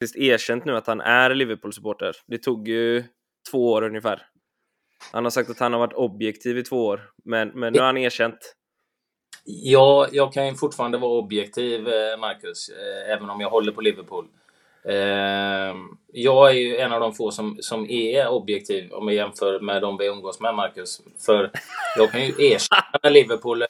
faktiskt 0.00 0.16
erkänt 0.16 0.64
nu 0.64 0.76
att 0.76 0.86
han 0.86 1.00
är 1.00 1.34
Liverpool-supporter. 1.34 2.16
Det 2.26 2.38
tog 2.38 2.68
ju 2.68 3.04
två 3.50 3.72
år 3.72 3.82
ungefär. 3.82 4.22
Han 5.12 5.24
har 5.24 5.30
sagt 5.30 5.50
att 5.50 5.58
han 5.58 5.72
har 5.72 5.80
varit 5.80 5.92
objektiv 5.92 6.58
i 6.58 6.62
två 6.62 6.86
år, 6.86 7.00
men, 7.24 7.48
men 7.48 7.72
nu 7.72 7.78
har 7.78 7.86
han 7.86 7.96
erkänt. 7.96 8.54
Ja, 9.44 10.08
jag 10.12 10.32
kan 10.32 10.54
fortfarande 10.54 10.98
vara 10.98 11.18
objektiv, 11.18 11.88
eh, 11.88 12.18
Marcus, 12.18 12.68
eh, 12.68 13.12
även 13.12 13.30
om 13.30 13.40
jag 13.40 13.50
håller 13.50 13.72
på 13.72 13.80
Liverpool. 13.80 14.26
Eh, 14.84 15.74
jag 16.12 16.50
är 16.50 16.54
ju 16.54 16.76
en 16.76 16.92
av 16.92 17.00
de 17.00 17.14
få 17.14 17.30
som, 17.30 17.58
som 17.60 17.90
är 17.90 18.28
objektiv 18.28 18.92
om 18.92 19.08
jag 19.08 19.16
jämför 19.16 19.60
med 19.60 19.82
de 19.82 19.96
vi 19.96 20.06
umgås 20.06 20.40
med, 20.40 20.54
Marcus. 20.54 21.00
För 21.26 21.50
jag 21.96 22.10
kan 22.12 22.26
ju 22.26 22.32
erkänna 22.38 23.10
Liverpool 23.10 23.64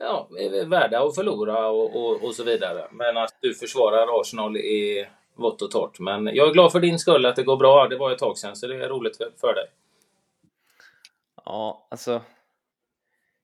ja, 0.00 0.28
är 0.38 0.66
värda 0.66 1.02
att 1.02 1.14
förlora 1.14 1.68
och, 1.68 1.96
och, 1.96 2.24
och, 2.24 2.34
så 2.34 2.44
vidare. 2.44 2.88
Men 2.90 3.16
att 3.16 3.38
du 3.40 3.54
försvarar 3.54 4.20
Arsenal 4.20 4.56
är 4.56 5.10
vått 5.36 5.62
och 5.62 5.70
torrt. 5.70 5.98
Men 5.98 6.26
jag 6.26 6.48
är 6.48 6.52
glad 6.52 6.72
för 6.72 6.80
din 6.80 6.98
skull 6.98 7.26
att 7.26 7.36
det 7.36 7.42
går 7.42 7.56
bra. 7.56 7.88
Det 7.88 7.96
var 7.96 8.12
ett 8.12 8.18
tag 8.18 8.38
sedan, 8.38 8.56
så 8.56 8.66
det 8.66 8.84
är 8.84 8.88
roligt 8.88 9.16
för, 9.16 9.54
dig. 9.54 9.66
Ja, 11.44 11.86
alltså. 11.90 12.20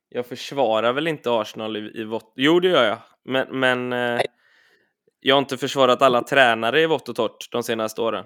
Jag 0.09 0.27
försvarar 0.27 0.93
väl 0.93 1.09
inte 1.09 1.31
Arsenal 1.31 1.77
i, 1.77 2.01
i 2.01 2.05
vått... 2.05 2.33
Jo, 2.37 2.61
det 2.61 2.69
gör 2.69 2.85
jag. 2.85 2.99
Men, 3.23 3.61
men 3.61 3.93
eh, 3.93 4.21
jag 5.21 5.35
har 5.35 5.39
inte 5.39 5.57
försvarat 5.57 6.03
alla 6.03 6.23
tränare 6.23 6.81
i 6.81 6.87
vått 6.87 7.09
och 7.09 7.17
torrt 7.17 7.53
de 7.53 7.63
senaste 7.63 8.01
åren. 8.01 8.25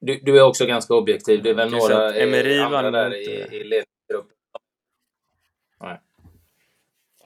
Du, 0.00 0.20
du 0.22 0.38
är 0.38 0.42
också 0.42 0.66
ganska 0.66 0.94
objektiv. 0.94 1.42
Det 1.42 1.50
är 1.50 1.54
väl 1.54 1.70
några 1.70 2.14
Emery 2.14 2.58
andra 2.58 2.90
där 2.90 3.14
i, 3.14 3.56
i 3.56 3.64
ledningsgruppen. 3.64 4.36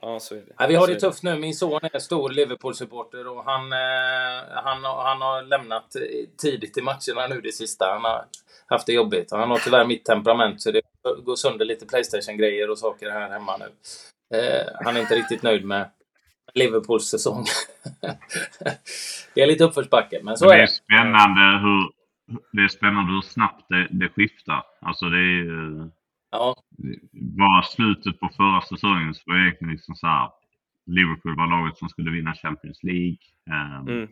Ja, 0.01 0.19
så 0.19 0.35
är 0.35 0.39
det. 0.39 0.53
Ja, 0.57 0.67
vi 0.67 0.75
har 0.75 0.87
det 0.87 0.99
tufft 0.99 1.23
nu. 1.23 1.39
Min 1.39 1.53
son 1.53 1.79
är 1.93 1.99
stor 1.99 2.29
Liverpool-supporter 2.29 3.27
och 3.27 3.43
han, 3.45 3.73
eh, 3.73 4.63
han, 4.63 4.83
han 4.83 5.21
har 5.21 5.43
lämnat 5.43 5.95
tidigt 6.41 6.77
i 6.77 6.81
matcherna 6.81 7.27
nu 7.29 7.41
det 7.41 7.51
sista. 7.51 7.85
Han 7.93 8.03
har 8.03 8.25
haft 8.65 8.87
det 8.87 8.93
jobbigt. 8.93 9.31
Han 9.31 9.49
har 9.49 9.57
tyvärr 9.57 9.85
mitt 9.85 10.05
temperament 10.05 10.61
så 10.61 10.71
det 10.71 10.81
går 11.23 11.35
sönder 11.35 11.65
lite 11.65 11.85
Playstation-grejer 11.85 12.69
och 12.69 12.77
saker 12.77 13.11
här 13.11 13.29
hemma 13.29 13.57
nu. 13.57 13.65
Eh, 14.37 14.67
han 14.85 14.97
är 14.97 15.01
inte 15.01 15.15
riktigt 15.15 15.43
nöjd 15.43 15.65
med 15.65 15.89
Liverpools 16.53 17.09
säsong. 17.09 17.45
det 19.35 19.41
är 19.41 19.47
lite 19.47 19.63
uppförsbacke, 19.63 20.19
men 20.23 20.37
så 20.37 20.45
det 20.45 20.53
är 20.53 20.57
det. 20.57 20.63
Är 20.63 20.67
spännande 20.67 21.41
hur, 21.41 21.91
det 22.51 22.63
är 22.63 22.67
spännande 22.67 23.11
hur 23.11 23.21
snabbt 23.21 23.65
det, 23.69 23.87
det 23.91 24.09
skiftar. 24.09 24.63
Alltså 24.81 25.05
det 25.05 25.17
är 25.17 25.43
ju... 25.43 25.89
Ja. 26.31 26.55
Bara 27.11 27.63
slutet 27.63 28.19
på 28.19 28.29
förra 28.29 28.61
säsongen 28.61 29.13
så 29.13 29.21
var 29.25 29.35
det 29.35 29.41
egentligen 29.41 29.71
liksom 29.73 29.95
så 29.95 30.07
här. 30.07 30.29
Liverpool 30.85 31.37
var 31.37 31.47
laget 31.47 31.77
som 31.77 31.89
skulle 31.89 32.11
vinna 32.11 32.33
Champions 32.33 32.83
League. 32.83 33.17
Um, 33.49 33.87
mm. 33.87 34.09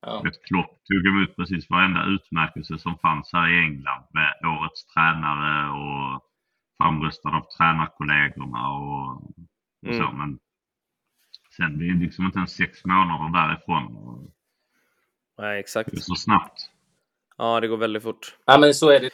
Ja. 0.00 0.22
Klopp 0.48 0.84
tog 0.84 1.06
emot 1.06 1.36
precis 1.36 1.70
varenda 1.70 2.04
utmärkelse 2.04 2.78
som 2.78 2.98
fanns 2.98 3.30
här 3.32 3.48
i 3.48 3.58
England 3.58 4.04
med 4.10 4.34
årets 4.44 4.86
tränare 4.86 5.70
och 5.70 6.22
framröstad 6.76 7.28
av 7.28 7.46
tränarkollegorna 7.56 8.70
och, 8.70 9.12
och 9.82 9.92
mm. 9.92 9.98
så. 9.98 10.12
Men 10.12 10.38
sen, 11.56 11.78
det 11.78 11.88
är 11.88 11.94
liksom 11.94 12.24
inte 12.24 12.38
ens 12.38 12.56
sex 12.56 12.84
månader 12.84 13.40
därifrån. 13.40 13.84
Nej, 15.38 15.60
exakt. 15.60 15.90
Det 15.90 15.96
är 15.96 16.00
så 16.00 16.14
snabbt. 16.14 16.70
Ja, 17.38 17.60
det 17.60 17.68
går 17.68 17.76
väldigt 17.76 18.02
fort. 18.02 18.36
Ja, 18.44 18.58
men 18.58 18.74
så 18.74 18.90
är 18.90 19.00
det. 19.00 19.10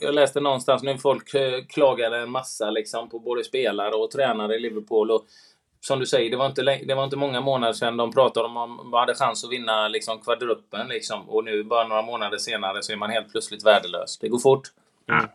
Jag 0.00 0.14
läste 0.14 0.40
någonstans 0.40 0.82
nu 0.82 0.98
folk 0.98 1.34
eh, 1.34 1.64
klagade 1.68 2.18
en 2.18 2.30
massa 2.30 2.70
liksom 2.70 3.08
på 3.08 3.18
både 3.18 3.44
spelare 3.44 3.94
och 3.94 4.10
tränare 4.10 4.54
i 4.54 4.60
Liverpool. 4.60 5.10
Och 5.10 5.26
som 5.80 6.00
du 6.00 6.06
säger, 6.06 6.30
det 6.30 6.36
var 6.36 6.46
inte, 6.46 6.62
det 6.62 6.94
var 6.94 7.04
inte 7.04 7.16
många 7.16 7.40
månader 7.40 7.72
sedan 7.72 7.96
de 7.96 8.12
pratade 8.12 8.46
om 8.46 8.56
att 8.56 8.86
man 8.86 9.00
hade 9.00 9.14
chans 9.14 9.44
att 9.44 9.52
vinna 9.52 9.88
liksom 9.88 10.20
kvadruppen. 10.20 10.88
Liksom. 10.88 11.28
Och 11.28 11.44
nu, 11.44 11.64
bara 11.64 11.88
några 11.88 12.02
månader 12.02 12.38
senare, 12.38 12.82
så 12.82 12.92
är 12.92 12.96
man 12.96 13.10
helt 13.10 13.30
plötsligt 13.30 13.66
värdelös. 13.66 14.18
Det 14.18 14.28
går 14.28 14.38
fort. 14.38 14.68
Mm. 15.10 15.26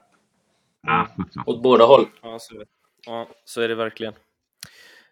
Ja, 0.82 1.08
Åt 1.46 1.62
båda 1.62 1.86
håll. 1.86 2.06
Ja, 2.22 2.38
så 2.40 2.56
är 2.56 2.60
det, 2.60 2.66
ja, 3.06 3.28
så 3.46 3.62
är 3.62 3.68
det 3.68 3.76
verkligen. 3.76 4.14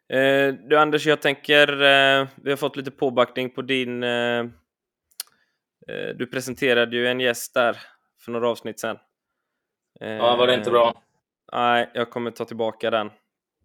Eh, 0.09 0.53
du 0.69 0.77
Anders, 0.77 1.05
jag 1.05 1.21
tänker, 1.21 1.67
eh, 1.67 2.27
vi 2.35 2.49
har 2.49 2.57
fått 2.57 2.75
lite 2.75 2.91
påbackning 2.91 3.49
på 3.49 3.61
din... 3.61 4.03
Eh 4.03 4.43
du 6.15 6.27
presenterade 6.31 6.95
ju 6.95 7.07
en 7.07 7.19
gäst 7.19 7.53
där 7.53 7.77
för 8.19 8.31
några 8.31 8.49
avsnitt 8.49 8.79
sedan. 8.79 8.97
ja, 9.99 10.35
var 10.35 10.47
det 10.47 10.53
inte 10.55 10.71
bra? 10.71 10.87
Eh, 10.87 10.93
nej, 11.59 11.89
jag 11.93 12.09
kommer 12.09 12.31
ta 12.31 12.45
tillbaka 12.45 12.89
den. 12.89 13.07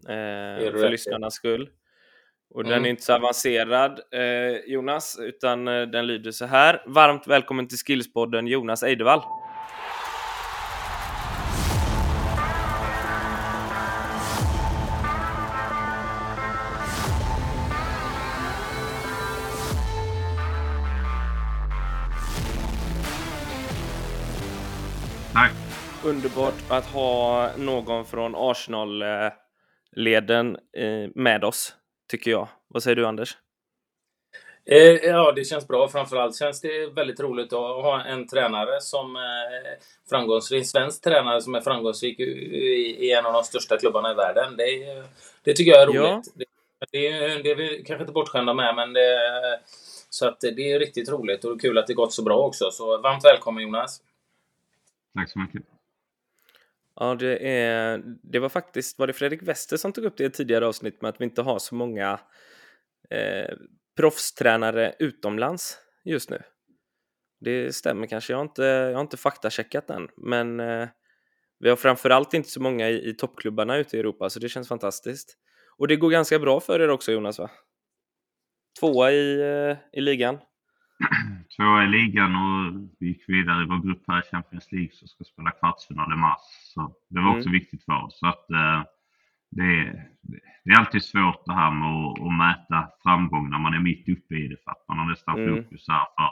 Eh, 0.09 0.73
för 0.73 0.91
lyssnarnas 0.91 1.35
skull. 1.35 1.71
Och 2.51 2.61
mm. 2.61 2.73
den 2.73 2.87
är 2.87 2.91
inte 2.91 3.03
så 3.03 3.13
avancerad, 3.13 4.01
eh, 4.11 4.73
Jonas, 4.73 5.19
utan 5.21 5.69
eh, 5.69 5.83
den 5.83 6.07
lyder 6.07 6.31
så 6.31 6.47
här. 6.47 6.83
Varmt 6.87 7.27
välkommen 7.27 7.69
till 7.69 7.79
Skillspodden 7.79 8.47
Jonas 8.47 8.83
Eidevall. 8.83 9.23
Underbart 26.07 26.55
att 26.69 26.85
ha 26.85 27.51
någon 27.57 28.05
från 28.05 28.35
Arsenal 28.37 29.03
eh, 29.03 29.27
eh, 30.77 31.11
med 31.15 31.45
oss, 31.45 31.75
tycker 32.09 32.31
jag. 32.31 32.49
Vad 32.69 32.83
säger 32.83 32.97
du, 32.97 33.07
Anders? 33.07 33.37
Eh, 34.65 34.79
ja, 34.79 35.33
det 35.33 35.45
känns 35.45 35.69
bra. 35.69 35.89
Framförallt 35.89 36.37
känns 36.37 36.61
det 36.61 36.87
väldigt 36.87 37.21
roligt 37.21 37.53
att 37.53 37.59
ha 37.59 38.05
en 38.05 38.29
tränare 38.29 38.81
som 38.81 39.17
är 39.17 39.77
framgångsrik, 40.11 40.67
svensk 40.67 41.03
tränare 41.03 41.41
som 41.41 41.55
är 41.55 41.61
framgångsrik 41.61 42.21
i, 42.21 43.13
en 43.13 43.27
av 43.27 43.33
de 43.33 43.43
största 43.43 43.79
klubbarna 43.79 44.13
i 44.13 44.15
världen. 44.15 44.57
Det, 44.57 45.03
det 45.45 45.55
tycker 45.55 45.73
jag 45.73 45.83
är 45.83 45.87
roligt. 45.87 46.33
Ja. 46.35 46.45
Det, 46.91 47.09
det, 47.11 47.43
det 47.43 47.51
är 47.51 47.55
vi 47.55 47.85
kanske 47.87 48.03
inte 48.03 48.13
bortskämda 48.13 48.55
med, 48.55 48.75
men 48.75 48.93
det, 48.93 49.19
så 50.11 50.29
att 50.29 50.41
det 50.41 50.73
är 50.73 50.79
riktigt 50.79 51.09
roligt 51.09 51.45
och 51.45 51.61
kul 51.61 51.79
att 51.79 51.87
det 51.87 51.95
gått 51.95 52.13
så 52.13 52.23
bra 52.23 52.39
också. 52.39 52.71
Så 52.71 52.99
varmt 52.99 53.25
välkommen 53.25 53.63
Jonas! 53.63 54.01
Tack 55.15 55.31
så 55.31 55.39
mycket! 55.39 55.74
Ja, 56.97 57.15
det, 57.15 57.49
är, 57.49 58.03
det 58.23 58.39
var 58.39 58.49
faktiskt 58.49 58.99
var 58.99 59.07
det 59.07 59.13
Fredrik 59.13 59.43
Wester 59.43 59.77
som 59.77 59.93
tog 59.93 60.05
upp 60.05 60.17
det 60.17 60.23
i 60.23 60.27
ett 60.27 60.35
tidigare 60.35 60.67
avsnitt 60.67 61.03
med 61.03 61.09
att 61.09 61.21
vi 61.21 61.25
inte 61.25 61.43
har 61.43 61.59
så 61.59 61.75
många 61.75 62.21
eh, 63.11 63.55
proffstränare 63.97 64.95
utomlands 64.99 65.79
just 66.05 66.31
nu. 66.31 66.43
Det 67.41 67.75
stämmer 67.75 68.07
kanske, 68.07 68.33
jag 68.33 68.39
har 68.39 68.45
inte, 68.45 68.63
jag 68.63 68.95
har 68.95 69.01
inte 69.01 69.17
faktacheckat 69.17 69.87
den, 69.87 70.09
men 70.17 70.61
eh, 70.61 70.89
vi 71.59 71.69
har 71.69 71.77
framförallt 71.77 72.35
inte 72.35 72.51
så 72.51 72.63
många 72.63 72.91
i, 72.91 73.09
i 73.09 73.15
toppklubbarna 73.15 73.77
ute 73.77 73.97
i 73.97 74.01
Europa, 74.01 74.31
så 74.31 74.41
det 74.41 74.49
känns 74.49 74.69
fantastiskt. 74.69 75.39
Och 75.79 75.89
det 75.89 75.97
går 75.97 76.11
ganska 76.11 76.39
bra 76.39 76.61
för 76.61 76.81
er 76.81 76.89
också 76.89 77.13
Jonas, 77.13 77.39
va? 77.39 77.51
Tvåa 78.81 79.13
i, 79.13 79.41
eh, 79.41 79.77
i 79.93 80.01
ligan. 80.01 80.39
Tvåa 81.57 81.85
i 81.85 81.87
ligan 81.87 82.37
och 82.37 82.91
vi 83.01 83.07
gick 83.07 83.29
vidare 83.29 83.63
i 83.63 83.67
vår 83.67 83.87
grupp 83.87 84.03
här 84.09 84.19
i 84.19 84.31
Champions 84.31 84.73
League 84.73 84.93
som 84.93 85.09
ska 85.09 85.25
spela 85.25 85.51
kvartsfinal 85.51 86.13
i 86.13 86.17
mars. 86.17 86.45
Så 86.75 86.95
det 87.11 87.21
var 87.21 87.31
också 87.31 87.49
mm. 87.49 87.61
viktigt 87.61 87.85
för 87.85 88.05
oss. 88.05 88.19
Så 88.19 88.27
att, 88.27 88.51
eh, 88.51 88.83
det, 89.51 89.63
är, 89.63 90.09
det 90.65 90.71
är 90.71 90.79
alltid 90.79 91.05
svårt 91.05 91.43
det 91.47 91.55
här 91.55 91.71
med 91.71 91.89
att, 91.89 92.21
att, 92.21 92.39
mäta 92.45 92.89
framgång 93.03 93.51
när 93.51 93.59
man 93.59 93.75
är 93.75 93.81
mitt 93.81 94.09
uppe 94.09 94.35
i 94.35 94.49
det 94.49 94.57
för 94.65 94.71
att 94.71 94.85
man 94.89 94.99
har 94.99 95.07
nästan 95.07 95.39
mm. 95.39 95.55
fokus 95.55 95.89
här 95.89 96.07
för 96.17 96.31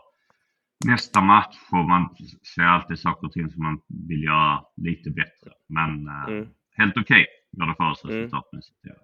nästa 0.84 1.20
match 1.20 1.56
och 1.72 1.84
man 1.88 2.16
ser 2.54 2.62
alltid 2.62 2.98
saker 2.98 3.26
och 3.26 3.32
ting 3.32 3.50
som 3.50 3.62
man 3.62 3.80
vill 4.08 4.22
göra 4.22 4.64
lite 4.76 5.10
bättre. 5.10 5.50
Men 5.68 5.90
eh, 6.06 6.34
mm. 6.34 6.48
helt 6.76 6.96
okej 6.96 7.02
okay, 7.02 7.26
gör 7.58 7.66
det 7.66 7.74
för 7.74 7.90
oss 7.90 8.04
mm. 8.04 8.16
resultatmässigt. 8.16 8.78
Ja. 8.82 8.94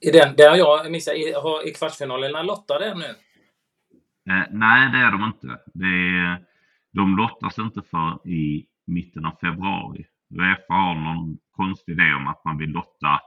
I 0.00 0.10
den, 0.10 0.36
där 0.36 0.56
jag 0.56 0.90
missade, 0.90 1.16
i, 1.16 1.34
i 1.66 1.70
kvartsfinalerna 1.70 2.42
lottade 2.42 2.94
nu? 2.94 3.14
Eh, 4.30 4.46
nej, 4.50 4.90
det 4.92 4.98
är 4.98 5.12
de 5.12 5.24
inte. 5.24 5.60
Det 5.74 6.18
är, 6.18 6.44
de 6.92 7.16
lottas 7.16 7.58
inte 7.58 7.82
för 7.82 8.28
i 8.28 8.66
mitten 8.86 9.24
av 9.26 9.36
februari. 9.40 10.06
Uefa 10.34 10.74
har 10.74 10.94
någon 10.94 11.38
konstig 11.50 11.92
idé 11.92 12.14
om 12.14 12.26
att 12.26 12.44
man 12.44 12.58
vill 12.58 12.70
lotta 12.70 13.20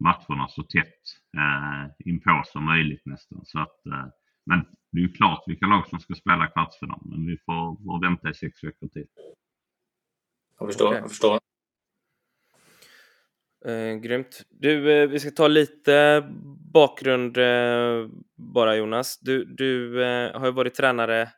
matcherna 0.00 0.48
så 0.48 0.62
tätt 0.62 1.02
eh, 1.36 2.08
inpå 2.08 2.42
som 2.46 2.64
möjligt 2.64 3.06
nästan. 3.06 3.40
Så 3.44 3.58
att, 3.58 3.86
eh, 3.86 4.06
men 4.46 4.66
det 4.92 4.98
är 4.98 5.02
ju 5.02 5.12
klart 5.12 5.44
vilka 5.46 5.66
lag 5.66 5.88
som 5.88 6.00
ska 6.00 6.14
spela 6.14 6.46
kvartsfinal, 6.46 7.00
men 7.04 7.26
vi 7.26 7.38
får, 7.38 7.84
får 7.84 8.00
vänta 8.00 8.30
i 8.30 8.34
sex 8.34 8.64
veckor 8.64 8.88
till. 8.88 9.06
Jag 10.58 10.68
förstår. 10.68 10.86
Okay. 10.86 11.00
Jag 11.00 11.08
förstår. 11.08 11.38
Eh, 13.64 13.94
grymt. 13.94 14.42
Du, 14.50 14.92
eh, 14.92 15.08
vi 15.08 15.20
ska 15.20 15.30
ta 15.30 15.48
lite 15.48 16.24
bakgrund 16.72 17.36
eh, 17.36 18.08
bara 18.54 18.76
Jonas. 18.76 19.18
Du, 19.20 19.44
du 19.44 20.04
eh, 20.04 20.40
har 20.40 20.46
ju 20.46 20.52
varit 20.52 20.74
tränare 20.74 21.28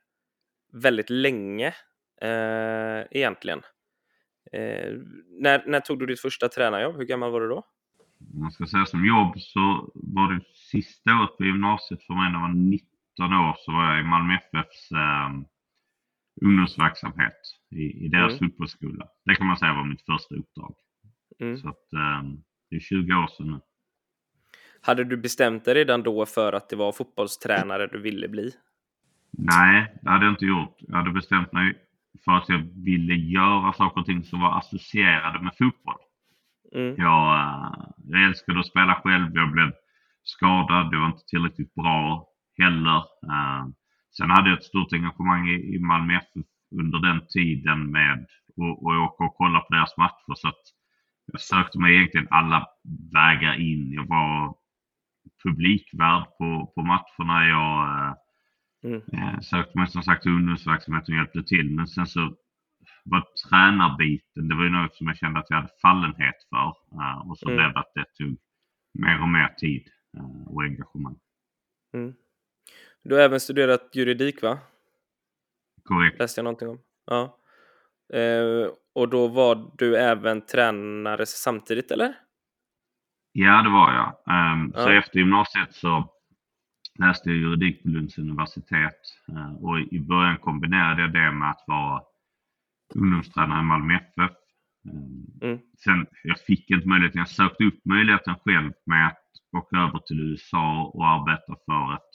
väldigt 0.73 1.11
länge 1.11 1.75
eh, 2.23 3.01
egentligen. 3.11 3.61
Eh, 4.53 4.93
när, 5.41 5.67
när 5.67 5.81
tog 5.81 5.99
du 5.99 6.07
ditt 6.07 6.21
första 6.21 6.49
tränarjobb? 6.49 6.97
Hur 6.97 7.05
gammal 7.05 7.33
var 7.33 7.41
du 7.41 7.49
då? 7.49 7.65
Om 8.35 8.41
man 8.41 8.53
ska 8.53 8.67
säga 8.67 8.87
som 8.87 9.07
jobb 9.07 9.33
så 9.37 9.93
var 9.95 10.33
det 10.33 10.41
sista 10.71 11.11
året 11.11 11.37
på 11.37 11.45
gymnasiet 11.45 12.03
för 12.07 12.15
mig 12.15 12.33
när 12.33 12.39
jag 13.15 13.29
var 13.29 13.49
år 13.49 13.57
så 13.59 13.73
var 13.73 13.85
jag 13.91 14.01
i 14.01 14.09
Malmö 14.09 14.35
FFs 14.35 14.91
eh, 14.93 15.31
ungdomsverksamhet 16.47 17.41
i, 17.71 18.05
i 18.05 18.09
deras 18.09 18.33
mm. 18.33 18.39
fotbollsskola. 18.39 19.09
Det 19.25 19.35
kan 19.35 19.47
man 19.47 19.57
säga 19.57 19.73
var 19.73 19.85
mitt 19.85 20.07
första 20.07 20.35
uppdrag. 20.35 20.75
Mm. 21.43 21.57
Så 21.57 21.69
att, 21.69 21.93
eh, 21.93 22.23
det 22.71 22.77
är 22.77 22.81
20 22.81 23.15
år 23.15 23.27
sedan 23.27 23.47
nu. 23.47 23.61
Hade 24.81 25.05
du 25.05 25.17
bestämt 25.17 25.65
dig 25.65 25.75
redan 25.75 26.03
då 26.03 26.27
för 26.27 26.53
att 26.53 26.69
det 26.69 26.77
var 26.77 26.93
fotbollstränare 26.93 27.87
du 27.87 28.01
ville 28.01 28.29
bli? 28.29 28.51
Nej, 29.39 29.99
det 30.03 30.11
hade 30.11 30.25
jag 30.25 30.33
inte 30.33 30.45
gjort. 30.45 30.77
Jag 30.79 30.97
hade 30.97 31.11
bestämt 31.11 31.53
mig 31.53 31.75
för 32.25 32.33
att 32.33 32.49
jag 32.49 32.85
ville 32.85 33.15
göra 33.15 33.73
saker 33.73 34.01
och 34.01 34.07
ting 34.07 34.25
som 34.25 34.41
var 34.41 34.59
associerade 34.59 35.43
med 35.43 35.53
fotboll. 35.59 36.01
Mm. 36.75 36.95
Jag, 36.99 37.41
eh, 37.41 37.89
jag 38.09 38.25
älskade 38.25 38.61
att 38.61 38.67
spela 38.67 38.95
själv. 38.95 39.31
Jag 39.35 39.53
blev 39.53 39.73
skadad. 40.23 40.89
Jag 40.93 41.01
var 41.01 41.07
inte 41.07 41.25
tillräckligt 41.27 41.75
bra 41.75 42.29
heller. 42.59 43.03
Uh, 43.27 43.67
sen 44.17 44.31
hade 44.31 44.51
jag 44.51 44.59
ett 44.59 44.65
stort 44.65 44.93
engagemang 44.93 45.49
i 45.49 45.79
Malmö 45.79 46.15
FF 46.17 46.47
under 46.81 46.99
den 46.99 47.27
tiden 47.27 47.91
med 47.91 48.13
att 48.13 48.83
åka 49.05 49.25
och 49.25 49.35
kolla 49.37 49.61
på 49.61 49.75
deras 49.75 49.97
matcher. 49.97 50.35
Så 50.35 50.49
att 50.49 50.63
jag 51.27 51.41
sökte 51.41 51.79
mig 51.79 51.95
egentligen 51.95 52.29
alla 52.31 52.69
vägar 53.13 53.61
in. 53.61 53.93
Jag 53.93 54.09
var 54.09 54.57
publikvärd 55.43 56.25
på, 56.39 56.73
på 56.75 56.83
matcherna. 56.83 57.47
Jag 57.49 57.89
uh, 58.85 58.95
mm. 58.95 59.35
uh, 59.35 59.41
sökte 59.41 59.79
mig 59.79 59.89
som 59.89 60.03
sagt 60.03 60.23
till 60.23 60.33
ungdomsverksamheten 60.33 61.15
och 61.15 61.19
hjälpte 61.19 61.43
till. 61.43 61.71
Men 61.71 61.87
sen 61.87 62.07
så 62.07 62.37
var 63.05 63.25
tränarbiten, 63.49 64.49
det 64.49 64.55
var 64.55 64.65
ju 64.65 64.71
något 64.71 64.95
som 64.95 65.07
jag 65.07 65.17
kände 65.17 65.41
att 65.41 65.51
jag 65.51 65.57
hade 65.57 65.73
fallenhet 65.83 66.37
för. 66.51 66.69
och 67.31 67.39
så 67.39 67.49
mm. 67.49 67.57
blev 67.57 67.73
det 67.73 67.81
att 67.81 67.93
det 67.95 68.05
tog 68.25 68.37
mer 68.95 69.23
och 69.23 69.29
mer 69.29 69.49
tid. 69.49 69.89
Eh, 70.17 70.47
och 70.47 70.63
engagemang. 70.63 71.19
Mm. 71.93 72.15
Du 73.03 73.15
har 73.15 73.23
även 73.23 73.41
studerat 73.41 73.97
juridik 73.97 74.43
va? 74.43 74.59
Korrekt. 75.85 76.19
Läste 76.19 76.39
jag 76.39 76.45
någonting 76.45 76.69
om. 76.69 76.79
Ja. 77.05 77.39
Eh, 78.13 78.71
och 78.95 79.09
då 79.09 79.29
var 79.29 79.71
du 79.79 79.97
även 79.97 80.47
tränare 80.47 81.27
samtidigt 81.27 81.91
eller? 81.91 82.15
Ja, 83.33 83.63
det 83.63 83.71
var 83.71 83.93
jag. 83.93 84.09
Um, 84.53 84.73
ja. 84.75 84.83
Så 84.83 84.91
efter 84.91 85.19
gymnasiet 85.19 85.75
så 85.75 86.13
läste 86.99 87.31
jag 87.31 87.39
juridik 87.39 87.83
på 87.83 87.89
Lunds 87.89 88.19
universitet 88.19 89.01
uh, 89.33 89.65
och 89.65 89.81
i 89.81 90.01
början 90.01 90.39
kombinerade 90.39 91.03
jag 91.03 91.13
det 91.13 91.33
med 91.33 91.51
att 91.51 91.65
vara 91.67 92.03
ungdomstränare 92.95 93.61
i 93.61 93.65
Malmö 93.65 93.95
FF. 93.95 94.37
Um, 94.91 95.39
mm. 95.43 95.59
Sen, 95.85 96.07
jag 96.23 96.39
fick 96.39 96.71
inte 96.71 96.89
möjligheten, 96.89 97.19
jag 97.19 97.29
sökte 97.29 97.65
upp 97.65 97.85
möjligheten 97.85 98.35
själv 98.45 98.73
med 98.87 99.07
att 99.07 99.23
åka 99.57 99.77
över 99.77 99.99
till 99.99 100.21
USA 100.21 100.91
och 100.95 101.07
arbeta 101.07 101.57
för 101.67 101.95
ett 101.95 102.13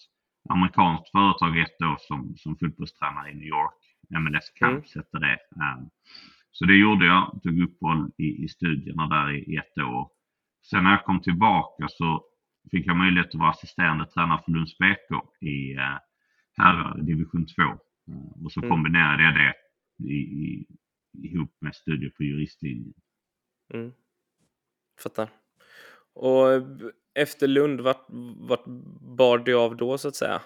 amerikanskt 0.50 1.12
företag 1.12 1.60
ett 1.60 1.82
år 1.82 1.98
som, 2.00 2.34
som 2.38 2.58
fotbollstränare 2.58 3.32
i 3.32 3.34
New 3.34 3.48
York. 3.48 3.74
MLS 4.10 4.50
Camps 4.56 4.96
mm. 4.96 5.04
hette 5.04 5.20
det. 5.26 5.40
Um, 5.56 5.90
så 6.58 6.66
det 6.66 6.76
gjorde 6.76 7.06
jag, 7.06 7.40
tog 7.44 7.60
uppehåll 7.62 8.12
i, 8.18 8.44
i 8.44 8.48
studierna 8.48 9.08
där 9.08 9.32
i, 9.32 9.54
i 9.54 9.56
ett 9.58 9.78
år. 9.78 10.10
Sen 10.70 10.84
när 10.84 10.92
jag 10.92 11.06
kom 11.06 11.22
tillbaka 11.22 11.88
så 11.90 12.26
fick 12.72 12.88
jag 12.88 12.98
möjlighet 12.98 13.28
att 13.28 13.40
vara 13.40 13.50
assisterande 13.50 14.06
tränare 14.06 14.42
för 14.46 14.52
Lunds 14.52 14.78
BK 14.78 15.42
i 15.42 15.76
uh, 15.76 15.98
herrar 16.58 16.98
division 17.02 17.46
2. 17.46 17.64
Uh, 17.64 18.44
och 18.46 18.52
så 18.52 18.60
mm. 18.60 18.70
kombinerade 18.70 19.24
jag 19.24 19.36
det 19.36 19.54
i, 20.10 20.18
i, 20.18 20.68
ihop 21.24 21.58
med 21.62 21.76
studier 21.76 22.10
på 22.10 22.24
juristlinjen. 22.24 22.94
Mm. 23.74 23.92
Fattar. 25.04 25.30
Och 26.14 26.48
efter 27.14 27.48
Lund, 27.48 27.82
vart, 27.82 28.06
vart 28.38 28.66
bar 29.18 29.38
det 29.38 29.54
av 29.54 29.78
då 29.78 29.98
så 29.98 30.08
att 30.08 30.16
säga? 30.16 30.42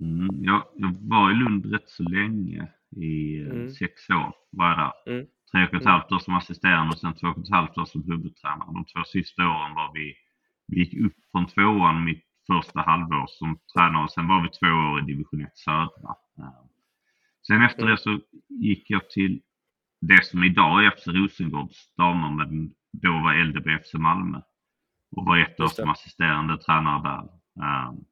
Mm, 0.00 0.44
ja, 0.44 0.72
jag 0.74 0.96
var 1.00 1.30
i 1.30 1.34
Lund 1.34 1.72
rätt 1.72 1.88
så 1.88 2.02
länge. 2.02 2.72
I 2.96 3.40
eh, 3.40 3.46
mm. 3.46 3.70
sex 3.70 4.10
år 4.10 4.34
var 4.50 4.68
jag 4.68 4.78
där. 4.78 5.12
Mm. 5.12 5.26
Tre 5.52 5.62
och 5.62 5.74
ett 5.74 5.82
mm. 5.82 5.92
halvt 5.92 6.12
år 6.12 6.18
som 6.18 6.34
assisterande 6.34 6.92
och 6.92 7.00
sen 7.00 7.14
två 7.14 7.26
och 7.26 7.38
ett 7.38 7.50
halvt 7.50 7.78
år 7.78 7.84
som 7.84 8.02
huvudtränare. 8.02 8.72
De 8.72 8.84
två 8.84 9.04
sista 9.04 9.42
åren 9.42 9.74
var 9.74 9.92
vi, 9.94 10.14
vi 10.66 10.78
gick 10.78 10.94
upp 11.06 11.16
från 11.32 11.46
tvåan 11.46 12.04
mitt 12.04 12.24
första 12.46 12.80
halvår 12.80 13.26
som 13.28 13.58
tränare 13.74 14.04
och 14.04 14.12
sen 14.12 14.28
var 14.28 14.42
vi 14.42 14.48
två 14.48 14.66
år 14.66 15.00
i 15.00 15.12
division 15.12 15.40
1 15.40 15.58
södra. 15.58 16.14
Sen 17.46 17.62
efter 17.62 17.82
mm. 17.82 17.90
det 17.90 17.98
så 17.98 18.20
gick 18.48 18.90
jag 18.90 19.10
till 19.10 19.42
det 20.00 20.24
som 20.24 20.44
idag 20.44 20.84
är 20.84 20.90
FC 20.90 21.06
Rosengårds 21.06 21.94
damer 21.94 22.30
men 22.30 22.74
då 22.92 23.12
var 23.12 23.44
LDB 23.44 23.84
FC 23.84 23.94
Malmö 23.94 24.40
och 25.10 25.24
var 25.24 25.38
ett 25.38 25.60
år 25.60 25.66
som 25.66 25.90
assisterande 25.90 26.58
tränare 26.58 27.02
där. 27.02 27.22
Um, 27.88 28.04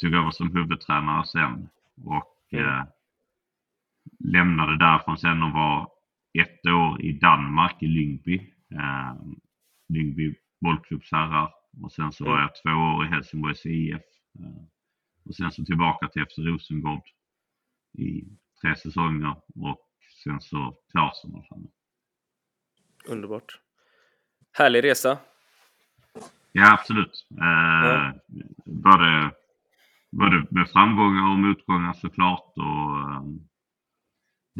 tog 0.00 0.14
över 0.14 0.30
som 0.30 0.56
huvudtränare 0.56 1.26
sen 1.26 1.68
och 2.04 2.36
mm. 2.52 2.64
uh, 2.64 2.84
lämnade 4.18 4.78
därifrån 4.78 5.18
sen 5.18 5.42
och 5.42 5.52
var 5.52 5.90
ett 6.38 6.66
år 6.66 7.02
i 7.02 7.12
Danmark 7.12 7.82
i 7.82 7.86
Lyngby. 7.86 8.52
Uh, 8.72 9.22
Lyngby 9.88 10.34
bollklubbs 10.60 11.12
herrar 11.12 11.54
och 11.82 11.92
sen 11.92 12.12
så 12.12 12.24
mm. 12.24 12.34
var 12.34 12.40
jag 12.40 12.50
två 12.62 12.70
år 12.70 13.04
i 13.04 13.08
Helsingborgs 13.08 13.66
IF. 13.66 14.02
Uh, 14.40 14.64
och 15.24 15.34
sen 15.34 15.52
så 15.52 15.64
tillbaka 15.64 16.08
till 16.08 16.24
FC 16.24 16.38
Rosengård 16.38 17.02
i 17.98 18.24
tre 18.62 18.76
säsonger 18.76 19.36
och 19.54 19.88
sen 20.24 20.40
så 20.40 20.76
till 20.90 21.00
Arsenal. 21.00 21.44
Underbart. 23.06 23.60
Härlig 24.52 24.84
resa. 24.84 25.18
Ja, 26.52 26.72
absolut. 26.72 27.26
Eh, 27.40 27.88
ja. 27.88 28.12
Både, 28.64 29.30
både 30.10 30.46
med 30.50 30.70
framgångar 30.70 31.30
och 31.30 31.38
motgångar 31.38 31.92
såklart. 31.92 32.52
Och, 32.56 33.00
eh, 33.00 33.22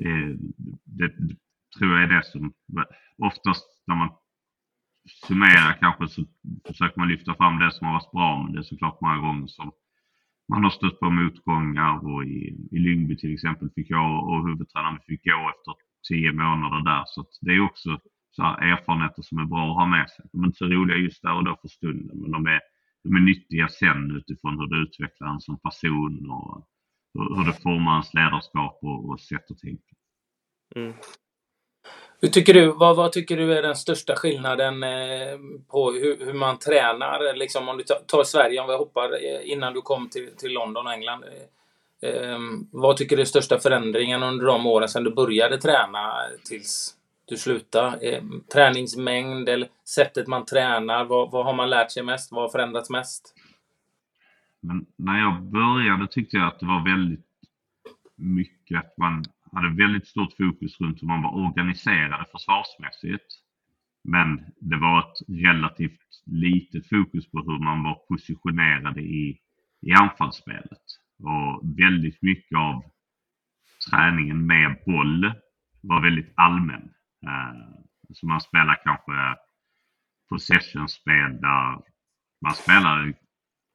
det, 0.04 1.08
det, 1.08 1.36
tror 1.78 1.92
jag 1.92 2.02
är 2.02 2.08
det 2.08 2.24
som 2.24 2.52
oftast 3.18 3.66
när 3.86 3.94
man 3.94 4.10
summerar 5.26 5.78
kanske 5.80 6.08
så 6.08 6.24
försöker 6.66 6.98
man 6.98 7.08
lyfta 7.08 7.34
fram 7.34 7.58
det 7.58 7.72
som 7.72 7.86
har 7.86 7.94
varit 7.94 8.12
bra. 8.12 8.42
Men 8.42 8.52
det 8.52 8.58
är 8.58 8.62
såklart 8.62 9.00
många 9.00 9.18
gånger 9.18 9.46
som 9.46 9.72
man 10.48 10.64
har 10.64 10.70
stött 10.70 11.00
på 11.00 11.10
motgångar 11.10 12.06
och 12.12 12.24
i, 12.24 12.68
i 12.70 12.78
Lyngby 12.78 13.16
till 13.16 13.34
exempel 13.34 13.70
fick 13.74 13.90
jag 13.90 14.28
och 14.28 14.48
huvudtränaren 14.48 14.98
fick 15.06 15.24
gå 15.24 15.50
efter 15.50 15.74
tio 16.08 16.32
månader 16.32 16.80
där. 16.84 17.02
Så 17.06 17.24
det 17.40 17.50
är 17.50 17.60
också 17.60 18.00
så 18.30 18.42
erfarenheter 18.42 19.22
som 19.22 19.38
är 19.38 19.44
bra 19.44 19.70
att 19.70 19.76
ha 19.76 19.86
med 19.86 20.10
sig. 20.10 20.24
De 20.32 20.42
är 20.42 20.46
inte 20.46 20.58
så 20.58 20.66
roliga 20.66 20.96
just 20.96 21.22
där 21.22 21.34
och 21.34 21.44
då 21.44 21.56
för 21.62 21.68
stunden 21.68 22.20
men 22.20 22.30
de 22.30 22.46
är, 22.46 22.60
de 23.04 23.16
är 23.16 23.20
nyttiga 23.20 23.68
sen 23.68 24.16
utifrån 24.16 24.58
hur 24.58 24.66
det 24.66 24.76
utvecklar 24.76 25.28
en 25.28 25.40
som 25.40 25.60
person 25.60 26.30
och 26.30 26.68
hur 27.14 27.46
det 27.46 27.62
formar 27.62 27.92
ens 27.92 28.14
ledarskap 28.14 28.78
och, 28.82 29.10
och 29.10 29.20
sätt 29.20 29.50
att 29.50 29.58
tänka. 29.58 29.94
Mm. 30.76 30.94
Hur 32.22 32.28
tycker 32.28 32.54
du, 32.54 32.72
vad, 32.72 32.96
vad, 32.96 33.12
tycker 33.12 33.36
du 33.36 33.58
är 33.58 33.62
den 33.62 33.76
största 33.76 34.16
skillnaden 34.16 34.82
eh, 34.82 35.38
på 35.68 35.92
hur, 35.92 36.26
hur, 36.26 36.32
man 36.32 36.58
tränar? 36.58 37.34
Liksom 37.34 37.68
om 37.68 37.76
du 37.76 37.84
tar 38.06 38.24
Sverige, 38.24 38.60
om 38.60 38.68
vi 38.68 38.76
hoppar 38.76 39.12
eh, 39.12 39.50
innan 39.52 39.74
du 39.74 39.80
kom 39.80 40.08
till, 40.08 40.36
till 40.36 40.52
London 40.52 40.86
och 40.86 40.92
England. 40.92 41.24
Eh, 42.02 42.32
ehm, 42.32 42.68
vad 42.72 42.96
tycker 42.96 43.16
du 43.16 43.22
är 43.22 43.26
största 43.26 43.58
förändringen 43.58 44.22
under 44.22 44.46
de 44.46 44.66
åren 44.66 44.88
sedan 44.88 45.04
du 45.04 45.10
började 45.10 45.58
träna 45.58 46.12
tills 46.44 46.94
du 47.24 47.36
slutade? 47.36 48.08
Eh, 48.08 48.22
träningsmängd 48.52 49.48
eller 49.48 49.68
sättet 49.88 50.26
man 50.26 50.44
tränar? 50.44 51.04
Vad, 51.04 51.30
vad 51.30 51.44
har 51.44 51.54
man 51.54 51.70
lärt 51.70 51.90
sig 51.90 52.02
mest? 52.02 52.32
Vad 52.32 52.42
har 52.42 52.48
förändrats 52.48 52.90
mest? 52.90 53.34
Men 54.62 54.86
när 54.98 55.18
jag 55.18 55.42
började 55.42 56.06
tyckte 56.06 56.36
jag 56.36 56.46
att 56.46 56.60
det 56.60 56.66
var 56.66 56.84
väldigt 56.84 57.26
mycket 58.16 58.78
att 58.78 58.96
man 58.98 59.24
hade 59.52 59.76
väldigt 59.76 60.06
stort 60.06 60.32
fokus 60.36 60.80
runt 60.80 61.02
hur 61.02 61.08
man 61.08 61.22
var 61.22 61.34
organiserade 61.34 62.26
försvarsmässigt. 62.32 63.26
Men 64.04 64.40
det 64.60 64.76
var 64.76 64.98
ett 65.00 65.44
relativt 65.44 66.22
litet 66.26 66.88
fokus 66.88 67.30
på 67.30 67.38
hur 67.38 67.58
man 67.58 67.82
var 67.82 67.94
positionerade 67.94 69.00
i, 69.00 69.40
i 69.82 69.92
anfallsspelet. 69.92 70.82
Och 71.22 71.78
väldigt 71.78 72.22
mycket 72.22 72.58
av 72.58 72.84
träningen 73.90 74.46
med 74.46 74.76
boll 74.86 75.32
var 75.80 76.00
väldigt 76.02 76.32
allmän. 76.34 76.92
Eh, 77.26 77.80
så 78.12 78.26
man 78.26 78.40
spelar 78.40 78.80
kanske 78.84 79.12
possession-spel 80.28 81.40
där 81.40 81.80
man 82.40 82.54
spelar 82.54 83.14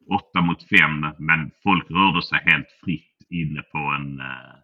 åtta 0.09 0.41
mot 0.41 0.69
fem, 0.69 1.05
men 1.19 1.51
folk 1.63 1.91
rörde 1.91 2.21
sig 2.21 2.39
helt 2.45 2.67
fritt 2.83 3.17
inne 3.29 3.61
på 3.61 3.77
en 3.77 4.19
eh, 4.19 4.55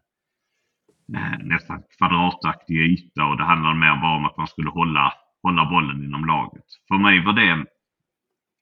eh, 1.15 1.39
nästan 1.43 1.83
kvadrataktig 1.97 2.75
yta 2.75 3.25
och 3.25 3.37
det 3.37 3.43
handlade 3.43 3.75
mer 3.75 4.01
bara 4.01 4.15
om 4.15 4.25
att 4.25 4.37
man 4.37 4.47
skulle 4.47 4.69
hålla, 4.69 5.13
hålla 5.43 5.65
bollen 5.65 6.03
inom 6.03 6.25
laget. 6.25 6.65
För 6.87 6.97
mig 6.97 7.25
var 7.25 7.33
det 7.33 7.65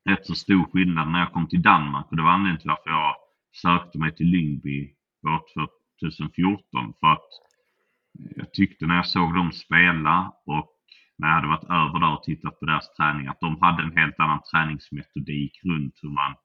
rätt 0.10 0.26
så 0.26 0.36
stor 0.36 0.66
skillnad 0.72 1.12
när 1.12 1.20
jag 1.20 1.34
kom 1.34 1.48
till 1.48 1.62
Danmark 1.62 2.06
och 2.10 2.18
det 2.18 2.24
var 2.24 2.32
anledningen 2.32 2.62
till 2.62 2.70
varför 2.70 2.90
jag 2.90 3.16
sökte 3.62 4.00
mig 4.00 4.16
till 4.16 4.28
Lyngby 4.28 4.94
år 5.28 5.42
2014 6.00 6.94
för 7.00 7.08
att 7.08 7.30
jag 8.36 8.54
tyckte 8.54 8.86
när 8.86 8.96
jag 8.96 9.08
såg 9.08 9.36
dem 9.36 9.52
spela 9.52 10.34
och 10.46 10.76
när 11.18 11.28
jag 11.28 11.36
hade 11.36 11.48
varit 11.48 11.64
över 11.64 12.00
där 12.00 12.14
och 12.14 12.24
tittat 12.24 12.60
på 12.60 12.66
deras 12.66 12.94
träning 12.94 13.28
att 13.28 13.40
de 13.40 13.62
hade 13.62 13.84
en 13.84 13.98
helt 13.98 14.20
annan 14.20 14.42
träningsmetodik 14.52 15.60
runt 15.64 16.00
hur 16.02 16.10
man, 16.10 16.36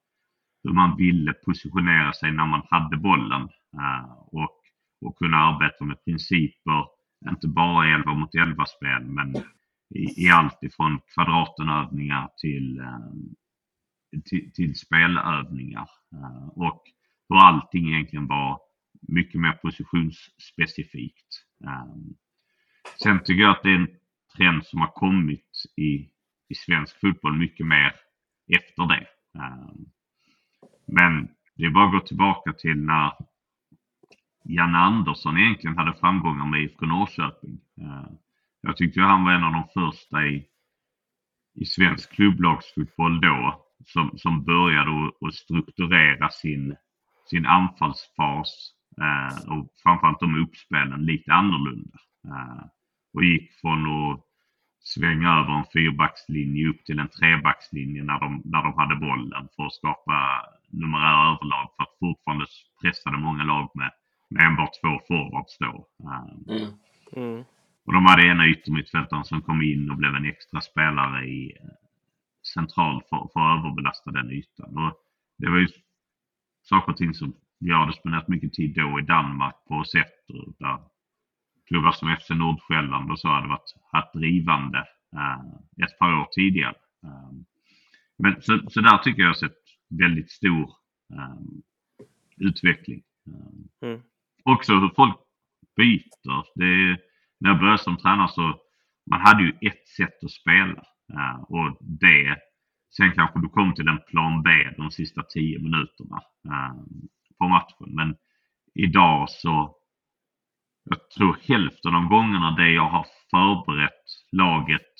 hur 0.65 0.73
man 0.73 0.97
ville 0.97 1.33
positionera 1.33 2.13
sig 2.13 2.31
när 2.31 2.45
man 2.45 2.61
hade 2.69 2.97
bollen 2.97 3.41
eh, 3.77 4.11
och, 4.11 4.59
och 5.01 5.17
kunna 5.17 5.37
arbeta 5.37 5.85
med 5.85 6.05
principer, 6.05 6.85
inte 7.29 7.47
bara 7.47 7.95
11 7.95 8.13
mot 8.13 8.35
11 8.35 8.65
spel 8.65 9.03
men 9.03 9.35
i, 9.95 10.25
i 10.25 10.29
allt 10.29 10.63
ifrån 10.63 10.99
kvadratenövningar 11.13 12.29
till, 12.41 12.79
eh, 12.79 14.21
till, 14.25 14.51
till 14.53 14.75
spelövningar 14.75 15.89
eh, 16.13 16.47
och 16.47 16.83
hur 17.29 17.37
allting 17.37 17.87
egentligen 17.87 18.27
var 18.27 18.59
mycket 19.07 19.41
mer 19.41 19.51
positionsspecifikt. 19.51 21.27
Sen 23.03 23.19
tycker 23.23 23.43
jag 23.43 23.51
att 23.51 23.63
det 23.63 23.69
är 23.69 23.75
en 23.75 23.87
trend 24.37 24.65
som 24.65 24.79
har 24.81 24.91
kommit 24.91 25.49
i, 25.77 26.09
i 26.49 26.55
svensk 26.55 26.99
fotboll 26.99 27.37
mycket 27.37 27.65
mer 27.65 27.93
efter 28.57 28.87
det 28.87 29.07
men 30.87 31.27
det 31.55 31.65
är 31.65 31.69
bara 31.69 31.85
att 31.85 31.91
gå 31.91 31.99
tillbaka 31.99 32.53
till 32.53 32.77
när 32.77 33.11
Janne 34.43 34.77
Andersson 34.77 35.37
egentligen 35.37 35.77
hade 35.77 35.93
framgångar 35.93 36.45
med 36.45 36.61
IFK 36.61 36.85
Norrköping. 36.85 37.59
Eh, 37.81 38.09
jag 38.61 38.77
tyckte 38.77 39.01
han 39.01 39.23
var 39.23 39.31
en 39.31 39.43
av 39.43 39.51
de 39.53 39.63
första 39.73 40.25
i, 40.25 40.45
i 41.55 41.65
svensk 41.65 42.11
klubblagsfotboll 42.11 43.21
då 43.21 43.65
som, 43.85 44.17
som 44.17 44.43
började 44.43 45.11
att 45.27 45.33
strukturera 45.33 46.29
sin, 46.29 46.75
sin 47.29 47.45
anfallsfas 47.45 48.71
eh, 49.01 49.51
och 49.51 49.69
framförallt 49.83 50.19
de 50.19 50.43
uppspelen 50.43 51.05
lite 51.05 51.33
annorlunda. 51.33 51.99
Eh, 52.27 52.65
och 53.13 53.23
gick 53.23 53.53
från 53.61 53.85
att 53.85 54.21
svänga 54.79 55.29
över 55.29 55.57
en 55.57 55.65
fyrbackslinje 55.73 56.69
upp 56.69 56.85
till 56.85 56.99
en 56.99 57.09
trebackslinje 57.09 58.03
när 58.03 58.19
de, 58.19 58.41
när 58.45 58.63
de 58.63 58.73
hade 58.73 58.95
bollen 58.95 59.47
för 59.55 59.65
att 59.65 59.73
skapa 59.73 60.41
numerära 60.81 61.31
överlag 61.33 61.67
för 61.75 61.83
att 61.83 61.99
fortfarande 61.99 62.45
pressade 62.81 63.17
många 63.17 63.43
lag 63.43 63.71
med, 63.73 63.91
med 64.29 64.47
enbart 64.47 64.73
två 64.81 64.99
forwards 65.07 65.57
då. 65.59 65.87
Eh, 66.03 66.55
mm. 66.55 66.73
Mm. 67.15 67.43
Och 67.85 67.93
de 67.93 68.05
hade 68.05 68.27
ena 68.27 68.47
yttermittfältaren 68.47 69.25
som 69.25 69.41
kom 69.41 69.61
in 69.61 69.91
och 69.91 69.97
blev 69.97 70.15
en 70.15 70.25
extra 70.25 70.61
spelare 70.61 71.25
i 71.25 71.57
eh, 71.61 71.75
central 72.53 73.03
för, 73.09 73.29
för 73.33 73.39
att 73.39 73.59
överbelasta 73.59 74.11
den 74.11 74.31
ytan. 74.31 74.77
Och 74.77 74.93
det 75.37 75.49
var 75.49 75.57
ju 75.57 75.67
saker 76.63 76.91
och 76.91 76.97
ting 76.97 77.13
som 77.13 77.33
jag 77.59 77.79
hade 77.79 77.93
spenderat 77.93 78.27
mycket 78.27 78.53
tid 78.53 78.75
då 78.75 78.99
i 78.99 79.03
Danmark 79.03 79.55
på 79.67 79.75
och 79.75 79.87
sett 79.87 80.27
där 80.59 80.79
klubbar 81.67 81.91
som 81.91 82.15
FC 82.15 82.29
Nordsjälland 82.29 83.11
och 83.11 83.19
så 83.19 83.27
hade 83.27 83.47
varit, 83.47 83.73
varit 83.91 84.13
drivande 84.13 84.77
eh, 85.15 85.85
ett 85.85 85.99
par 85.99 86.13
år 86.13 86.27
tidigare. 86.31 86.75
Eh, 87.03 87.31
men 88.17 88.41
så, 88.41 88.59
så 88.69 88.81
där 88.81 88.97
tycker 88.97 89.21
jag 89.21 89.37
sett 89.37 89.64
väldigt 89.89 90.31
stor 90.31 90.69
eh, 91.13 91.39
utveckling. 92.37 93.03
Eh, 93.27 93.89
mm. 93.89 94.01
Också 94.43 94.73
hur 94.73 94.91
folk 94.95 95.15
byter. 95.75 96.45
Det, 96.55 97.01
när 97.39 97.49
jag 97.49 97.59
började 97.59 97.77
som 97.77 97.97
tränare 97.97 98.29
så 98.29 98.59
man 99.09 99.21
hade 99.21 99.43
ju 99.43 99.49
ett 99.61 99.87
sätt 99.87 100.23
att 100.23 100.31
spela 100.31 100.83
eh, 101.13 101.41
och 101.41 101.77
det 101.81 102.37
Sen 102.97 103.11
kanske 103.11 103.39
du 103.39 103.49
kom 103.49 103.73
till 103.73 103.87
en 103.87 103.99
plan 104.07 104.43
B 104.43 104.49
de 104.77 104.91
sista 104.91 105.23
tio 105.23 105.59
minuterna 105.59 106.21
eh, 106.47 106.75
på 107.37 107.47
matchen. 107.47 107.95
Men 107.95 108.15
idag 108.73 109.29
så 109.29 109.75
jag 110.83 111.09
tror 111.09 111.37
hälften 111.41 111.95
av 111.95 112.05
gångerna 112.05 112.51
det 112.51 112.69
jag 112.69 112.89
har 112.89 113.07
förberett 113.31 114.05
laget 114.31 114.91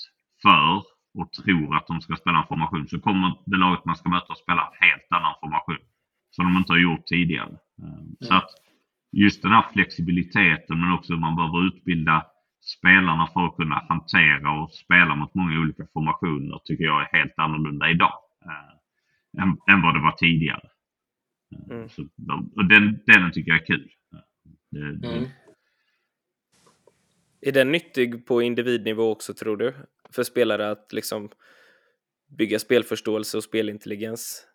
för 0.42 0.84
och 1.16 1.32
tror 1.32 1.76
att 1.76 1.88
de 1.88 2.02
ska 2.02 2.16
spela 2.16 2.38
en 2.40 2.48
formation 2.48 2.88
så 2.88 3.00
kommer 3.00 3.38
det 3.46 3.58
laget 3.58 3.86
man 3.86 3.96
ska 3.96 4.10
möta 4.10 4.34
att 4.34 4.40
spela 4.40 4.62
en 4.62 4.88
helt 4.88 5.08
annan 5.10 5.36
formation. 5.42 5.86
Som 6.32 6.46
de 6.46 6.58
inte 6.58 6.74
har 6.74 6.80
gjort 6.80 7.06
tidigare. 7.06 7.58
Mm. 7.82 8.16
Så 8.20 8.34
att 8.34 8.50
just 9.12 9.42
den 9.42 9.52
här 9.52 9.66
flexibiliteten 9.74 10.80
men 10.80 10.92
också 10.92 11.14
hur 11.14 11.20
man 11.20 11.36
behöver 11.36 11.68
utbilda 11.68 12.26
spelarna 12.62 13.28
för 13.28 13.46
att 13.46 13.56
kunna 13.56 13.86
hantera 13.90 14.62
och 14.62 14.72
spela 14.72 15.16
mot 15.16 15.36
många 15.36 15.60
olika 15.60 15.88
formationer 15.94 16.62
tycker 16.66 16.84
jag 16.84 17.02
är 17.02 17.20
helt 17.20 17.34
annorlunda 17.38 17.90
idag. 17.90 18.14
Äh, 18.46 19.42
än, 19.44 19.50
än 19.72 19.82
vad 19.82 19.94
det 19.96 20.02
var 20.02 20.16
tidigare. 20.18 20.70
Mm. 21.72 21.90
Så, 21.90 22.02
och 22.56 22.66
den 22.66 23.00
delen 23.06 23.32
tycker 23.32 23.52
jag 23.52 23.62
är 23.62 23.66
kul. 23.66 23.92
Det, 24.72 25.08
mm. 25.08 25.30
Är 27.42 27.52
den 27.52 27.72
nyttig 27.72 28.26
på 28.26 28.42
individnivå 28.42 29.12
också 29.12 29.34
tror 29.34 29.58
du? 29.58 29.74
För 30.10 30.24
spelare 30.24 30.72
att 30.72 30.94
liksom 30.94 31.30
bygga 32.38 32.60
spelförståelse 32.60 33.38
och 33.38 33.44
spelintelligens? 33.44 34.48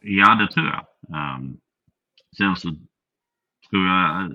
Ja, 0.00 0.34
det 0.34 0.48
tror 0.52 0.66
jag. 0.66 0.86
Um, 1.08 1.60
sen 2.36 2.56
så 2.56 2.68
tror 3.70 3.86
jag 3.86 4.32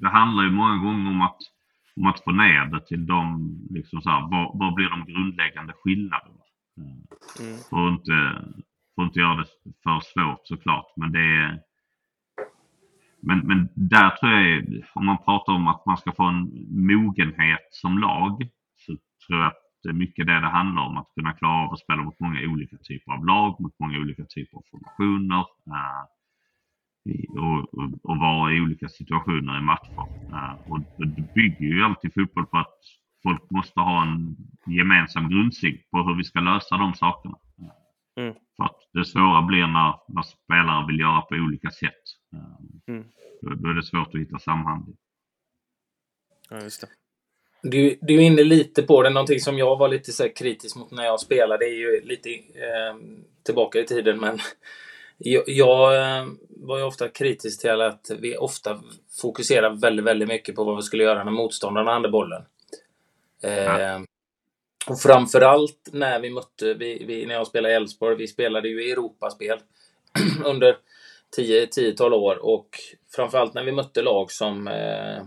det 0.00 0.08
handlar 0.08 0.44
ju 0.44 0.50
många 0.50 0.76
gånger 0.76 1.10
om 1.10 1.22
att, 1.22 1.38
om 1.96 2.06
att 2.06 2.24
få 2.24 2.32
ner 2.32 2.64
det 2.66 2.86
till 2.86 3.06
de, 3.06 3.50
liksom 3.70 4.02
så 4.02 4.10
här, 4.10 4.20
vad, 4.30 4.58
vad 4.58 4.74
blir 4.74 4.90
de 4.90 5.04
grundläggande 5.12 5.72
skillnaderna? 5.72 6.44
Mm. 6.78 7.56
För, 7.70 7.86
att 7.86 7.92
inte, 7.92 8.16
för 8.94 9.02
att 9.02 9.08
inte 9.08 9.20
göra 9.20 9.36
det 9.36 9.46
för 9.82 10.00
svårt 10.00 10.40
såklart, 10.46 10.92
men 10.96 11.12
det 11.12 11.18
är 11.18 11.62
men, 13.22 13.38
men 13.38 13.68
där 13.74 14.10
tror 14.10 14.32
jag, 14.32 14.84
om 14.94 15.06
man 15.06 15.18
pratar 15.24 15.52
om 15.52 15.68
att 15.68 15.86
man 15.86 15.96
ska 15.96 16.12
få 16.12 16.24
en 16.24 16.66
mogenhet 16.86 17.68
som 17.70 17.98
lag, 17.98 18.48
så 18.76 18.96
tror 19.26 19.38
jag 19.38 19.46
att 19.46 19.62
det 19.82 19.88
är 19.88 19.92
mycket 19.92 20.26
det 20.26 20.40
det 20.40 20.48
handlar 20.48 20.82
om. 20.82 20.96
Att 20.96 21.14
kunna 21.14 21.32
klara 21.32 21.64
av 21.64 21.72
att 21.72 21.80
spela 21.80 22.02
mot 22.02 22.20
många 22.20 22.40
olika 22.40 22.76
typer 22.76 23.12
av 23.12 23.26
lag, 23.26 23.60
mot 23.60 23.78
många 23.78 23.98
olika 23.98 24.24
typer 24.24 24.56
av 24.56 24.62
formationer. 24.70 25.40
Uh, 25.40 26.04
och, 27.38 27.74
och, 27.74 27.90
och, 28.02 28.16
vara 28.16 28.52
i 28.52 28.60
olika 28.60 28.88
situationer 28.88 29.58
i 29.58 29.62
matcher. 29.62 29.98
Och, 30.66 30.80
och 30.98 31.06
det 31.06 31.34
bygger 31.34 31.66
ju 31.66 31.84
alltid 31.84 32.14
fotboll 32.14 32.46
på 32.46 32.58
att 32.58 32.78
folk 33.22 33.50
måste 33.50 33.80
ha 33.80 34.02
en 34.02 34.36
gemensam 34.66 35.28
grundsyn 35.28 35.78
på 35.90 36.02
hur 36.02 36.14
vi 36.14 36.24
ska 36.24 36.40
lösa 36.40 36.76
de 36.76 36.94
sakerna. 36.94 37.36
Mm. 38.16 38.34
För 38.56 38.64
att 38.64 38.76
det 38.92 39.04
svåra 39.04 39.42
blir 39.42 39.66
när, 39.66 39.94
när 40.08 40.22
spelare 40.22 40.86
vill 40.86 41.00
göra 41.00 41.20
på 41.20 41.34
olika 41.34 41.70
sätt. 41.70 42.19
Mm. 42.88 43.04
Då, 43.40 43.68
är 43.68 43.74
det 43.74 43.82
svårt 43.82 44.14
att 44.14 44.20
hitta 44.20 44.38
samhandling. 44.38 44.96
Ja, 46.50 46.62
just 46.62 46.80
det. 46.80 46.88
Du, 47.62 47.98
du 48.02 48.14
är 48.14 48.20
inne 48.20 48.44
lite 48.44 48.82
på 48.82 49.02
det, 49.02 49.10
någonting 49.10 49.40
som 49.40 49.58
jag 49.58 49.76
var 49.76 49.88
lite 49.88 50.12
så 50.12 50.28
kritisk 50.28 50.76
mot 50.76 50.90
när 50.90 51.04
jag 51.04 51.20
spelade, 51.20 51.64
det 51.64 51.70
är 51.70 51.76
ju 51.76 52.00
lite 52.00 52.30
eh, 52.30 52.96
tillbaka 53.42 53.80
i 53.80 53.86
tiden, 53.86 54.20
men 54.20 54.38
jag, 55.18 55.44
jag 55.46 55.96
eh, 55.96 56.26
var 56.48 56.78
ju 56.78 56.84
ofta 56.84 57.08
kritisk 57.08 57.60
till 57.60 57.80
att 57.80 58.10
vi 58.20 58.36
ofta 58.36 58.82
fokuserar 59.20 59.70
väldigt, 59.70 60.04
väldigt 60.04 60.28
mycket 60.28 60.54
på 60.54 60.64
vad 60.64 60.76
vi 60.76 60.82
skulle 60.82 61.02
göra 61.04 61.24
när 61.24 61.32
motståndarna 61.32 61.92
hade 61.92 62.08
bollen. 62.08 62.42
Eh, 63.42 63.64
ja. 63.64 64.04
Och 64.86 65.00
framförallt 65.00 65.88
när 65.92 66.20
vi 66.20 66.30
mötte, 66.30 66.74
vi, 66.74 67.04
vi, 67.04 67.26
när 67.26 67.34
jag 67.34 67.46
spelade 67.46 67.74
i 67.74 67.76
Elfsborg, 67.76 68.16
vi 68.16 68.26
spelade 68.26 68.68
ju 68.68 68.92
Europaspel 68.92 69.58
under 70.44 70.76
10-12 71.38 72.12
år 72.12 72.44
och 72.44 72.68
framförallt 73.16 73.54
när 73.54 73.64
vi 73.64 73.72
mötte 73.72 74.02
lag 74.02 74.32
som, 74.32 74.68
eh, 74.68 75.22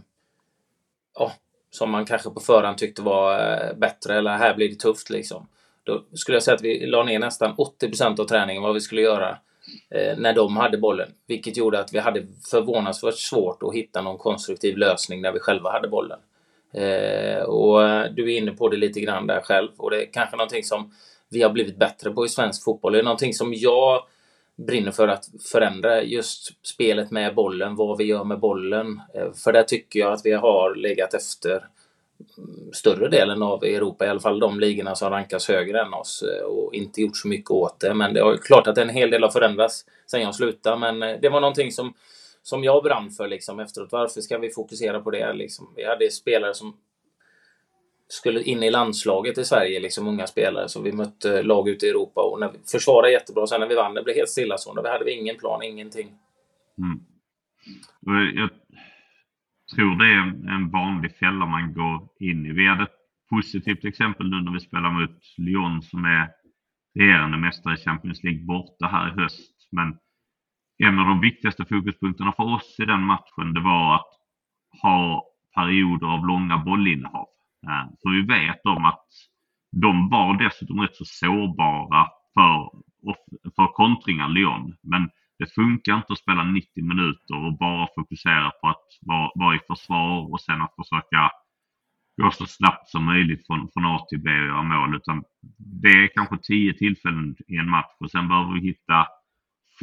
ja, 1.15 1.31
som 1.71 1.91
man 1.91 2.05
kanske 2.05 2.29
på 2.29 2.39
förhand 2.39 2.77
tyckte 2.77 3.01
var 3.01 3.39
eh, 3.39 3.73
bättre 3.77 4.17
eller 4.17 4.31
här 4.31 4.55
blir 4.55 4.69
det 4.69 4.75
tufft 4.75 5.09
liksom. 5.09 5.47
Då 5.83 6.03
skulle 6.13 6.35
jag 6.35 6.43
säga 6.43 6.55
att 6.55 6.63
vi 6.63 6.85
la 6.85 7.03
ner 7.03 7.19
nästan 7.19 7.55
80% 7.55 8.19
av 8.19 8.25
träningen 8.25 8.63
vad 8.63 8.73
vi 8.73 8.81
skulle 8.81 9.01
göra 9.01 9.37
eh, 9.89 10.17
när 10.17 10.33
de 10.33 10.57
hade 10.57 10.77
bollen. 10.77 11.09
Vilket 11.27 11.57
gjorde 11.57 11.79
att 11.79 11.93
vi 11.93 11.99
hade 11.99 12.27
förvånansvärt 12.51 13.17
svårt 13.17 13.63
att 13.63 13.73
hitta 13.73 14.01
någon 14.01 14.17
konstruktiv 14.17 14.77
lösning 14.77 15.21
när 15.21 15.31
vi 15.31 15.39
själva 15.39 15.71
hade 15.71 15.87
bollen. 15.87 16.19
Eh, 16.73 17.43
och 17.43 17.83
eh, 17.83 18.11
du 18.11 18.33
är 18.33 18.37
inne 18.37 18.51
på 18.51 18.69
det 18.69 18.77
lite 18.77 18.99
grann 18.99 19.27
där 19.27 19.41
själv 19.41 19.69
och 19.77 19.91
det 19.91 20.03
är 20.03 20.11
kanske 20.13 20.37
någonting 20.37 20.63
som 20.63 20.91
vi 21.29 21.41
har 21.41 21.49
blivit 21.49 21.77
bättre 21.77 22.11
på 22.11 22.25
i 22.25 22.29
svensk 22.29 22.63
fotboll. 22.63 22.93
Det 22.93 22.99
är 22.99 23.03
någonting 23.03 23.33
som 23.33 23.53
jag 23.53 24.03
brinner 24.57 24.91
för 24.91 25.07
att 25.07 25.25
förändra 25.51 26.03
just 26.03 26.67
spelet 26.67 27.11
med 27.11 27.35
bollen, 27.35 27.75
vad 27.75 27.97
vi 27.97 28.03
gör 28.03 28.23
med 28.23 28.39
bollen. 28.39 29.01
Eh, 29.13 29.33
för 29.33 29.53
där 29.53 29.63
tycker 29.63 29.99
jag 29.99 30.13
att 30.13 30.25
vi 30.25 30.31
har 30.31 30.75
legat 30.75 31.13
efter 31.13 31.67
större 32.73 33.09
delen 33.09 33.41
av 33.43 33.63
Europa, 33.63 34.05
i 34.05 34.09
alla 34.09 34.19
fall 34.19 34.39
de 34.39 34.59
ligorna 34.59 34.95
som 34.95 35.09
rankas 35.09 35.47
högre 35.47 35.81
än 35.81 35.93
oss 35.93 36.23
eh, 36.23 36.45
och 36.45 36.73
inte 36.73 37.01
gjort 37.01 37.17
så 37.17 37.27
mycket 37.27 37.51
åt 37.51 37.79
det. 37.79 37.93
Men 37.93 38.13
det 38.13 38.19
är 38.19 38.37
klart 38.37 38.67
att 38.67 38.77
en 38.77 38.89
hel 38.89 39.09
del 39.09 39.23
har 39.23 39.29
förändrats 39.29 39.85
sen 40.11 40.21
jag 40.21 40.35
slutade, 40.35 40.77
men 40.77 41.03
eh, 41.03 41.19
det 41.21 41.29
var 41.29 41.41
någonting 41.41 41.71
som, 41.71 41.93
som 42.43 42.63
jag 42.63 42.83
brann 42.83 43.11
för 43.11 43.27
liksom 43.27 43.59
efteråt. 43.59 43.91
Varför 43.91 44.21
ska 44.21 44.37
vi 44.37 44.49
fokusera 44.49 44.99
på 44.99 45.11
det? 45.11 45.33
Liksom? 45.33 45.73
Vi 45.75 45.85
hade 45.85 46.11
spelare 46.11 46.53
som 46.53 46.77
skulle 48.07 48.43
in 48.43 48.63
i 48.63 48.71
landslaget 48.71 49.37
i 49.37 49.45
Sverige, 49.45 49.79
liksom 49.79 50.07
unga 50.07 50.27
spelare. 50.27 50.69
Så 50.69 50.81
vi 50.81 50.91
mötte 50.91 51.43
lag 51.43 51.69
ute 51.69 51.85
i 51.85 51.89
Europa 51.89 52.21
och 52.21 52.39
när 52.39 52.51
vi 52.51 52.57
försvarade 52.71 53.11
jättebra. 53.11 53.47
Sen 53.47 53.59
när 53.59 53.67
vi 53.67 53.75
vann, 53.75 53.93
det 53.93 54.03
blev 54.03 54.15
helt 54.15 54.29
stillastående. 54.29 54.81
Vi 54.81 54.89
hade 54.89 55.11
ingen 55.11 55.37
plan, 55.37 55.63
ingenting. 55.63 56.07
Mm. 56.77 56.99
Jag 58.35 58.49
tror 59.75 59.95
det 59.95 60.05
är 60.05 60.53
en 60.55 60.69
vanlig 60.71 61.15
fälla 61.15 61.45
man 61.45 61.73
går 61.73 62.07
in 62.19 62.45
i. 62.45 62.51
Vi 62.51 62.67
hade 62.67 62.83
ett 62.83 62.97
positivt 63.29 63.85
exempel 63.85 64.29
nu 64.29 64.41
när 64.41 64.53
vi 64.53 64.59
spelar 64.59 64.91
mot 64.91 65.19
Lyon 65.37 65.81
som 65.81 66.05
är 66.05 66.29
regerande 66.99 67.37
mästare 67.37 67.73
i 67.73 67.77
Champions 67.77 68.23
League 68.23 68.45
borta 68.45 68.85
här 68.85 69.07
i 69.07 69.21
höst. 69.21 69.69
Men 69.71 69.97
en 70.77 70.99
av 70.99 71.05
de 71.05 71.21
viktigaste 71.21 71.65
fokuspunkterna 71.65 72.31
för 72.31 72.43
oss 72.43 72.75
i 72.79 72.85
den 72.85 73.01
matchen, 73.01 73.53
det 73.53 73.61
var 73.61 73.95
att 73.95 74.11
ha 74.81 75.23
perioder 75.55 76.07
av 76.07 76.27
långa 76.27 76.57
bollinnehav. 76.57 77.27
Eh, 77.63 77.87
för 78.01 78.09
vi 78.09 78.21
vet 78.21 78.65
om 78.65 78.85
att 78.85 79.05
de 79.71 80.09
var 80.09 80.37
dessutom 80.43 80.81
rätt 80.81 80.95
så 80.95 81.05
sårbara 81.05 82.07
för, 82.33 82.69
för 83.55 83.67
kontringar, 83.73 84.29
Lyon. 84.29 84.75
Men 84.81 85.09
det 85.39 85.53
funkar 85.53 85.95
inte 85.95 86.13
att 86.13 86.19
spela 86.19 86.43
90 86.43 86.83
minuter 86.83 87.45
och 87.45 87.57
bara 87.57 87.87
fokusera 87.95 88.51
på 88.51 88.67
att 88.67 88.87
vara, 89.01 89.31
vara 89.35 89.55
i 89.55 89.59
försvar 89.67 90.31
och 90.31 90.41
sen 90.41 90.61
att 90.61 90.75
försöka 90.75 91.31
gå 92.21 92.31
så 92.31 92.45
snabbt 92.45 92.89
som 92.89 93.05
möjligt 93.05 93.47
från, 93.47 93.69
från 93.73 93.85
A 93.85 94.05
till 94.09 94.19
B 94.19 94.29
och 94.29 94.47
göra 94.47 94.63
mål. 94.63 94.95
Utan 94.95 95.23
det 95.57 95.87
är 95.87 96.07
kanske 96.15 96.37
tio 96.37 96.73
tillfällen 96.73 97.35
i 97.47 97.55
en 97.57 97.69
match 97.69 97.95
och 97.99 98.11
sen 98.11 98.27
behöver 98.27 98.53
vi 98.53 98.59
hitta 98.59 99.07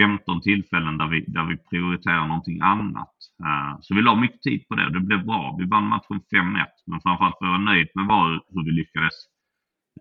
15 0.00 0.40
tillfällen 0.40 0.98
där 0.98 1.06
vi, 1.06 1.24
där 1.28 1.44
vi 1.44 1.56
prioriterar 1.56 2.26
någonting 2.26 2.60
annat. 2.60 3.14
Eh, 3.44 3.78
så 3.80 3.94
vi 3.94 4.02
la 4.02 4.14
mycket 4.14 4.42
tid 4.42 4.68
på 4.68 4.74
det 4.74 4.86
och 4.86 4.92
det 4.92 5.00
blev 5.00 5.24
bra. 5.26 5.56
Vi 5.58 5.64
vann 5.64 5.88
matchen 5.88 6.20
5-1 6.34 6.66
men 6.86 7.00
framförallt 7.00 7.36
var 7.40 7.48
jag 7.48 7.60
nöjd 7.60 7.88
med 7.94 8.06
var 8.06 8.30
hur 8.30 8.64
vi 8.64 8.70
lyckades 8.70 9.14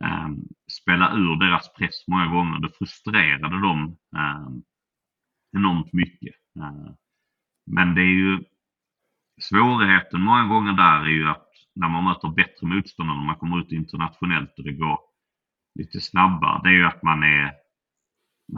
ehm, 0.04 0.36
spela 0.82 1.14
ur 1.14 1.36
deras 1.36 1.74
press 1.74 2.08
många 2.08 2.28
gånger. 2.28 2.60
Det 2.60 2.78
frustrerade 2.78 3.62
dem 3.62 3.98
ehm, 4.18 4.62
enormt 5.58 5.94
mycket. 5.94 6.36
Eh, 6.60 6.92
men 7.72 7.96
det 7.96 8.02
är 8.02 8.16
ju 8.26 8.44
svårigheten 9.42 10.22
många 10.22 10.46
gånger 10.46 10.74
där 10.74 11.02
är 11.02 11.10
ju 11.10 11.28
att 11.28 11.48
när 11.76 11.90
man 11.90 12.04
möter 12.04 12.28
bättre 12.28 12.68
motståndare, 12.68 13.18
när 13.18 13.26
man 13.26 13.36
kommer 13.36 13.60
ut 13.60 13.72
internationellt 13.72 14.54
och 14.58 14.64
det 14.64 14.74
går 14.74 15.00
lite 15.80 16.02
snabbare, 16.02 16.62
det 16.64 16.70
är 16.70 16.74
ju 16.74 16.86
att 16.86 17.04
man 17.04 17.24
är 17.24 17.54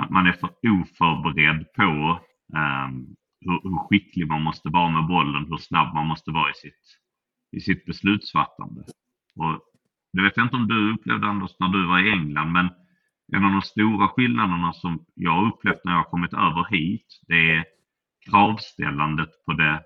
man 0.09 0.27
är 0.27 0.33
för 0.33 0.49
oförberedd 0.63 1.73
på 1.73 2.19
um, 2.53 3.15
hur, 3.41 3.59
hur, 3.63 3.87
skicklig 3.87 4.27
man 4.27 4.41
måste 4.41 4.69
vara 4.69 4.89
med 4.89 5.07
bollen, 5.07 5.45
hur 5.49 5.57
snabb 5.57 5.93
man 5.93 6.07
måste 6.07 6.31
vara 6.31 6.51
i 6.51 6.53
sitt, 6.53 6.99
i 7.51 7.59
sitt 7.59 7.85
beslutsfattande. 7.85 8.81
Och 9.35 9.61
det 10.13 10.21
vet 10.21 10.37
jag 10.37 10.45
inte 10.45 10.55
om 10.55 10.67
du 10.67 10.93
upplevde 10.93 11.27
Anders 11.27 11.51
när 11.59 11.67
du 11.67 11.87
var 11.87 11.99
i 11.99 12.11
England, 12.11 12.51
men 12.51 12.69
en 13.33 13.45
av 13.45 13.51
de 13.51 13.61
stora 13.61 14.07
skillnaderna 14.07 14.73
som 14.73 15.05
jag 15.15 15.31
har 15.31 15.47
upplevt 15.47 15.83
när 15.83 15.91
jag 15.91 15.99
har 15.99 16.09
kommit 16.09 16.33
över 16.33 16.67
hit, 16.69 17.21
det 17.27 17.51
är 17.51 17.65
kravställandet 18.29 19.29
på 19.45 19.53
det, 19.53 19.83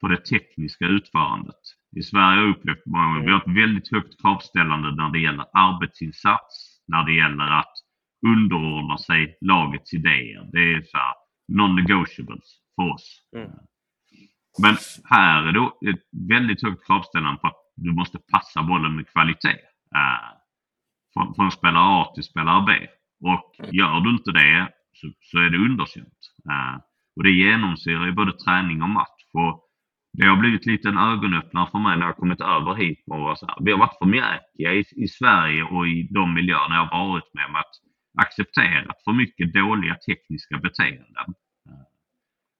på 0.00 0.08
det 0.08 0.24
tekniska 0.24 0.86
utförandet. 0.86 1.60
I 1.96 2.02
Sverige 2.02 2.40
har 2.40 2.46
jag 2.46 2.56
upplevt 2.56 2.86
många 2.86 3.04
gånger, 3.04 3.26
vi 3.26 3.32
har 3.32 3.40
ett 3.40 3.56
väldigt 3.62 3.92
högt 3.92 4.20
kravställande 4.20 4.94
när 4.94 5.10
det 5.10 5.18
gäller 5.18 5.46
arbetsinsats, 5.52 6.82
när 6.86 7.04
det 7.04 7.12
gäller 7.12 7.44
att 7.44 7.72
underordnar 8.26 8.96
sig 8.96 9.38
lagets 9.40 9.94
idéer. 9.94 10.48
Det 10.52 10.58
är 10.58 10.82
så 10.82 10.98
non-negotiables 11.52 12.48
för 12.76 12.92
oss. 12.92 13.22
Mm. 13.36 13.50
Men 14.62 14.76
här 15.04 15.42
är 15.42 15.52
det 15.52 15.90
ett 15.90 16.28
väldigt 16.28 16.62
högt 16.62 16.86
kravställande 16.86 17.40
på 17.40 17.46
att 17.46 17.62
du 17.76 17.92
måste 17.92 18.18
passa 18.32 18.62
bollen 18.62 18.96
med 18.96 19.08
kvalitet. 19.12 19.58
Äh, 19.94 20.30
från, 21.12 21.34
från 21.34 21.50
spelare 21.50 22.02
A 22.02 22.12
till 22.14 22.24
spelare 22.24 22.64
B. 22.66 22.86
Och 23.30 23.54
mm. 23.58 23.70
gör 23.74 24.00
du 24.00 24.10
inte 24.10 24.32
det 24.32 24.68
så, 24.92 25.12
så 25.20 25.38
är 25.38 25.50
det 25.50 25.58
underkänt. 25.58 26.18
Äh, 26.50 26.80
och 27.16 27.22
det 27.22 27.30
genomsyrar 27.30 28.06
ju 28.06 28.12
både 28.12 28.32
träning 28.32 28.82
och 28.82 28.88
match. 28.88 29.22
Och 29.32 29.68
det 30.12 30.26
har 30.26 30.36
blivit 30.36 30.66
lite 30.66 30.88
en 30.88 30.98
ögonöppnare 30.98 31.70
för 31.70 31.78
mig 31.78 31.98
när 31.98 32.06
jag 32.06 32.16
kommit 32.16 32.40
över 32.40 32.74
hit. 32.74 33.04
Och 33.06 33.38
så 33.38 33.46
här. 33.46 33.56
Vi 33.60 33.72
har 33.72 33.78
varit 33.78 33.98
för 33.98 34.06
mjäkiga 34.06 34.72
i, 34.72 34.84
i 34.96 35.08
Sverige 35.08 35.62
och 35.62 35.88
i 35.88 36.08
de 36.10 36.34
miljöerna 36.34 36.74
jag 36.74 36.90
varit 36.90 37.34
med. 37.34 37.50
med 37.50 37.60
att 37.60 37.74
accepterat 38.18 39.04
för 39.04 39.12
mycket 39.12 39.54
dåliga 39.54 39.94
tekniska 39.94 40.58
beteenden. 40.58 41.34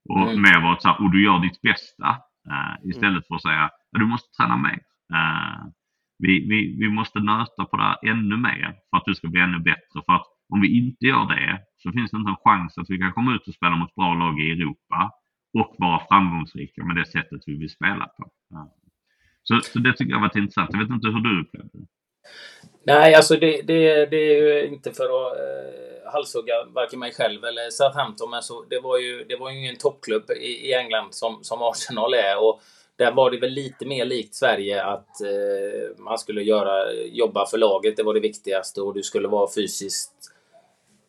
Och 0.09 0.31
mm. 0.31 0.43
mer 0.43 0.61
varit 0.61 0.83
så 0.83 0.89
här, 0.89 1.03
och 1.03 1.11
du 1.11 1.25
gör 1.25 1.39
ditt 1.39 1.61
bästa 1.61 2.17
istället 2.85 3.11
mm. 3.11 3.23
för 3.29 3.35
att 3.35 3.43
säga, 3.43 3.65
att 3.65 4.01
du 4.01 4.07
måste 4.07 4.37
träna 4.37 4.57
mer. 4.57 4.81
Uh, 5.13 5.67
vi, 6.19 6.49
vi, 6.49 6.77
vi 6.79 6.89
måste 6.89 7.21
nöta 7.21 7.65
på 7.65 7.77
det 7.77 7.83
här 7.83 7.99
ännu 8.03 8.37
mer 8.37 8.75
för 8.91 8.97
att 8.97 9.05
du 9.07 9.15
ska 9.15 9.29
bli 9.29 9.41
ännu 9.41 9.59
bättre. 9.59 10.03
För 10.07 10.13
att 10.13 10.27
om 10.49 10.61
vi 10.61 10.79
inte 10.79 11.07
gör 11.07 11.27
det 11.27 11.61
så 11.77 11.93
finns 11.93 12.11
det 12.11 12.17
inte 12.17 12.31
en 12.31 12.37
chans 12.45 12.79
att 12.79 12.91
vi 12.91 12.99
kan 12.99 13.13
komma 13.13 13.35
ut 13.35 13.49
och 13.49 13.55
spela 13.55 13.77
mot 13.77 13.95
bra 13.95 14.15
lag 14.15 14.41
i 14.41 14.51
Europa 14.51 15.11
och 15.59 15.75
vara 15.79 16.07
framgångsrika 16.09 16.85
med 16.85 16.97
det 16.97 17.07
sättet 17.07 17.41
vi 17.47 17.59
vill 17.59 17.71
spela 17.71 18.07
på. 18.07 18.31
Så, 19.43 19.61
så 19.61 19.79
det 19.79 19.93
tycker 19.93 20.13
jag 20.13 20.21
var 20.21 20.39
intressant. 20.39 20.71
Jag 20.73 20.81
vet 20.81 20.91
inte 20.91 21.09
hur 21.09 21.21
du 21.21 21.41
upplevde 21.41 21.79
det. 21.79 21.87
Nej, 22.85 23.15
alltså 23.15 23.37
det, 23.37 23.63
det, 23.63 24.07
det 24.07 24.17
är 24.17 24.43
ju 24.43 24.67
inte 24.67 24.93
för 24.93 25.05
att 25.05 25.39
eh, 25.39 26.13
halshugga 26.13 26.55
varken 26.75 26.99
mig 26.99 27.13
själv 27.13 27.45
eller 27.45 27.71
Southampton, 27.71 28.31
men 28.31 28.43
så, 28.43 28.65
det, 28.71 28.81
var 28.81 28.99
ju, 28.99 29.25
det 29.25 29.37
var 29.37 29.51
ju 29.51 29.59
ingen 29.59 29.77
toppklubb 29.77 30.31
i, 30.31 30.69
i 30.69 30.75
England 30.75 31.15
som, 31.15 31.45
som 31.45 31.63
Arsenal 31.63 32.15
är. 32.15 32.45
Och 32.45 32.61
där 32.97 33.13
var 33.13 33.31
det 33.31 33.39
väl 33.39 33.51
lite 33.51 33.87
mer 33.87 34.05
likt 34.05 34.35
Sverige 34.35 34.85
att 34.85 35.21
eh, 35.21 35.99
man 35.99 36.19
skulle 36.19 36.43
göra, 36.43 36.93
jobba 36.93 37.47
för 37.47 37.59
laget, 37.59 37.97
det 37.97 38.03
var 38.03 38.15
det 38.15 38.21
viktigaste 38.21 38.81
och 38.81 38.95
du 38.95 39.03
skulle 39.03 39.29
vara 39.29 39.51
fysiskt 39.55 40.13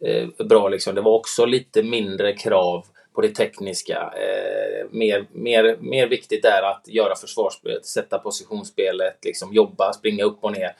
eh, 0.05 0.45
bra. 0.45 0.67
Liksom. 0.67 0.95
Det 0.95 1.01
var 1.01 1.11
också 1.11 1.45
lite 1.45 1.83
mindre 1.83 2.33
krav 2.33 2.85
på 3.13 3.21
det 3.21 3.29
tekniska. 3.29 4.13
Eh, 4.17 4.85
mer, 4.91 5.27
mer, 5.31 5.77
mer 5.79 6.07
viktigt 6.07 6.45
är 6.45 6.63
att 6.63 6.87
göra 6.87 7.15
försvarsspelet, 7.15 7.85
sätta 7.85 8.19
positionsspelet, 8.19 9.25
liksom 9.25 9.53
jobba, 9.53 9.93
springa 9.93 10.23
upp 10.23 10.43
och 10.43 10.51
ner. 10.51 10.75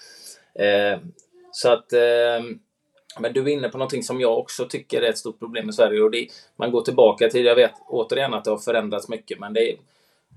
Eh, 0.55 0.99
så 1.51 1.69
att 1.69 1.93
eh, 1.93 2.43
men 3.19 3.33
du 3.33 3.41
är 3.41 3.47
inne 3.47 3.69
på 3.69 3.77
någonting 3.77 4.03
som 4.03 4.21
jag 4.21 4.39
också 4.39 4.65
tycker 4.65 5.01
är 5.01 5.09
ett 5.09 5.17
stort 5.17 5.39
problem 5.39 5.69
i 5.69 5.73
Sverige 5.73 6.01
och 6.01 6.11
det, 6.11 6.27
man 6.55 6.71
går 6.71 6.81
tillbaka 6.81 7.29
till, 7.29 7.45
jag 7.45 7.55
vet 7.55 7.71
återigen 7.87 8.33
att 8.33 8.43
det 8.43 8.51
har 8.51 8.57
förändrats 8.57 9.09
mycket, 9.09 9.39
men 9.39 9.53
det 9.53 9.71
är 9.71 9.77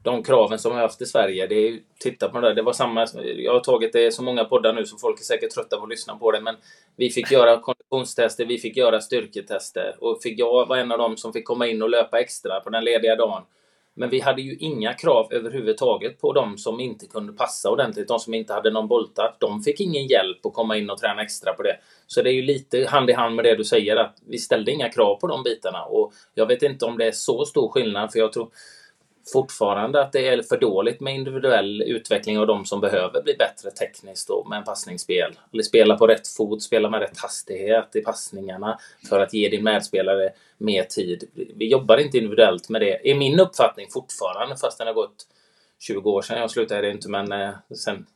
de 0.07 0.23
kraven 0.23 0.59
som 0.59 0.73
vi 0.73 0.75
har 0.75 0.83
haft 0.83 1.03
i 1.03 1.07
Sverige. 1.07 1.47
Det 1.47 1.55
är, 1.55 1.79
titta 2.01 2.29
på 2.29 2.41
det 2.41 2.49
där, 2.49 2.55
det 2.55 2.63
var 2.63 2.73
samma, 2.73 3.07
jag 3.37 3.53
har 3.53 3.61
tagit 3.61 3.93
det 3.93 4.15
så 4.15 4.23
många 4.23 4.45
poddar 4.45 4.73
nu 4.73 4.85
så 4.85 4.99
folk 4.99 5.21
är 5.21 5.25
säkert 5.25 5.51
trötta 5.51 5.77
på 5.77 5.83
att 5.83 5.89
lyssna 5.89 6.17
på 6.17 6.31
det, 6.31 6.41
men 6.41 6.57
vi 6.97 7.11
fick 7.11 7.31
göra 7.31 7.61
konditionstester, 7.61 8.47
vi 8.47 8.59
fick 8.59 8.77
göra 8.77 9.01
styrketester 9.01 9.97
och 10.01 10.23
fick, 10.23 10.39
jag 10.39 10.67
var 10.67 10.77
en 10.77 10.93
av 10.93 10.99
dem 10.99 11.17
som 11.17 11.33
fick 11.33 11.45
komma 11.45 11.67
in 11.67 11.83
och 11.83 11.91
löpa 11.91 12.21
extra 12.21 12.61
på 12.61 12.71
den 12.71 12.85
lediga 12.85 13.17
dagen. 13.17 13.43
Men 13.99 14.11
vi 14.11 14.21
hade 14.21 14.43
ju 14.43 14.57
inga 14.57 14.93
krav 14.93 15.29
överhuvudtaget 15.31 16.21
på 16.21 16.33
de 16.33 16.59
som 16.59 16.81
inte 16.81 17.07
kunde 17.07 17.33
passa 17.33 17.71
ordentligt, 17.71 18.09
de 18.09 18.19
som 18.19 18.35
inte 18.35 18.53
hade 18.53 18.71
någon 18.71 18.89
bolltart. 18.89 19.41
De 19.41 19.63
fick 19.63 19.81
ingen 19.81 20.07
hjälp 20.07 20.47
att 20.47 20.55
komma 20.55 20.77
in 20.77 20.91
och 20.91 20.99
träna 20.99 21.23
extra 21.23 21.53
på 21.53 21.63
det. 21.63 21.77
Så 22.07 22.23
det 22.23 22.31
är 22.31 22.35
ju 22.35 22.43
lite 22.43 22.87
hand 22.89 23.11
i 23.11 23.13
hand 23.13 23.37
med 23.37 23.45
det 23.45 23.57
du 23.57 23.65
säger 23.65 23.97
att 23.97 24.17
vi 24.27 24.39
ställde 24.39 24.73
inga 24.73 24.89
krav 24.89 25.17
på 25.17 25.27
de 25.27 25.43
bitarna 25.43 25.85
och 25.85 26.13
jag 26.35 26.47
vet 26.47 26.63
inte 26.63 26.85
om 26.85 26.99
det 26.99 27.07
är 27.07 27.13
så 27.13 27.45
stor 27.45 27.69
skillnad 27.69 28.13
för 28.13 28.19
jag 28.19 28.33
tror 28.33 28.49
fortfarande 29.33 30.03
att 30.03 30.13
det 30.13 30.29
är 30.29 30.43
för 30.43 30.57
dåligt 30.57 31.01
med 31.01 31.15
individuell 31.15 31.83
utveckling 31.83 32.39
av 32.39 32.47
de 32.47 32.65
som 32.65 32.81
behöver 32.81 33.23
bli 33.23 33.35
bättre 33.35 33.71
tekniskt 33.71 34.31
och 34.31 34.49
med 34.49 34.59
en 34.59 34.65
passningsspel. 34.65 35.39
Eller 35.53 35.63
spela 35.63 35.99
på 35.99 36.07
rätt 36.07 36.29
fot, 36.29 36.63
spela 36.63 36.91
med 36.91 37.01
rätt 37.01 37.19
hastighet 37.19 37.97
i 37.97 38.01
passningarna 38.01 38.79
för 39.09 39.21
att 39.21 39.35
ge 39.35 39.49
din 39.49 39.65
medspelare 39.65 40.33
mer 40.59 40.83
tid. 40.83 41.25
Vi 41.57 41.71
jobbar 41.71 41.99
inte 41.99 42.19
individuellt 42.19 42.69
med 42.69 42.81
det, 42.81 43.11
är 43.11 43.15
min 43.15 43.41
uppfattning 43.41 43.87
fortfarande, 43.91 44.57
fast 44.57 44.79
den 44.79 44.87
har 44.87 44.95
gått 44.95 45.27
20 45.79 46.11
år 46.11 46.23
sedan 46.23 46.41
jag 46.41 46.51
slutade, 46.51 46.81
det 46.81 46.91
inte, 46.91 47.11
men 47.11 47.33
eh, 47.33 47.51
sen, 47.77 48.07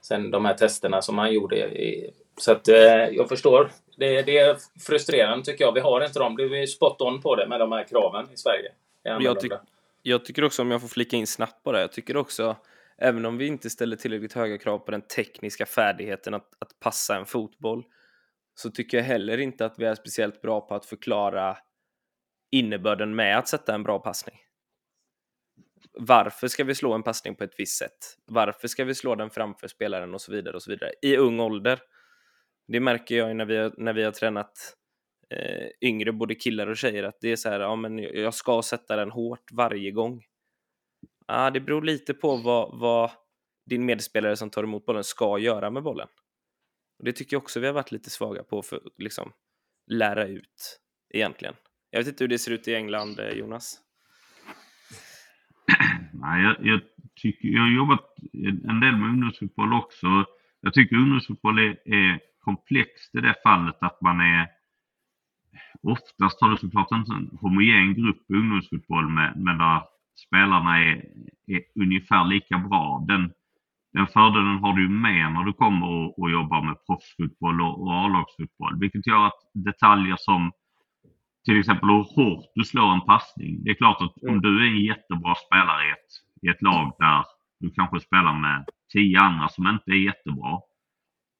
sen 0.00 0.30
de 0.30 0.44
här 0.44 0.54
testerna 0.54 1.02
som 1.02 1.14
man 1.16 1.32
gjorde. 1.32 1.56
I, 1.56 2.10
så 2.36 2.52
att 2.52 2.68
eh, 2.68 2.76
jag 3.12 3.28
förstår. 3.28 3.70
Det, 3.96 4.22
det, 4.22 4.38
är 4.38 4.56
frustrerande 4.80 5.44
tycker 5.44 5.64
jag. 5.64 5.72
Vi 5.72 5.80
har 5.80 6.04
inte 6.04 6.18
dem. 6.18 6.36
Vi 6.36 6.62
är 6.62 6.66
spot 6.66 7.00
on 7.00 7.22
på 7.22 7.36
det 7.36 7.48
med 7.48 7.60
de 7.60 7.72
här 7.72 7.84
kraven 7.84 8.26
i 8.34 8.36
Sverige. 8.36 8.72
Jag, 9.02 9.40
ty 9.40 9.48
jag 10.02 10.24
tycker 10.24 10.44
också, 10.44 10.62
om 10.62 10.70
jag 10.70 10.80
får 10.80 10.88
flika 10.88 11.16
in 11.16 11.26
snabbt 11.26 11.64
på 11.64 11.72
det, 11.72 11.80
jag 11.80 11.92
tycker 11.92 12.16
också, 12.16 12.56
även 12.98 13.26
om 13.26 13.38
vi 13.38 13.46
inte 13.46 13.70
ställer 13.70 13.96
tillräckligt 13.96 14.32
höga 14.32 14.58
krav 14.58 14.78
på 14.78 14.90
den 14.90 15.02
tekniska 15.02 15.66
färdigheten 15.66 16.34
att, 16.34 16.48
att 16.58 16.80
passa 16.80 17.16
en 17.16 17.26
fotboll, 17.26 17.84
så 18.54 18.70
tycker 18.70 18.96
jag 18.96 19.04
heller 19.04 19.38
inte 19.38 19.66
att 19.66 19.78
vi 19.78 19.84
är 19.84 19.94
speciellt 19.94 20.42
bra 20.42 20.60
på 20.60 20.74
att 20.74 20.86
förklara 20.86 21.56
innebörden 22.50 23.14
med 23.14 23.38
att 23.38 23.48
sätta 23.48 23.74
en 23.74 23.82
bra 23.82 23.98
passning. 23.98 24.38
Varför 25.92 26.48
ska 26.48 26.64
vi 26.64 26.74
slå 26.74 26.92
en 26.92 27.02
passning 27.02 27.34
på 27.34 27.44
ett 27.44 27.54
visst 27.58 27.78
sätt? 27.78 28.16
Varför 28.26 28.68
ska 28.68 28.84
vi 28.84 28.94
slå 28.94 29.14
den 29.14 29.30
framför 29.30 29.68
spelaren 29.68 30.14
och 30.14 30.20
så 30.20 30.32
vidare 30.32 30.54
och 30.54 30.62
så 30.62 30.70
vidare 30.70 30.90
i 31.02 31.16
ung 31.16 31.40
ålder? 31.40 31.80
Det 32.68 32.80
märker 32.80 33.16
jag 33.16 33.36
när 33.36 33.44
vi 33.44 33.56
har, 33.56 33.74
när 33.76 33.92
vi 33.92 34.02
har 34.04 34.12
tränat 34.12 34.76
eh, 35.32 35.88
yngre, 35.88 36.12
både 36.12 36.34
killar 36.34 36.66
och 36.66 36.76
tjejer, 36.76 37.02
att 37.02 37.20
det 37.20 37.32
är 37.32 37.36
så 37.36 37.48
här, 37.48 37.60
ja 37.60 37.76
men 37.76 37.98
jag 37.98 38.34
ska 38.34 38.62
sätta 38.62 38.96
den 38.96 39.10
hårt 39.10 39.52
varje 39.52 39.90
gång. 39.90 40.22
Ah, 41.26 41.50
det 41.50 41.60
beror 41.60 41.82
lite 41.82 42.14
på 42.14 42.36
vad, 42.36 42.78
vad 42.80 43.10
din 43.66 43.84
medspelare 43.84 44.36
som 44.36 44.50
tar 44.50 44.64
emot 44.64 44.86
bollen 44.86 45.04
ska 45.04 45.38
göra 45.38 45.70
med 45.70 45.82
bollen. 45.82 46.08
Och 46.98 47.04
det 47.04 47.12
tycker 47.12 47.36
jag 47.36 47.42
också 47.42 47.60
vi 47.60 47.66
har 47.66 47.74
varit 47.74 47.92
lite 47.92 48.10
svaga 48.10 48.42
på 48.42 48.62
för 48.62 48.80
liksom 48.98 49.32
lära 49.86 50.26
ut 50.26 50.80
egentligen. 51.14 51.54
Jag 51.90 52.00
vet 52.00 52.08
inte 52.08 52.24
hur 52.24 52.28
det 52.28 52.38
ser 52.38 52.52
ut 52.52 52.68
i 52.68 52.74
England, 52.74 53.20
eh, 53.20 53.28
Jonas? 53.28 53.78
Nej, 56.12 56.42
jag, 56.42 56.56
jag, 56.60 56.80
tycker, 57.22 57.48
jag 57.48 57.62
har 57.62 57.76
jobbat 57.76 58.14
en 58.68 58.80
del 58.80 58.96
med 58.96 59.08
ungdomsfotboll 59.08 59.72
också. 59.72 60.06
Jag 60.60 60.74
tycker 60.74 60.96
ungdomsfotboll 60.96 61.58
är, 61.58 61.94
är 61.94 62.20
komplext 62.40 63.14
i 63.14 63.20
det 63.20 63.34
fallet 63.42 63.76
att 63.80 64.00
man 64.00 64.20
är 64.20 64.48
Oftast 65.82 66.40
har 66.40 66.50
du 66.50 66.56
såklart 66.56 66.92
en 66.92 67.30
homogen 67.40 67.94
grupp 67.94 68.30
i 68.30 68.34
ungdomsfotboll 68.34 69.08
med, 69.08 69.36
med 69.36 69.58
där 69.58 69.82
spelarna 70.26 70.78
är, 70.78 71.04
är 71.46 71.62
ungefär 71.74 72.24
lika 72.24 72.58
bra. 72.58 73.04
Den, 73.08 73.32
den 73.92 74.06
fördelen 74.06 74.58
har 74.58 74.72
du 74.72 74.88
med 74.88 75.32
när 75.32 75.44
du 75.44 75.52
kommer 75.52 75.86
och, 75.86 76.18
och 76.18 76.30
jobbar 76.30 76.62
med 76.62 76.86
proffsfotboll 76.86 77.60
och, 77.60 77.82
och 77.82 77.92
A-lagsfotboll. 77.92 78.78
Vilket 78.80 79.06
gör 79.06 79.26
att 79.26 79.40
detaljer 79.54 80.16
som 80.18 80.52
till 81.44 81.58
exempel 81.58 81.88
hur 81.88 82.02
hårt 82.16 82.44
du 82.54 82.64
slår 82.64 82.92
en 82.92 83.00
passning. 83.00 83.64
Det 83.64 83.70
är 83.70 83.74
klart 83.74 84.02
att 84.02 84.30
om 84.30 84.40
du 84.40 84.62
är 84.62 84.70
en 84.70 84.84
jättebra 84.84 85.34
spelare 85.34 85.88
i 85.88 85.90
ett, 85.90 86.10
i 86.42 86.48
ett 86.48 86.62
lag 86.62 86.92
där 86.98 87.24
du 87.60 87.70
kanske 87.70 88.00
spelar 88.00 88.34
med 88.40 88.64
tio 88.92 89.20
andra 89.20 89.48
som 89.48 89.66
inte 89.66 89.90
är 89.90 90.04
jättebra. 90.04 90.60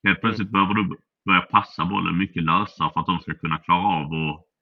Helt 0.07 0.21
plötsligt 0.21 0.49
mm. 0.49 0.53
behöver 0.53 0.75
du 0.75 0.97
börja 1.25 1.41
passa 1.41 1.85
bollen 1.85 2.19
mycket 2.19 2.43
lösare 2.43 2.91
för 2.93 3.01
att 3.01 3.07
de 3.07 3.21
ska 3.21 3.35
kunna 3.35 3.59
klara 3.59 3.87
av 3.87 4.07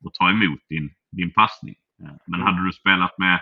att 0.07 0.14
ta 0.14 0.31
emot 0.31 0.61
din, 0.68 0.90
din 1.12 1.31
passning. 1.31 1.75
Eh, 2.03 2.14
men 2.27 2.40
mm. 2.40 2.46
hade 2.46 2.66
du 2.66 2.73
spelat 2.73 3.18
med, 3.18 3.40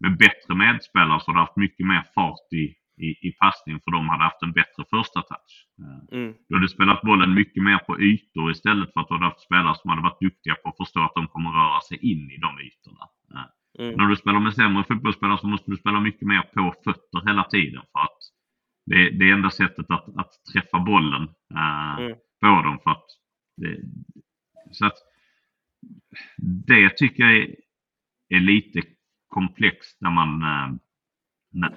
med 0.00 0.16
bättre 0.18 0.54
medspelare 0.54 1.20
så 1.20 1.26
hade 1.26 1.38
du 1.38 1.40
haft 1.40 1.56
mycket 1.56 1.86
mer 1.86 2.04
fart 2.14 2.52
i, 2.52 2.64
i, 3.06 3.28
i 3.28 3.32
passning 3.32 3.80
för 3.84 3.90
de 3.90 4.08
hade 4.08 4.24
haft 4.24 4.42
en 4.42 4.52
bättre 4.52 4.84
första 4.90 5.22
touch. 5.22 5.54
Eh, 5.82 6.18
mm. 6.18 6.34
Du 6.48 6.54
hade 6.54 6.68
spelat 6.68 7.02
bollen 7.02 7.34
mycket 7.34 7.62
mer 7.62 7.78
på 7.78 8.00
ytor 8.00 8.50
istället 8.50 8.92
för 8.92 9.00
att 9.00 9.08
du 9.08 9.14
hade 9.14 9.26
haft 9.26 9.40
spelare 9.40 9.74
som 9.74 9.90
hade 9.90 10.02
varit 10.02 10.20
duktiga 10.20 10.54
på 10.54 10.68
att 10.68 10.76
förstå 10.76 11.00
att 11.00 11.14
de 11.14 11.28
kommer 11.28 11.50
röra 11.50 11.80
sig 11.80 11.98
in 12.10 12.30
i 12.30 12.36
de 12.36 12.50
ytorna. 12.66 13.04
Eh, 13.34 13.84
mm. 13.84 13.96
När 13.96 14.06
du 14.06 14.16
spelar 14.16 14.40
med 14.40 14.54
sämre 14.54 14.84
fotbollsspelare 14.84 15.38
så 15.38 15.46
måste 15.46 15.70
du 15.70 15.76
spela 15.76 16.00
mycket 16.00 16.28
mer 16.28 16.42
på 16.54 16.74
fötter 16.84 17.28
hela 17.28 17.44
tiden 17.44 17.82
för 17.92 18.00
att 18.00 18.18
det, 18.86 19.10
det 19.10 19.30
är 19.30 19.34
enda 19.34 19.50
sättet 19.50 19.86
att, 19.90 20.08
att 20.16 20.32
träffa 20.52 20.78
bollen 20.78 21.28
mm. 21.98 22.16
På 22.40 22.46
dem. 22.46 22.78
För 22.84 22.90
att 22.90 23.06
det, 23.56 23.80
så 24.70 24.86
att 24.86 24.98
det 26.66 26.96
tycker 26.96 27.22
jag 27.22 27.36
är, 27.36 27.54
är 28.28 28.40
lite 28.40 28.82
komplext 29.28 29.96
när 30.00 30.10
man, 30.10 30.42
uh, 30.42 30.78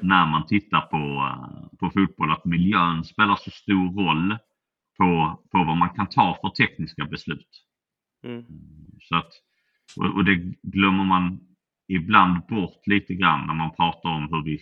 när 0.01 0.25
man 0.25 0.47
tittar 0.47 0.81
på, 0.81 0.97
uh, 0.97 1.77
på 1.79 1.89
fotboll. 1.89 2.31
Att 2.31 2.45
miljön 2.45 3.03
spelar 3.03 3.35
så 3.35 3.51
stor 3.51 4.03
roll 4.03 4.37
på, 4.97 5.41
på 5.51 5.63
vad 5.63 5.77
man 5.77 5.89
kan 5.89 6.07
ta 6.07 6.37
för 6.41 6.49
tekniska 6.49 7.05
beslut. 7.05 7.65
Mm. 8.23 8.45
Så 9.01 9.15
att, 9.15 9.31
och, 9.97 10.15
och 10.15 10.25
det 10.25 10.35
glömmer 10.63 11.03
man 11.03 11.39
ibland 11.87 12.45
bort 12.49 12.87
lite 12.87 13.13
grann 13.13 13.47
när 13.47 13.53
man 13.53 13.75
pratar 13.75 14.09
om 14.09 14.27
hur 14.31 14.43
vi, 14.43 14.59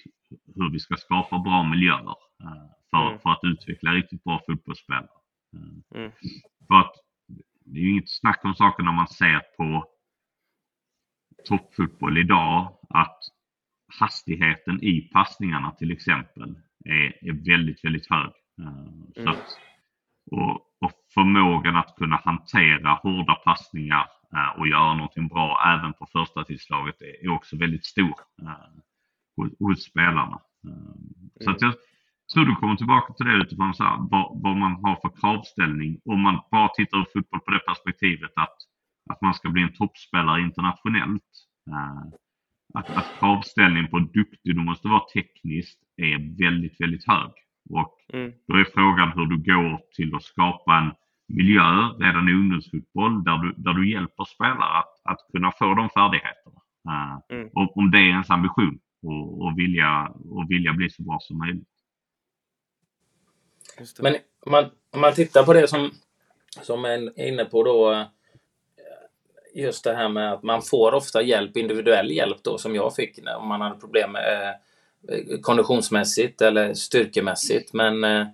hur 0.55 0.71
vi 0.71 0.79
ska 0.79 0.95
skapa 0.95 1.39
bra 1.39 1.63
miljöer 1.63 2.15
eh, 2.43 2.69
för, 2.91 3.07
mm. 3.07 3.19
för 3.19 3.29
att 3.29 3.43
utveckla 3.43 3.93
riktigt 3.93 4.23
bra 4.23 4.41
fotbollsspelare. 4.47 5.18
Eh, 5.53 5.99
mm. 5.99 6.11
För 6.67 6.75
att 6.75 6.95
det 7.65 7.79
är 7.79 7.83
ju 7.83 7.91
inget 7.91 8.09
snack 8.09 8.45
om 8.45 8.55
saker 8.55 8.83
när 8.83 8.91
man 8.91 9.07
ser 9.07 9.41
på 9.57 9.85
toppfotboll 11.45 12.17
idag 12.17 12.77
att 12.89 13.19
hastigheten 13.99 14.83
i 14.83 15.01
passningarna 15.01 15.71
till 15.71 15.91
exempel 15.91 16.59
är, 16.85 17.27
är 17.27 17.45
väldigt, 17.45 17.85
väldigt 17.85 18.09
hög. 18.09 18.31
Eh, 18.61 19.11
så 19.13 19.21
mm. 19.21 19.33
att, 19.33 19.59
och, 20.31 20.55
och 20.79 20.91
förmågan 21.13 21.75
att 21.75 21.95
kunna 21.95 22.15
hantera 22.15 22.93
hårda 22.93 23.35
passningar 23.35 24.07
och 24.57 24.67
göra 24.67 24.93
någonting 24.93 25.27
bra 25.27 25.77
även 25.77 25.93
på 25.93 26.05
första 26.05 26.43
tillslaget 26.43 27.01
är 27.01 27.29
också 27.29 27.57
väldigt 27.57 27.85
stor 27.85 28.13
hos 29.59 29.83
spelarna. 29.83 30.41
Så 31.41 31.51
att 31.51 31.61
jag 31.61 31.73
tror 32.33 32.45
du 32.45 32.55
kommer 32.55 32.75
tillbaka 32.75 33.13
till 33.13 33.25
det 33.25 33.33
utifrån 33.33 33.73
så 33.73 33.83
här, 33.83 33.97
vad, 34.11 34.41
vad, 34.43 34.57
man 34.57 34.71
har 34.71 34.95
för 34.95 35.19
kravställning. 35.21 36.01
Om 36.05 36.21
man 36.21 36.39
bara 36.51 36.69
tittar 36.69 36.99
på 36.99 37.05
fotboll 37.13 37.39
på 37.39 37.51
det 37.51 37.59
perspektivet 37.59 38.31
att, 38.35 38.57
att 39.09 39.21
man 39.21 39.33
ska 39.33 39.49
bli 39.49 39.61
en 39.61 39.73
toppspelare 39.73 40.41
internationellt. 40.41 41.23
Att, 42.73 42.89
att 42.89 43.19
kravställningen 43.19 43.89
på 43.89 43.99
duktig 43.99 44.55
du 44.55 44.63
måste 44.63 44.87
vara 44.87 45.03
tekniskt 45.13 45.79
är 45.97 46.43
väldigt, 46.43 46.81
väldigt 46.81 47.07
hög. 47.07 47.31
Och 47.69 47.97
mm. 48.13 48.31
då 48.47 48.57
är 48.57 48.65
frågan 48.73 49.11
hur 49.11 49.25
du 49.25 49.37
går 49.37 49.81
till 49.95 50.15
att 50.15 50.23
skapa 50.23 50.77
en 50.77 50.91
miljö 51.27 51.89
redan 51.99 52.29
i 52.29 52.33
ungdomsfotboll 52.33 53.23
där 53.23 53.37
du, 53.37 53.53
där 53.57 53.73
du 53.73 53.91
hjälper 53.91 54.25
spelare 54.25 54.79
att, 54.79 55.01
att 55.03 55.19
kunna 55.31 55.51
få 55.51 55.73
de 55.73 55.89
färdigheterna. 55.89 56.59
Uh, 56.89 57.37
mm. 57.37 57.49
och, 57.53 57.77
om 57.77 57.91
det 57.91 57.97
är 57.97 58.09
ens 58.09 58.29
ambition 58.29 58.79
och, 59.03 59.41
och, 59.41 59.59
vilja, 59.59 60.07
och 60.07 60.51
vilja 60.51 60.73
bli 60.73 60.89
så 60.89 61.03
bra 61.03 61.17
som 61.21 61.37
möjligt. 61.37 61.78
Men 63.99 64.15
om 64.45 64.51
man, 64.51 64.65
om 64.93 65.01
man 65.01 65.13
tittar 65.13 65.43
på 65.43 65.53
det 65.53 65.67
som, 65.67 65.91
som 66.61 66.85
är 66.85 67.19
inne 67.27 67.45
på 67.45 67.63
då 67.63 67.91
eh, 67.91 68.03
just 69.53 69.83
det 69.83 69.93
här 69.93 70.09
med 70.09 70.33
att 70.33 70.43
man 70.43 70.61
får 70.61 70.93
ofta 70.93 71.21
hjälp, 71.21 71.57
individuell 71.57 72.11
hjälp 72.11 72.37
då 72.43 72.57
som 72.57 72.75
jag 72.75 72.95
fick 72.95 73.19
om 73.37 73.47
man 73.47 73.61
hade 73.61 73.79
problem 73.79 74.11
med 74.11 74.55
eh, 75.09 75.39
konditionsmässigt 75.41 76.41
eller 76.41 76.73
styrkemässigt. 76.73 77.73
Men 77.73 78.03
eh, 78.03 78.27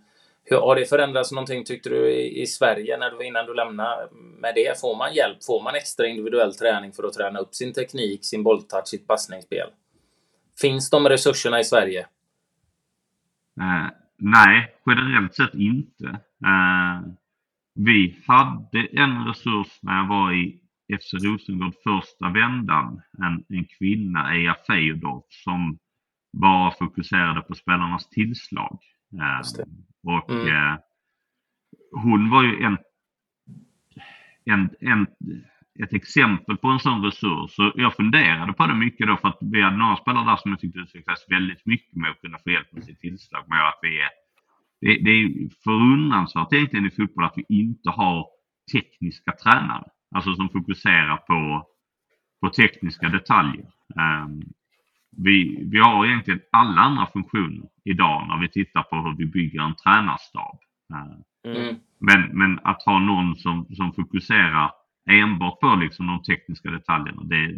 hur 0.43 0.57
har 0.57 0.75
det 0.75 0.85
förändrats 0.85 1.31
någonting 1.31 1.63
tyckte 1.63 1.89
du 1.89 2.11
i, 2.11 2.41
i 2.41 2.47
Sverige 2.47 2.97
när 2.97 3.11
du, 3.11 3.25
innan 3.25 3.45
du 3.45 3.53
lämnade 3.53 4.07
med 4.13 4.55
det? 4.55 4.79
Får 4.79 4.95
man 4.95 5.13
hjälp? 5.13 5.43
Får 5.43 5.61
man 5.61 5.75
extra 5.75 6.07
individuell 6.07 6.55
träning 6.55 6.91
för 6.91 7.03
att 7.03 7.13
träna 7.13 7.39
upp 7.39 7.55
sin 7.55 7.73
teknik, 7.73 8.25
sin 8.25 8.43
bolltouch, 8.43 8.87
sitt 8.87 9.07
passningsspel? 9.07 9.69
Finns 10.61 10.89
de 10.89 11.09
resurserna 11.09 11.59
i 11.59 11.63
Sverige? 11.63 12.07
Uh, 13.59 14.04
nej, 14.17 14.75
generellt 14.85 15.33
sett 15.33 15.53
inte. 15.53 16.05
Uh, 16.45 17.13
vi 17.75 18.23
hade 18.27 18.85
en 18.85 19.25
resurs 19.25 19.79
när 19.81 19.97
jag 19.97 20.07
var 20.07 20.33
i 20.33 20.59
FC 20.99 21.13
Rosengård 21.13 21.73
första 21.83 22.29
vändan. 22.29 23.01
En, 23.17 23.57
en 23.57 23.65
kvinna, 23.65 24.33
Eja 24.33 24.55
Feodorf, 24.67 25.25
som 25.29 25.77
bara 26.33 26.71
fokuserade 26.71 27.41
på 27.41 27.55
spelarnas 27.55 28.09
tillslag. 28.09 28.79
Uh, 29.13 29.63
och 30.03 30.29
mm. 30.29 30.77
hon 31.91 32.29
var 32.29 32.43
ju 32.43 32.63
en, 32.63 32.77
en, 34.45 34.69
en 34.79 35.07
ett 35.83 35.93
exempel 35.93 36.57
på 36.57 36.67
en 36.67 36.79
sån 36.79 37.03
resurs. 37.03 37.51
Så 37.51 37.71
jag 37.75 37.95
funderade 37.95 38.53
på 38.53 38.67
det 38.67 38.75
mycket 38.75 39.07
då 39.07 39.17
för 39.17 39.27
att 39.27 39.37
vi 39.41 39.61
hade 39.61 39.77
några 39.77 39.95
spelare 39.95 40.25
där 40.25 40.35
som 40.35 40.51
jag 40.51 40.59
tyckte 40.59 40.79
utvecklades 40.79 41.25
väldigt 41.29 41.65
mycket 41.65 41.95
med 41.95 42.11
att 42.11 42.21
kunna 42.21 42.37
få 42.37 42.49
hjälp 42.49 42.71
med 42.71 42.83
sitt 42.83 42.99
tillslag. 42.99 43.43
Med 43.47 43.67
att 43.67 43.79
vi 43.81 44.01
är, 44.01 44.09
det, 44.81 45.03
det 45.03 45.11
är 45.11 45.49
förundransvärt 45.63 46.53
egentligen 46.53 46.85
i 46.85 46.91
fotboll 46.91 47.25
att 47.25 47.37
vi 47.37 47.45
inte 47.49 47.89
har 47.89 48.27
tekniska 48.73 49.31
tränare. 49.31 49.83
Alltså 50.15 50.35
som 50.35 50.49
fokuserar 50.49 51.17
på, 51.17 51.67
på 52.41 52.49
tekniska 52.49 53.09
detaljer. 53.09 53.65
Um, 53.95 54.43
vi, 55.17 55.67
vi 55.71 55.79
har 55.79 56.05
egentligen 56.05 56.41
alla 56.51 56.81
andra 56.81 57.05
funktioner 57.05 57.67
idag 57.83 58.27
när 58.27 58.37
vi 58.41 58.49
tittar 58.49 58.83
på 58.83 58.95
hur 58.95 59.15
vi 59.17 59.25
bygger 59.25 59.61
en 59.61 59.75
tränarstab. 59.75 60.59
Uh, 60.93 61.55
mm. 61.55 61.75
men, 61.99 62.37
men 62.37 62.59
att 62.63 62.83
ha 62.83 62.99
någon 62.99 63.35
som, 63.35 63.65
som 63.75 63.93
fokuserar 63.93 64.71
enbart 65.11 65.59
på 65.59 65.75
liksom 65.75 66.07
de 66.07 66.23
tekniska 66.23 66.69
detaljerna. 66.69 67.23
Det, 67.23 67.55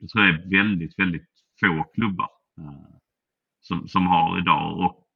det 0.00 0.08
tror 0.08 0.24
jag 0.24 0.34
är 0.34 0.50
väldigt, 0.58 0.98
väldigt 0.98 1.30
få 1.60 1.84
klubbar 1.94 2.30
eh, 2.58 2.96
som, 3.60 3.88
som 3.88 4.06
har 4.06 4.38
idag 4.38 4.78
och 4.78 5.06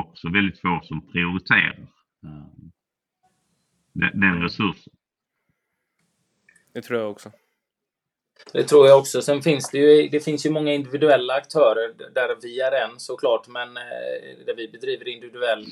också 0.00 0.28
väldigt 0.28 0.60
få 0.60 0.80
som 0.82 1.06
prioriterar 1.12 1.88
eh, 2.24 2.46
den, 3.92 4.20
den 4.20 4.42
resursen. 4.42 4.92
Det 6.72 6.82
tror 6.82 7.00
jag 7.00 7.10
också. 7.10 7.30
Det 8.52 8.64
tror 8.64 8.86
jag 8.86 8.98
också. 8.98 9.22
Sen 9.22 9.42
finns 9.42 9.70
det 9.70 9.78
ju, 9.78 10.08
det 10.08 10.20
finns 10.20 10.46
ju 10.46 10.50
många 10.50 10.72
individuella 10.72 11.34
aktörer 11.34 11.94
där 12.14 12.36
vi 12.42 12.60
är 12.60 12.72
en 12.72 13.00
såklart, 13.00 13.48
men 13.48 13.76
eh, 13.76 14.44
där 14.46 14.54
vi 14.56 14.68
bedriver 14.68 15.08
individuell 15.08 15.66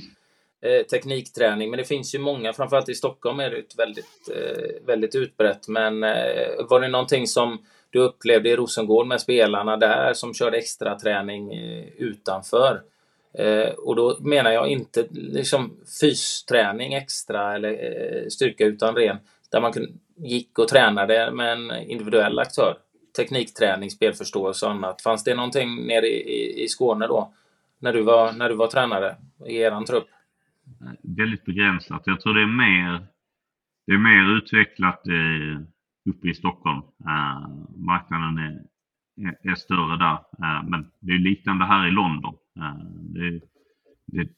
eh, 0.62 0.86
teknikträning. 0.86 1.70
Men 1.70 1.78
det 1.78 1.84
finns 1.84 2.14
ju 2.14 2.18
många, 2.18 2.52
framförallt 2.52 2.88
i 2.88 2.94
Stockholm 2.94 3.40
är 3.40 3.50
det 3.50 3.78
väldigt, 3.78 4.30
eh, 4.34 4.86
väldigt 4.86 5.14
utbrett. 5.14 5.68
Men 5.68 6.02
eh, 6.02 6.66
var 6.68 6.80
det 6.80 6.88
någonting 6.88 7.26
som 7.26 7.64
du 7.90 7.98
upplevde 7.98 8.48
i 8.48 8.56
Rosengård 8.56 9.06
med 9.06 9.20
spelarna 9.20 9.76
där 9.76 10.14
som 10.14 10.34
körde 10.34 10.58
extra 10.58 10.98
träning 10.98 11.52
eh, 11.52 11.84
utanför? 11.98 12.82
Eh, 13.38 13.68
och 13.68 13.96
då 13.96 14.16
menar 14.20 14.50
jag 14.50 14.68
inte 14.68 15.06
liksom 15.10 15.76
fysträning 16.00 16.94
extra 16.94 17.54
eller 17.54 17.70
eh, 17.70 18.28
styrka 18.28 18.64
utan 18.64 18.96
ren, 18.96 19.16
där 19.50 19.60
man 19.60 19.72
gick 20.16 20.58
och 20.58 20.68
tränade 20.68 21.30
med 21.30 21.52
en 21.52 21.70
individuell 21.90 22.38
aktör. 22.38 22.76
Teknikträning, 23.16 23.90
spelförståelse 23.90 24.66
och 24.66 24.72
annat. 24.72 25.02
Fanns 25.02 25.24
det 25.24 25.34
någonting 25.34 25.86
nere 25.86 26.06
i, 26.06 26.30
i, 26.32 26.64
i 26.64 26.68
Skåne 26.68 27.06
då? 27.06 27.32
När 27.78 27.92
du 27.92 28.02
var, 28.02 28.32
när 28.32 28.48
du 28.48 28.54
var 28.54 28.66
tränare 28.66 29.16
i 29.46 29.56
eran 29.56 29.84
trupp? 29.84 30.08
Eh, 30.82 31.16
väldigt 31.16 31.44
begränsat. 31.44 32.02
Jag 32.06 32.20
tror 32.20 32.34
det 32.34 32.42
är 32.42 32.46
mer, 32.46 33.06
det 33.86 33.92
är 33.92 33.98
mer 33.98 34.36
utvecklat 34.36 35.06
i, 35.06 35.56
uppe 36.10 36.28
i 36.28 36.34
Stockholm. 36.34 36.78
Eh, 36.78 37.48
marknaden 37.76 38.38
är, 38.38 38.62
är, 39.16 39.50
är, 39.50 39.54
större 39.54 39.96
där. 39.96 40.14
Eh, 40.14 40.68
men 40.68 40.90
det 41.00 41.12
är 41.12 41.18
liknande 41.18 41.64
här 41.64 41.88
i 41.88 41.90
London. 41.90 42.34
Eh, 42.58 42.84
det, 43.00 43.40
det, 44.06 44.28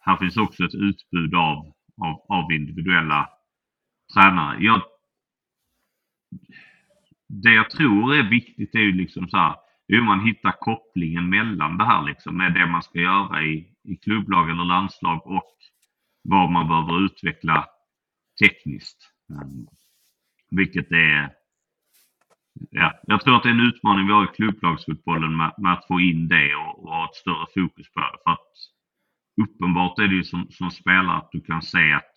här 0.00 0.16
finns 0.16 0.36
också 0.36 0.64
ett 0.64 0.74
utbud 0.74 1.34
av, 1.34 1.72
av, 2.02 2.26
av 2.28 2.52
individuella 2.52 3.28
tränare. 4.14 4.64
Jag, 4.64 4.82
det 7.28 7.52
jag 7.52 7.70
tror 7.70 8.14
är 8.14 8.30
viktigt 8.30 8.74
är 8.74 8.80
ju 8.80 8.92
liksom 8.92 9.28
så 9.28 9.36
här, 9.36 9.54
hur 9.88 10.02
man 10.02 10.26
hittar 10.26 10.52
kopplingen 10.52 11.28
mellan 11.28 11.78
det 11.78 11.84
här 11.84 12.06
liksom 12.06 12.36
med 12.36 12.54
det 12.54 12.66
man 12.66 12.82
ska 12.82 12.98
göra 12.98 13.42
i, 13.42 13.74
i 13.84 13.96
klubblag 13.96 14.50
eller 14.50 14.64
landslag 14.64 15.26
och 15.26 15.58
vad 16.28 16.50
man 16.50 16.68
behöver 16.68 17.04
utveckla 17.04 17.66
tekniskt. 18.42 18.98
Um, 19.28 19.66
vilket 20.50 20.92
är 20.92 21.30
ja, 22.70 23.00
jag 23.02 23.20
tror 23.20 23.36
att 23.36 23.42
det 23.42 23.48
är 23.48 23.52
en 23.52 23.66
utmaning 23.66 24.06
vi 24.06 24.12
har 24.12 24.24
i 24.24 24.36
klubblagsfotbollen 24.36 25.36
med, 25.36 25.54
med 25.58 25.72
att 25.72 25.86
få 25.86 26.00
in 26.00 26.28
det 26.28 26.54
och, 26.54 26.84
och, 26.84 26.90
ha 26.90 27.04
ett 27.04 27.14
större 27.14 27.46
fokus 27.54 27.92
på 27.92 28.00
det. 28.00 28.18
För 28.24 28.30
att 28.30 28.52
uppenbart 29.42 29.98
är 29.98 30.08
det 30.08 30.14
ju 30.14 30.24
som, 30.24 30.46
som 30.50 30.70
spelare 30.70 31.16
att 31.16 31.32
du 31.32 31.40
kan 31.40 31.62
se 31.62 31.92
att 31.92 32.12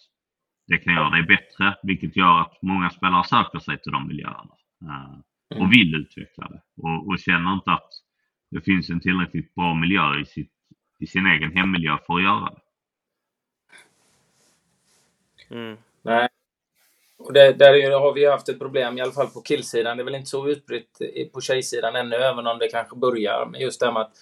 det 0.67 0.77
kan 0.77 0.93
göra 0.93 1.09
dig 1.09 1.23
bättre, 1.23 1.77
vilket 1.83 2.15
gör 2.15 2.41
att 2.41 2.61
många 2.61 2.89
spelare 2.89 3.23
söker 3.23 3.59
sig 3.59 3.81
till 3.81 3.91
de 3.91 4.07
miljöerna. 4.07 4.55
Uh, 4.83 5.19
och 5.49 5.57
mm. 5.57 5.69
vill 5.69 5.95
utveckla 5.95 6.47
det 6.47 6.61
och, 6.77 7.07
och, 7.07 7.19
känner 7.19 7.53
inte 7.53 7.71
att 7.71 7.89
det 8.51 8.61
finns 8.61 8.89
en 8.89 8.99
tillräckligt 8.99 9.55
bra 9.55 9.73
miljö 9.73 10.19
i, 10.19 10.25
sitt, 10.25 10.53
i 10.99 11.07
sin 11.07 11.27
egen 11.27 11.51
hemmiljö 11.57 11.97
för 12.07 12.15
att 12.15 12.23
göra 12.23 12.49
det. 12.49 12.61
Mm. 15.51 15.77
Nej, 16.01 16.29
och 17.17 17.33
det, 17.33 17.53
där 17.53 17.99
har 17.99 18.13
vi 18.13 18.25
haft 18.25 18.49
ett 18.49 18.59
problem, 18.59 18.97
i 18.97 19.01
alla 19.01 19.11
fall 19.11 19.27
på 19.27 19.41
killsidan. 19.41 19.97
Det 19.97 20.03
är 20.03 20.05
väl 20.05 20.15
inte 20.15 20.29
så 20.29 20.47
utbrett 20.47 21.01
på 21.33 21.41
tjejsidan 21.41 21.95
ännu, 21.95 22.15
även 22.15 22.47
om 22.47 22.59
det 22.59 22.67
kanske 22.67 22.95
börjar. 22.95 23.47
Men 23.51 23.61
just 23.61 23.79
det 23.79 23.85
här 23.85 23.93
med 23.93 24.01
att 24.01 24.13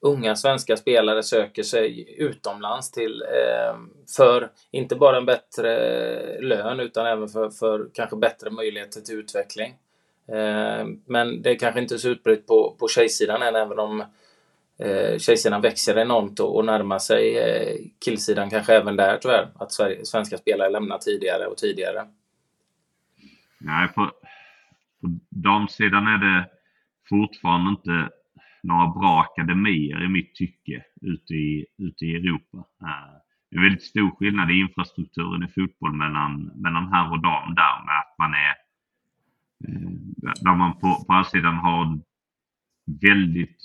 unga 0.00 0.36
svenska 0.36 0.76
spelare 0.76 1.22
söker 1.22 1.62
sig 1.62 2.14
utomlands 2.18 2.90
till 2.90 3.22
eh, 3.22 3.76
för 4.16 4.50
inte 4.70 4.96
bara 4.96 5.16
en 5.16 5.26
bättre 5.26 6.40
lön 6.40 6.80
utan 6.80 7.06
även 7.06 7.28
för, 7.28 7.50
för 7.50 7.88
kanske 7.94 8.16
bättre 8.16 8.50
möjligheter 8.50 9.00
till 9.00 9.18
utveckling. 9.18 9.74
Eh, 10.28 10.86
men 11.06 11.42
det 11.42 11.50
är 11.50 11.58
kanske 11.58 11.80
inte 11.80 11.98
så 11.98 12.08
utbrett 12.08 12.46
på, 12.46 12.76
på 12.78 12.88
tjejsidan 12.88 13.42
än, 13.42 13.56
även 13.56 13.78
om 13.78 14.04
eh, 14.78 15.18
tjejsidan 15.18 15.60
växer 15.60 15.98
enormt 15.98 16.40
och, 16.40 16.56
och 16.56 16.64
närmar 16.64 16.98
sig 16.98 17.38
eh, 17.38 17.76
killsidan 18.04 18.50
kanske 18.50 18.74
även 18.74 18.96
där 18.96 19.18
tyvärr. 19.22 19.48
Att 19.54 19.72
Sverige, 19.72 20.04
svenska 20.04 20.38
spelare 20.38 20.70
lämnar 20.70 20.98
tidigare 20.98 21.46
och 21.46 21.56
tidigare. 21.56 22.06
Nej, 23.58 23.88
på, 23.88 24.10
på 25.00 25.18
damsidan 25.30 26.06
är 26.06 26.18
det 26.18 26.50
fortfarande 27.08 27.70
inte 27.70 28.10
några 28.62 28.86
bra 28.86 29.20
akademier 29.20 30.04
i 30.04 30.08
mitt 30.08 30.34
tycke 30.34 30.84
ute 31.00 31.34
i, 31.34 31.66
ute 31.78 32.04
i 32.04 32.14
Europa. 32.14 32.58
Eh, 32.58 33.14
det 33.50 33.56
är 33.56 33.62
väldigt 33.62 33.82
stor 33.82 34.10
skillnad 34.10 34.50
i 34.50 34.60
infrastrukturen 34.60 35.42
i 35.42 35.48
fotboll 35.48 35.92
mellan, 35.92 36.44
mellan 36.54 36.92
herr 36.92 37.12
och 37.12 37.22
dam 37.22 37.54
där 37.54 37.84
med 37.86 37.98
att 37.98 38.14
man 38.18 38.34
är 38.34 38.54
eh, 39.64 39.90
där 40.40 40.54
man 40.54 40.78
på, 40.78 41.04
på 41.08 41.24
sidan 41.24 41.54
har 41.54 42.00
väldigt 43.00 43.58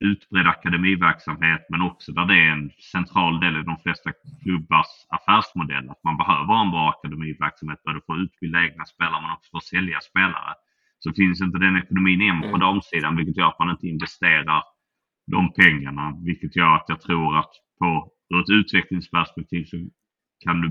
utbredd 0.00 0.46
akademiverksamhet 0.46 1.66
men 1.68 1.82
också 1.82 2.12
där 2.12 2.26
det 2.26 2.34
är 2.34 2.50
en 2.52 2.70
central 2.92 3.40
del 3.40 3.56
i 3.56 3.62
de 3.62 3.76
flesta 3.78 4.10
klubbars 4.42 4.92
affärsmodell 5.08 5.90
att 5.90 6.04
man 6.04 6.16
behöver 6.16 6.54
en 6.62 6.70
bra 6.70 6.90
akademiverksamhet 6.90 7.82
både 7.82 8.00
för 8.06 8.12
att 8.12 8.24
utbilda 8.24 8.64
egna 8.64 8.84
spelare 8.84 9.22
men 9.22 9.32
också 9.32 9.50
för 9.50 9.58
att 9.58 9.64
sälja 9.64 10.00
spelare. 10.00 10.54
Så 10.98 11.12
finns 11.12 11.40
inte 11.40 11.58
den 11.58 11.76
ekonomin 11.76 12.20
än 12.20 12.40
på 12.40 12.46
mm. 12.46 12.60
damsidan 12.60 13.16
vilket 13.16 13.36
gör 13.36 13.48
att 13.48 13.58
man 13.58 13.70
inte 13.70 13.86
investerar 13.86 14.62
de 15.26 15.52
pengarna 15.52 16.04
vilket 16.24 16.56
gör 16.56 16.76
att 16.76 16.88
jag 16.88 17.00
tror 17.00 17.38
att 17.38 17.52
på 17.78 18.12
ur 18.34 18.40
ett 18.40 18.50
utvecklingsperspektiv 18.50 19.64
så 19.64 19.76
kan 20.44 20.60
du 20.60 20.68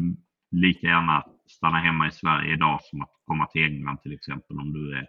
lika 0.52 0.88
gärna 0.88 1.24
stanna 1.48 1.78
hemma 1.78 2.08
i 2.08 2.12
Sverige 2.12 2.54
idag 2.54 2.80
som 2.82 3.02
att 3.02 3.14
komma 3.26 3.46
till 3.46 3.64
England 3.64 4.02
till 4.02 4.14
exempel 4.14 4.60
om 4.60 4.74
du 4.74 4.98
är 4.98 5.06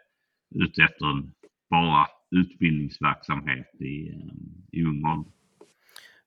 ute 0.54 0.82
efter 0.82 1.06
en 1.06 1.32
bara 1.70 2.06
utbildningsverksamhet 2.30 3.80
i, 3.80 4.08
eh, 4.08 4.78
i 4.80 4.84
ung 4.84 5.04
ålder. 5.04 5.32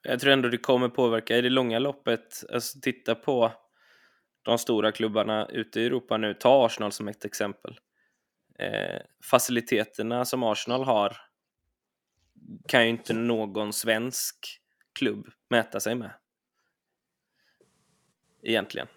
Jag 0.01 0.19
tror 0.19 0.34
ändå 0.34 0.49
det 0.49 0.58
kommer 0.58 0.89
påverka 0.89 1.38
i 1.38 1.41
det 1.41 1.49
långa 1.49 1.79
loppet. 1.79 2.43
Alltså 2.53 2.79
titta 2.79 3.15
på 3.15 3.51
de 4.41 4.58
stora 4.58 4.91
klubbarna 4.91 5.45
ute 5.45 5.82
i 5.82 5.86
Europa 5.86 6.17
nu. 6.17 6.34
Ta 6.34 6.65
Arsenal 6.65 6.91
som 6.91 7.08
ett 7.08 7.25
exempel. 7.25 7.79
Eh, 8.60 9.01
faciliteterna 9.32 10.25
som 10.25 10.43
Arsenal 10.43 10.84
har 10.84 11.17
kan 12.67 12.84
ju 12.84 12.89
inte 12.89 13.13
någon 13.13 13.73
svensk 13.73 14.36
klubb 14.99 15.27
mäta 15.49 15.79
sig 15.79 15.95
med. 15.95 16.12
Egentligen. 18.43 18.88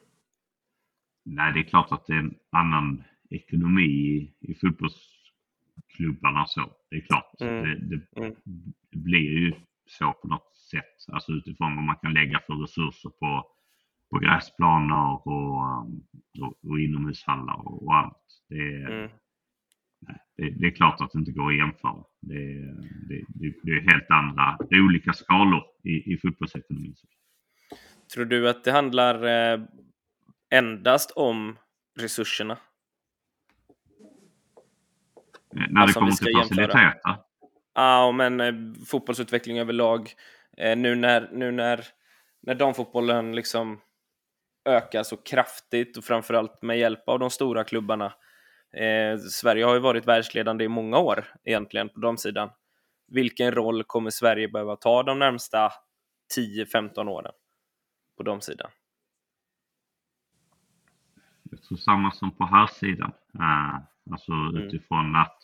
Nej, 1.22 1.52
det 1.52 1.60
är 1.60 1.64
klart 1.64 1.92
att 1.92 2.06
det 2.06 2.12
är 2.12 2.18
en 2.18 2.34
annan 2.50 3.04
ekonomi 3.30 3.82
i, 3.82 4.34
i 4.40 4.54
fotbolls 4.54 5.15
klubbarna 5.96 6.46
så. 6.46 6.72
Det 6.90 6.96
är 6.96 7.00
klart. 7.00 7.40
Mm. 7.40 7.64
Det, 7.64 7.96
det, 7.96 8.20
mm. 8.20 8.34
blir 8.90 9.30
ju 9.40 9.52
så 9.86 10.12
på 10.12 10.28
något 10.28 10.56
sätt. 10.70 11.12
Alltså 11.12 11.32
utifrån 11.32 11.76
vad 11.76 11.84
man 11.84 11.96
kan 11.96 12.12
lägga 12.12 12.40
för 12.46 12.54
resurser 12.54 13.10
på, 13.10 13.46
på 14.10 14.18
gräsplaner 14.18 15.26
och, 15.26 15.26
och, 16.42 16.70
och 16.70 16.80
inomhushallar 16.80 17.54
och, 17.54 17.86
och 17.86 17.94
allt. 17.94 18.26
Det, 18.48 18.82
mm. 18.82 19.10
det, 20.36 20.50
det, 20.50 20.66
är 20.66 20.70
klart 20.70 21.00
att 21.00 21.12
det 21.12 21.18
inte 21.18 21.32
går 21.32 21.50
att 21.50 21.56
jämföra. 21.56 22.04
Det, 22.20 22.44
det, 23.08 23.54
det, 23.62 23.70
är 23.70 23.92
helt 23.92 24.10
andra, 24.10 24.58
det 24.70 24.76
är 24.76 24.84
olika 24.84 25.12
skalor 25.12 25.62
i, 25.84 26.12
i 26.12 26.18
fotbollsekonomin. 26.18 26.94
Tror 28.14 28.24
du 28.24 28.48
att 28.48 28.64
det 28.64 28.72
handlar 28.72 29.24
eh, 29.24 29.60
endast 30.50 31.10
om 31.10 31.58
resurserna? 31.98 32.58
När 35.52 35.82
alltså, 35.82 36.00
det 36.00 36.06
kommer 36.06 36.12
till 36.12 36.36
faciliteter? 36.36 37.18
Ja, 37.74 38.12
men 38.12 38.40
eh, 38.40 38.54
fotbollsutveckling 38.86 39.58
överlag. 39.58 40.12
Eh, 40.56 40.76
nu 40.76 40.94
när, 40.94 41.28
nu 41.32 41.50
när, 41.50 41.84
när 42.42 42.54
damfotbollen 42.54 43.34
liksom 43.34 43.80
ökar 44.64 45.02
så 45.02 45.16
kraftigt 45.16 45.96
och 45.96 46.04
framförallt 46.04 46.62
med 46.62 46.78
hjälp 46.78 47.08
av 47.08 47.18
de 47.18 47.30
stora 47.30 47.64
klubbarna. 47.64 48.12
Eh, 48.76 49.18
Sverige 49.18 49.64
har 49.64 49.74
ju 49.74 49.80
varit 49.80 50.06
världsledande 50.06 50.64
i 50.64 50.68
många 50.68 50.98
år 50.98 51.24
egentligen 51.44 51.88
på 51.88 52.00
damsidan. 52.00 52.50
Vilken 53.08 53.52
roll 53.52 53.84
kommer 53.84 54.10
Sverige 54.10 54.48
behöva 54.48 54.76
ta 54.76 55.02
de 55.02 55.18
närmsta 55.18 55.72
10-15 56.36 57.08
åren 57.08 57.32
på 58.16 58.22
damsidan? 58.22 58.70
Jag 61.50 61.62
tror 61.62 61.78
samma 61.78 62.12
som 62.12 62.30
på 62.30 62.44
här 62.44 62.66
sidan. 62.66 63.12
Uh, 63.34 63.80
Alltså 64.10 64.32
mm. 64.32 64.56
utifrån 64.56 65.16
att 65.16 65.38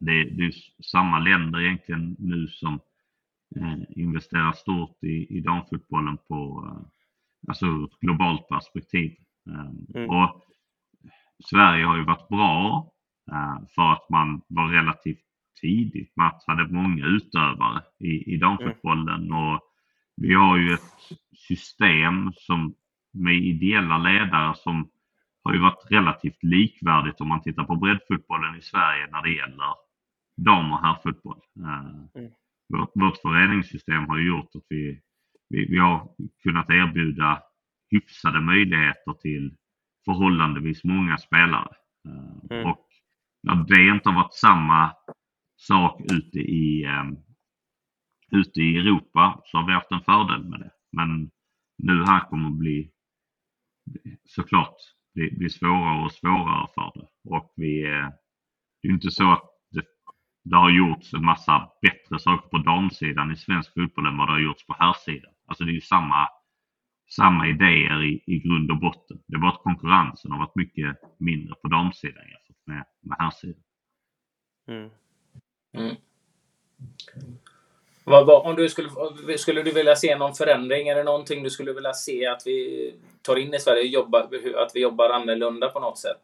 det, 0.00 0.24
det 0.24 0.44
är 0.44 0.52
samma 0.82 1.18
länder 1.18 1.60
egentligen 1.60 2.16
nu 2.18 2.48
som 2.48 2.80
eh, 3.56 3.78
investerar 3.88 4.52
stort 4.52 5.04
i, 5.04 5.36
i 5.36 5.40
damfotbollen 5.40 6.18
på 6.28 6.64
eh, 6.68 6.86
alltså 7.48 7.66
ett 7.66 8.00
globalt 8.00 8.48
perspektiv. 8.48 9.16
Eh, 9.50 10.00
mm. 10.00 10.10
Och 10.10 10.42
Sverige 11.44 11.84
har 11.84 11.96
ju 11.96 12.04
varit 12.04 12.28
bra 12.28 12.90
eh, 13.32 13.66
för 13.74 13.92
att 13.92 14.10
man 14.10 14.42
var 14.48 14.68
relativt 14.68 15.26
tidigt 15.60 16.16
med 16.16 16.26
att 16.26 16.44
hade 16.46 16.68
många 16.68 17.06
utövare 17.06 17.82
i, 17.98 18.34
i 18.34 18.36
damfotbollen 18.36 19.22
mm. 19.22 19.36
och 19.36 19.60
vi 20.16 20.34
har 20.34 20.56
ju 20.56 20.74
ett 20.74 21.18
system 21.36 22.32
som 22.32 22.74
med 23.12 23.34
ideella 23.34 23.98
ledare 23.98 24.54
som 24.56 24.90
har 25.46 25.54
ju 25.54 25.60
varit 25.60 25.90
relativt 25.90 26.42
likvärdigt 26.42 27.20
om 27.20 27.28
man 27.28 27.42
tittar 27.42 27.64
på 27.64 27.76
breddfotbollen 27.76 28.56
i 28.56 28.62
Sverige 28.62 29.06
när 29.10 29.22
det 29.22 29.30
gäller 29.30 29.74
dam 30.36 30.72
och 30.72 30.82
herrfotboll. 30.82 31.40
Eh, 31.58 32.20
mm. 32.20 32.32
Vårt, 32.68 32.90
vårt 32.94 33.18
föreningssystem 33.22 34.08
har 34.08 34.18
ju 34.18 34.28
gjort 34.28 34.50
att 34.54 34.66
vi, 34.68 35.00
vi, 35.48 35.66
vi 35.70 35.78
har 35.78 36.08
kunnat 36.42 36.70
erbjuda 36.70 37.42
hyfsade 37.90 38.40
möjligheter 38.40 39.12
till 39.12 39.56
förhållandevis 40.04 40.84
många 40.84 41.18
spelare. 41.18 41.74
Eh, 42.08 42.56
mm. 42.56 42.70
Och 42.70 42.86
när 43.42 43.54
det 43.54 43.94
inte 43.94 44.08
har 44.08 44.16
varit 44.16 44.34
samma 44.34 44.92
sak 45.56 46.00
ute 46.12 46.38
i, 46.38 46.86
um, 46.86 47.16
ute 48.30 48.60
i 48.60 48.78
Europa 48.78 49.40
så 49.44 49.58
har 49.58 49.66
vi 49.66 49.72
haft 49.72 49.92
en 49.92 50.00
fördel 50.00 50.44
med 50.44 50.60
det. 50.60 50.70
Men 50.92 51.30
nu 51.78 52.04
här 52.04 52.20
kommer 52.20 52.50
det 52.50 52.56
bli 52.56 52.90
såklart 54.24 54.76
blir, 55.16 55.38
blir 55.38 55.48
svårare 55.48 56.04
och 56.04 56.12
svårare 56.12 56.66
för 56.74 56.92
det. 56.94 57.08
Och 57.30 57.52
vi, 57.56 57.84
eh, 57.84 58.08
det 58.82 58.88
är 58.88 58.92
inte 58.92 59.10
så 59.10 59.32
att 59.32 59.44
det, 59.70 59.84
det 60.44 60.56
har 60.56 60.70
gjorts 60.70 61.14
en 61.14 61.24
massa 61.24 61.70
bättre 61.82 62.18
saker 62.18 62.48
på 62.48 62.58
damsidan 62.58 63.32
i 63.32 63.36
svensk 63.36 63.74
fotboll 63.74 64.06
än 64.06 64.16
vad 64.16 64.28
det 64.28 64.32
har 64.32 64.40
gjorts 64.40 64.66
på 64.66 64.76
herrsidan. 64.78 65.32
Alltså 65.46 65.64
det 65.64 65.70
är 65.70 65.74
ju 65.74 65.80
samma, 65.80 66.28
samma 67.10 67.48
idéer 67.48 68.02
i, 68.02 68.22
i 68.26 68.38
grund 68.38 68.70
och 68.70 68.80
botten. 68.80 69.18
Det 69.26 69.36
är 69.36 69.40
bara 69.40 69.52
att 69.52 69.62
konkurrensen 69.62 70.30
har 70.30 70.38
varit 70.38 70.56
mycket 70.56 70.96
mindre 71.18 71.54
på 71.54 71.68
damsidan 71.68 72.22
jämfört 72.22 72.66
med, 72.66 72.84
med 73.00 73.16
herrsidan. 73.18 73.62
Mm. 74.68 74.90
Mm. 75.72 75.96
Vad, 78.08 78.26
vad, 78.26 78.46
om 78.46 78.56
du 78.56 78.68
skulle, 78.68 78.88
skulle 79.38 79.62
du 79.62 79.70
vilja 79.70 79.96
se 79.96 80.16
någon 80.16 80.34
förändring? 80.34 80.88
Är 80.88 80.94
det 80.94 81.02
någonting 81.02 81.42
du 81.42 81.50
skulle 81.50 81.72
vilja 81.72 81.92
se 81.92 82.26
att 82.26 82.42
vi 82.46 82.94
tar 83.22 83.36
in 83.36 83.54
i 83.54 83.58
Sverige? 83.58 83.82
Jobbar, 83.82 84.28
att 84.56 84.70
vi 84.74 84.80
jobbar 84.80 85.10
annorlunda 85.10 85.68
på 85.68 85.80
något 85.80 85.98
sätt? 85.98 86.22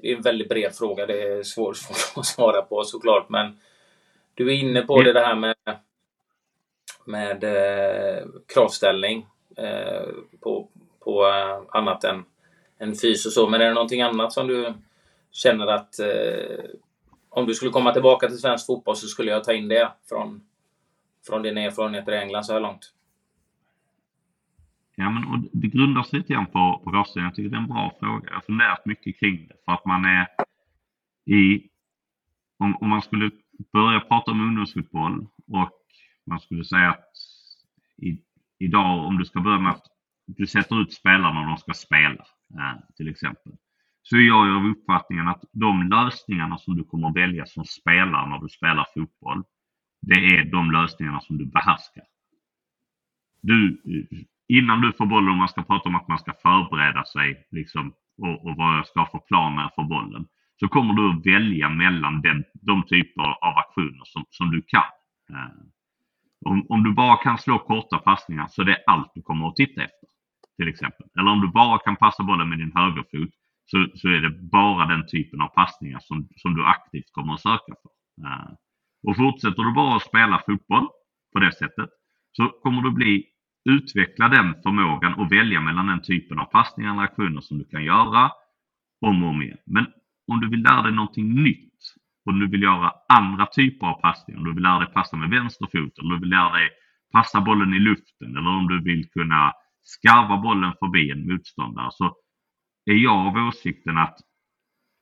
Det 0.00 0.12
är 0.12 0.16
en 0.16 0.22
väldigt 0.22 0.48
bred 0.48 0.74
fråga. 0.74 1.06
Det 1.06 1.22
är 1.22 1.42
svårt, 1.42 1.76
svår 1.76 2.20
att 2.20 2.26
svara 2.26 2.62
på 2.62 2.84
såklart. 2.84 3.28
Men 3.28 3.60
du 4.34 4.48
är 4.48 4.54
inne 4.54 4.82
på 4.82 5.02
det, 5.02 5.12
det 5.12 5.20
här 5.20 5.34
med, 5.34 5.56
med 7.04 7.44
eh, 7.44 8.24
kravställning 8.54 9.26
eh, 9.56 10.08
på, 10.40 10.68
på 11.00 11.26
eh, 11.26 11.62
annat 11.68 12.04
än, 12.04 12.24
än 12.78 12.94
fys 12.94 13.26
och 13.26 13.32
så. 13.32 13.48
Men 13.48 13.60
är 13.60 13.66
det 13.66 13.74
någonting 13.74 14.02
annat 14.02 14.32
som 14.32 14.46
du 14.46 14.74
känner 15.32 15.66
att 15.66 15.98
eh, 15.98 16.64
om 17.34 17.46
du 17.46 17.54
skulle 17.54 17.70
komma 17.70 17.92
tillbaka 17.92 18.28
till 18.28 18.38
svensk 18.38 18.66
fotboll 18.66 18.96
så 18.96 19.06
skulle 19.06 19.30
jag 19.30 19.44
ta 19.44 19.52
in 19.52 19.68
det 19.68 19.92
från, 20.08 20.42
från 21.26 21.42
dina 21.42 21.60
erfarenheter 21.60 22.12
i 22.12 22.18
England 22.18 22.44
så 22.44 22.52
här 22.52 22.60
långt? 22.60 22.92
Ja, 24.96 25.10
men 25.10 25.24
och 25.24 25.38
det 25.52 25.68
grundar 25.68 26.02
sig 26.02 26.18
lite 26.18 26.32
grann 26.32 26.46
på, 26.46 26.80
på 26.84 26.90
rösten. 26.90 27.22
Jag 27.22 27.34
tycker 27.34 27.50
det 27.50 27.56
är 27.56 27.60
en 27.60 27.68
bra 27.68 27.92
fråga. 28.00 28.26
Jag 28.26 28.34
har 28.34 28.40
funderat 28.40 28.86
mycket 28.86 29.20
kring 29.20 29.48
det. 29.48 29.54
För 29.64 29.72
att 29.72 29.84
man 29.84 30.04
är 30.04 30.28
i... 31.24 31.68
Om, 32.58 32.76
om 32.76 32.88
man 32.88 33.02
skulle 33.02 33.30
börja 33.72 34.00
prata 34.00 34.30
om 34.30 34.40
ungdomsfotboll 34.40 35.26
och 35.52 35.80
man 36.24 36.40
skulle 36.40 36.64
säga 36.64 36.90
att 36.90 37.04
i, 37.96 38.18
idag 38.58 39.06
om 39.06 39.18
du 39.18 39.24
ska 39.24 39.40
börja 39.40 39.58
med 39.58 39.72
att 39.72 39.86
du 40.26 40.46
sätter 40.46 40.82
ut 40.82 40.92
spelarna 40.92 41.40
och 41.40 41.46
de 41.46 41.56
ska 41.56 41.72
spela 41.72 42.24
eh, 42.54 42.94
till 42.96 43.08
exempel 43.08 43.52
så 44.06 44.16
är 44.16 44.20
jag 44.20 44.56
av 44.56 44.66
uppfattningen 44.66 45.28
att 45.28 45.44
de 45.52 45.88
lösningarna 45.88 46.58
som 46.58 46.76
du 46.76 46.84
kommer 46.84 47.08
att 47.08 47.16
välja 47.16 47.46
som 47.46 47.64
spelare 47.64 48.28
när 48.30 48.38
du 48.38 48.48
spelar 48.48 48.86
fotboll, 48.94 49.42
det 50.02 50.14
är 50.14 50.44
de 50.44 50.70
lösningarna 50.70 51.20
som 51.20 51.38
du 51.38 51.46
behärskar. 51.46 52.04
Du, 53.40 53.82
innan 54.48 54.80
du 54.80 54.92
får 54.92 55.06
bollen, 55.06 55.32
om 55.32 55.38
man 55.38 55.48
ska 55.48 55.62
prata 55.62 55.88
om 55.88 55.96
att 55.96 56.08
man 56.08 56.18
ska 56.18 56.32
förbereda 56.32 57.04
sig 57.04 57.46
liksom, 57.50 57.92
och, 58.18 58.46
och 58.46 58.56
vad 58.56 58.78
jag 58.78 58.86
ska 58.86 59.00
ha 59.00 59.10
för 59.10 59.18
plan 59.18 59.54
när 59.56 59.62
jag 59.62 59.74
får 59.74 59.84
bollen, 59.84 60.26
så 60.60 60.68
kommer 60.68 60.94
du 60.94 61.10
att 61.10 61.26
välja 61.26 61.68
mellan 61.68 62.20
den, 62.20 62.44
de 62.52 62.82
typer 62.82 63.22
av 63.22 63.58
aktioner 63.58 64.04
som, 64.04 64.24
som 64.30 64.50
du 64.50 64.62
kan. 64.62 64.90
Eh, 65.30 65.64
om, 66.46 66.66
om, 66.68 66.82
du 66.82 66.92
bara 66.92 67.16
kan 67.16 67.38
slå 67.38 67.58
korta 67.58 67.98
passningar 67.98 68.46
så 68.50 68.62
är 68.62 68.66
det 68.66 68.84
allt 68.86 69.12
du 69.14 69.22
kommer 69.22 69.48
att 69.48 69.56
titta 69.56 69.82
efter. 69.82 70.08
Till 70.56 70.68
exempel. 70.68 71.06
Eller 71.18 71.30
om 71.30 71.40
du 71.40 71.48
bara 71.48 71.78
kan 71.78 71.96
passa 71.96 72.22
bollen 72.22 72.48
med 72.48 72.58
din 72.58 72.72
högerfot 72.74 73.30
så, 73.64 73.86
så 73.94 74.08
är 74.08 74.20
det 74.20 74.30
bara 74.30 74.86
den 74.86 75.06
typen 75.06 75.40
av 75.40 75.48
passningar 75.48 76.00
som, 76.02 76.28
som 76.36 76.54
du 76.54 76.64
aktivt 76.64 77.12
kommer 77.12 77.34
att 77.34 77.40
söka 77.40 77.74
för. 77.82 78.24
Eh, 78.26 78.52
och 79.06 79.16
fortsätter 79.16 79.62
du 79.62 79.72
bara 79.72 79.96
att 79.96 80.02
spela 80.02 80.42
fotboll 80.46 80.88
på 81.32 81.38
det 81.40 81.52
sättet 81.52 81.90
så 82.32 82.48
kommer 82.48 82.82
du 82.82 82.90
bli 82.90 83.24
utveckla 83.70 84.28
den 84.28 84.54
förmågan 84.62 85.14
och 85.14 85.32
välja 85.32 85.60
mellan 85.60 85.86
den 85.86 86.02
typen 86.02 86.38
av 86.38 86.44
passningar 86.44 86.94
och 86.94 87.02
aktioner 87.02 87.40
som 87.40 87.58
du 87.58 87.64
kan 87.64 87.84
göra 87.84 88.30
om 89.00 89.22
och 89.22 89.30
om 89.30 89.42
igen. 89.42 89.58
Men 89.66 89.86
om 90.32 90.40
du 90.40 90.50
vill 90.50 90.62
lära 90.62 90.82
dig 90.82 90.92
någonting 90.92 91.42
nytt 91.42 91.70
om 92.30 92.40
du 92.40 92.48
vill 92.48 92.62
göra 92.62 92.92
andra 93.08 93.46
typer 93.46 93.86
av 93.86 94.00
passningar, 94.00 94.38
om 94.38 94.44
du 94.44 94.54
vill 94.54 94.62
lära 94.62 94.78
dig 94.78 94.92
passa 94.92 95.16
med 95.16 95.30
vänster 95.30 95.66
fot 95.66 95.98
eller 95.98 96.14
du 96.14 96.20
vill 96.20 96.30
lära 96.30 96.52
dig 96.52 96.70
passa 97.12 97.40
bollen 97.40 97.74
i 97.74 97.78
luften 97.78 98.36
eller 98.36 98.50
om 98.50 98.68
du 98.68 98.82
vill 98.82 99.08
kunna 99.10 99.52
skarva 99.82 100.36
bollen 100.36 100.72
förbi 100.78 101.10
en 101.10 101.26
motståndare 101.28 101.90
så 101.92 102.16
är 102.84 102.94
jag 102.94 103.26
av 103.26 103.48
åsikten 103.48 103.98
att 103.98 104.18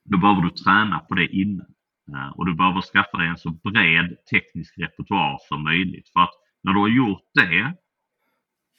då 0.05 0.17
behöver 0.17 0.41
du 0.41 0.49
träna 0.49 0.99
på 0.99 1.15
det 1.15 1.27
innan. 1.27 1.73
Eh, 2.13 2.29
och 2.35 2.45
du 2.45 2.55
behöver 2.55 2.81
skaffa 2.81 3.17
dig 3.17 3.27
en 3.27 3.37
så 3.37 3.49
bred 3.49 4.17
teknisk 4.31 4.77
repertoar 4.77 5.37
som 5.41 5.63
möjligt. 5.63 6.09
För 6.09 6.19
att 6.19 6.33
när 6.63 6.73
du 6.73 6.79
har 6.79 6.87
gjort 6.87 7.29
det 7.33 7.73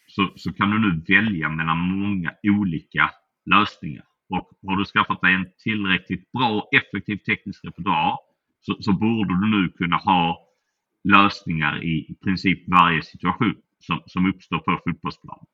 så, 0.09 0.33
så 0.37 0.53
kan 0.53 0.71
du 0.71 0.79
nu 0.79 1.03
välja 1.15 1.49
mellan 1.49 1.79
många 1.79 2.33
olika 2.43 3.11
lösningar. 3.47 4.05
Och 4.29 4.51
har 4.67 4.77
du 4.77 4.85
skaffat 4.85 5.21
dig 5.21 5.35
en 5.35 5.47
tillräckligt 5.59 6.33
bra 6.33 6.51
och 6.51 6.75
effektiv 6.75 7.17
teknisk 7.17 7.65
repertoar 7.65 8.19
så, 8.61 8.83
så 8.83 8.93
borde 8.93 9.41
du 9.41 9.47
nu 9.51 9.69
kunna 9.69 9.97
ha 9.97 10.39
lösningar 11.05 11.85
i, 11.85 12.07
i 12.09 12.15
princip 12.25 12.69
varje 12.69 13.03
situation 13.03 13.57
som, 13.79 14.01
som 14.07 14.27
uppstår 14.27 14.59
på 14.59 14.81
fotbollsplanen. 14.85 15.47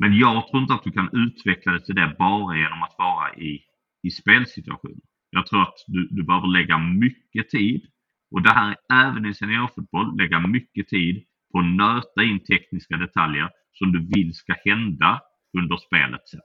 Men 0.00 0.18
jag 0.18 0.48
tror 0.48 0.62
inte 0.62 0.74
att 0.74 0.84
du 0.84 0.90
kan 0.90 1.10
utveckla 1.12 1.72
det 1.72 1.80
till 1.80 1.94
det 1.94 2.16
bara 2.18 2.56
genom 2.56 2.82
att 2.82 2.94
vara 2.98 3.34
i, 3.34 3.60
i 4.02 4.10
spelsituationer. 4.10 5.04
Jag 5.30 5.46
tror 5.46 5.62
att 5.62 5.74
du, 5.86 6.08
du 6.10 6.22
behöver 6.22 6.46
lägga 6.46 6.78
mycket 6.78 7.48
tid 7.48 7.86
och 8.30 8.42
det 8.42 8.50
här 8.50 8.76
är 8.88 9.08
även 9.08 9.26
i 9.26 9.34
seniorfotboll, 9.34 10.16
lägga 10.16 10.40
mycket 10.46 10.88
tid 10.88 11.24
på 11.52 11.58
att 11.58 11.64
nöta 11.66 12.22
in 12.22 12.44
tekniska 12.44 12.96
detaljer 12.96 13.50
som 13.72 13.92
du 13.92 14.08
vill 14.14 14.34
ska 14.34 14.54
hända 14.64 15.20
under 15.58 15.76
spelet 15.76 16.28
sen. 16.28 16.40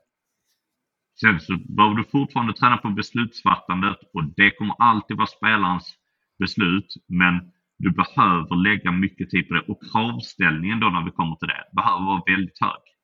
Sen 1.20 1.40
så 1.40 1.58
behöver 1.58 1.96
du 1.96 2.04
fortfarande 2.04 2.54
träna 2.54 2.78
på 2.78 2.90
beslutsfattandet 2.90 3.98
och 4.14 4.24
det 4.36 4.52
kommer 4.52 4.76
alltid 4.80 5.18
vara 5.18 5.28
spelarens 5.28 5.96
beslut 6.40 6.94
men 7.08 7.52
du 7.78 7.92
behöver 7.92 8.56
lägga 8.56 8.92
mycket 8.92 9.30
tid 9.30 9.48
på 9.48 9.54
det 9.54 9.62
och 9.62 9.82
kravställningen 9.92 10.80
då 10.80 10.90
när 10.90 11.06
vi 11.06 11.12
kommer 11.12 11.36
till 11.36 11.48
det 11.48 11.64
behöver 11.76 12.06
vara 12.06 12.24
väldigt 12.28 12.60
hög. 12.62 12.95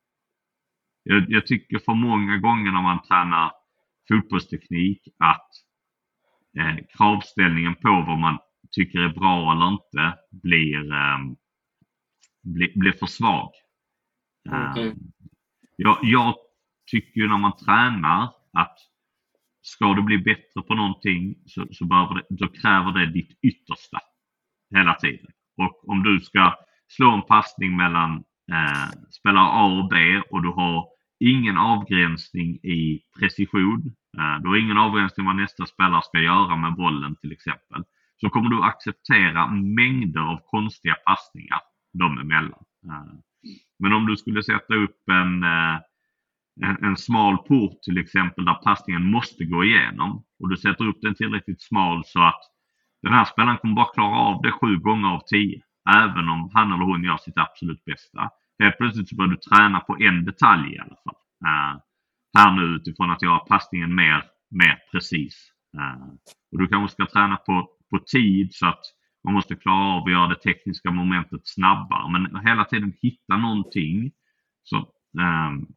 Jag, 1.03 1.25
jag 1.29 1.47
tycker 1.47 1.79
för 1.79 1.93
många 1.93 2.37
gånger 2.37 2.71
när 2.71 2.81
man 2.81 3.01
tränar 3.01 3.51
fotbollsteknik 4.07 5.07
att 5.17 5.49
eh, 6.59 6.85
kravställningen 6.97 7.75
på 7.75 8.03
vad 8.07 8.19
man 8.19 8.37
tycker 8.71 8.99
är 8.99 9.09
bra 9.13 9.51
eller 9.51 9.67
inte 9.67 10.19
blir, 10.29 10.91
eh, 10.91 11.17
blir, 12.43 12.79
blir 12.79 12.91
för 12.91 13.05
svag. 13.05 13.51
Okay. 14.49 14.87
Eh, 14.87 14.93
jag, 15.75 15.99
jag 16.01 16.35
tycker 16.91 17.27
när 17.27 17.37
man 17.37 17.57
tränar 17.57 18.23
att 18.53 18.77
ska 19.61 19.93
du 19.93 20.01
bli 20.01 20.17
bättre 20.17 20.61
på 20.67 20.75
någonting 20.75 21.35
så, 21.45 21.67
så 21.71 21.85
det, 21.85 22.23
då 22.29 22.47
kräver 22.47 22.91
det 22.91 23.13
ditt 23.13 23.39
yttersta 23.41 23.99
hela 24.75 24.93
tiden. 24.93 25.31
Och 25.57 25.89
om 25.89 26.03
du 26.03 26.19
ska 26.19 26.55
slå 26.87 27.11
en 27.11 27.21
passning 27.21 27.75
mellan 27.77 28.23
eh, 28.51 28.89
spelar 29.09 29.41
A 29.41 29.79
och 29.79 29.89
B 29.89 30.21
och 30.31 30.43
du 30.43 30.49
har 30.49 30.85
ingen 31.19 31.57
avgränsning 31.57 32.55
i 32.55 33.01
precision. 33.19 33.93
Eh, 34.17 34.41
du 34.41 34.49
har 34.49 34.57
ingen 34.57 34.77
avgränsning 34.77 35.25
vad 35.25 35.35
nästa 35.35 35.65
spelare 35.65 36.01
ska 36.01 36.19
göra 36.19 36.55
med 36.55 36.73
bollen 36.73 37.15
till 37.15 37.31
exempel. 37.31 37.83
Så 38.17 38.29
kommer 38.29 38.49
du 38.49 38.63
acceptera 38.63 39.47
mängder 39.51 40.21
av 40.21 40.39
konstiga 40.45 40.95
passningar 40.95 41.59
dem 41.93 42.17
emellan. 42.17 42.63
Eh, 42.85 43.13
men 43.79 43.93
om 43.93 44.07
du 44.07 44.17
skulle 44.17 44.43
sätta 44.43 44.75
upp 44.75 45.09
en, 45.11 45.43
eh, 45.43 45.79
en, 46.61 46.85
en 46.85 46.97
smal 46.97 47.37
port 47.37 47.81
till 47.81 47.97
exempel 47.97 48.45
där 48.45 48.53
passningen 48.53 49.05
måste 49.05 49.45
gå 49.45 49.63
igenom 49.63 50.23
och 50.39 50.49
du 50.49 50.57
sätter 50.57 50.87
upp 50.87 51.01
den 51.01 51.15
tillräckligt 51.15 51.61
smal 51.61 52.03
så 52.05 52.21
att 52.23 52.41
den 53.01 53.13
här 53.13 53.25
spelaren 53.25 53.57
kommer 53.57 53.75
bara 53.75 53.93
klara 53.93 54.15
av 54.15 54.41
det 54.41 54.51
sju 54.51 54.77
gånger 54.77 55.09
av 55.09 55.21
tio. 55.27 55.61
Även 55.95 56.29
om 56.29 56.49
han 56.53 56.71
eller 56.71 56.85
hon 56.85 57.03
gör 57.03 57.17
sitt 57.17 57.37
absolut 57.37 57.85
bästa. 57.85 58.29
Helt 58.61 58.77
plötsligt 58.77 59.09
så 59.09 59.15
börjar 59.15 59.29
du 59.29 59.37
träna 59.37 59.79
på 59.79 59.97
en 59.99 60.25
detalj 60.25 60.75
i 60.75 60.79
alla 60.79 60.95
fall. 61.03 61.15
Uh, 61.45 61.81
här 62.37 62.51
nu 62.51 62.61
utifrån 62.61 63.11
att 63.11 63.21
göra 63.21 63.39
passningen 63.39 63.95
mer, 63.95 64.23
mer 64.49 64.79
precis. 64.91 65.51
Uh, 65.77 66.07
och 66.51 66.59
du 66.59 66.67
kanske 66.67 66.93
ska 66.93 67.05
träna 67.05 67.37
på, 67.37 67.69
på 67.89 67.99
tid 67.99 68.53
så 68.53 68.67
att 68.67 68.81
man 69.23 69.33
måste 69.33 69.55
klara 69.55 69.83
av 69.83 70.03
att 70.03 70.11
göra 70.11 70.27
det 70.27 70.35
tekniska 70.35 70.91
momentet 70.91 71.41
snabbare. 71.43 72.11
Men 72.11 72.45
hela 72.45 72.65
tiden 72.65 72.93
hitta 73.01 73.37
någonting 73.37 74.11
som, 74.63 74.85
um, 75.19 75.67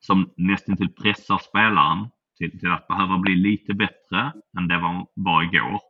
som 0.00 0.30
nästan 0.36 0.76
till 0.76 0.94
pressar 0.94 1.38
spelaren 1.38 2.08
till, 2.38 2.60
till, 2.60 2.70
att 2.70 2.88
behöva 2.88 3.18
bli 3.18 3.36
lite 3.36 3.74
bättre 3.74 4.32
än 4.58 4.68
det 4.68 4.78
var, 4.78 5.06
var 5.14 5.42
igår. 5.42 5.80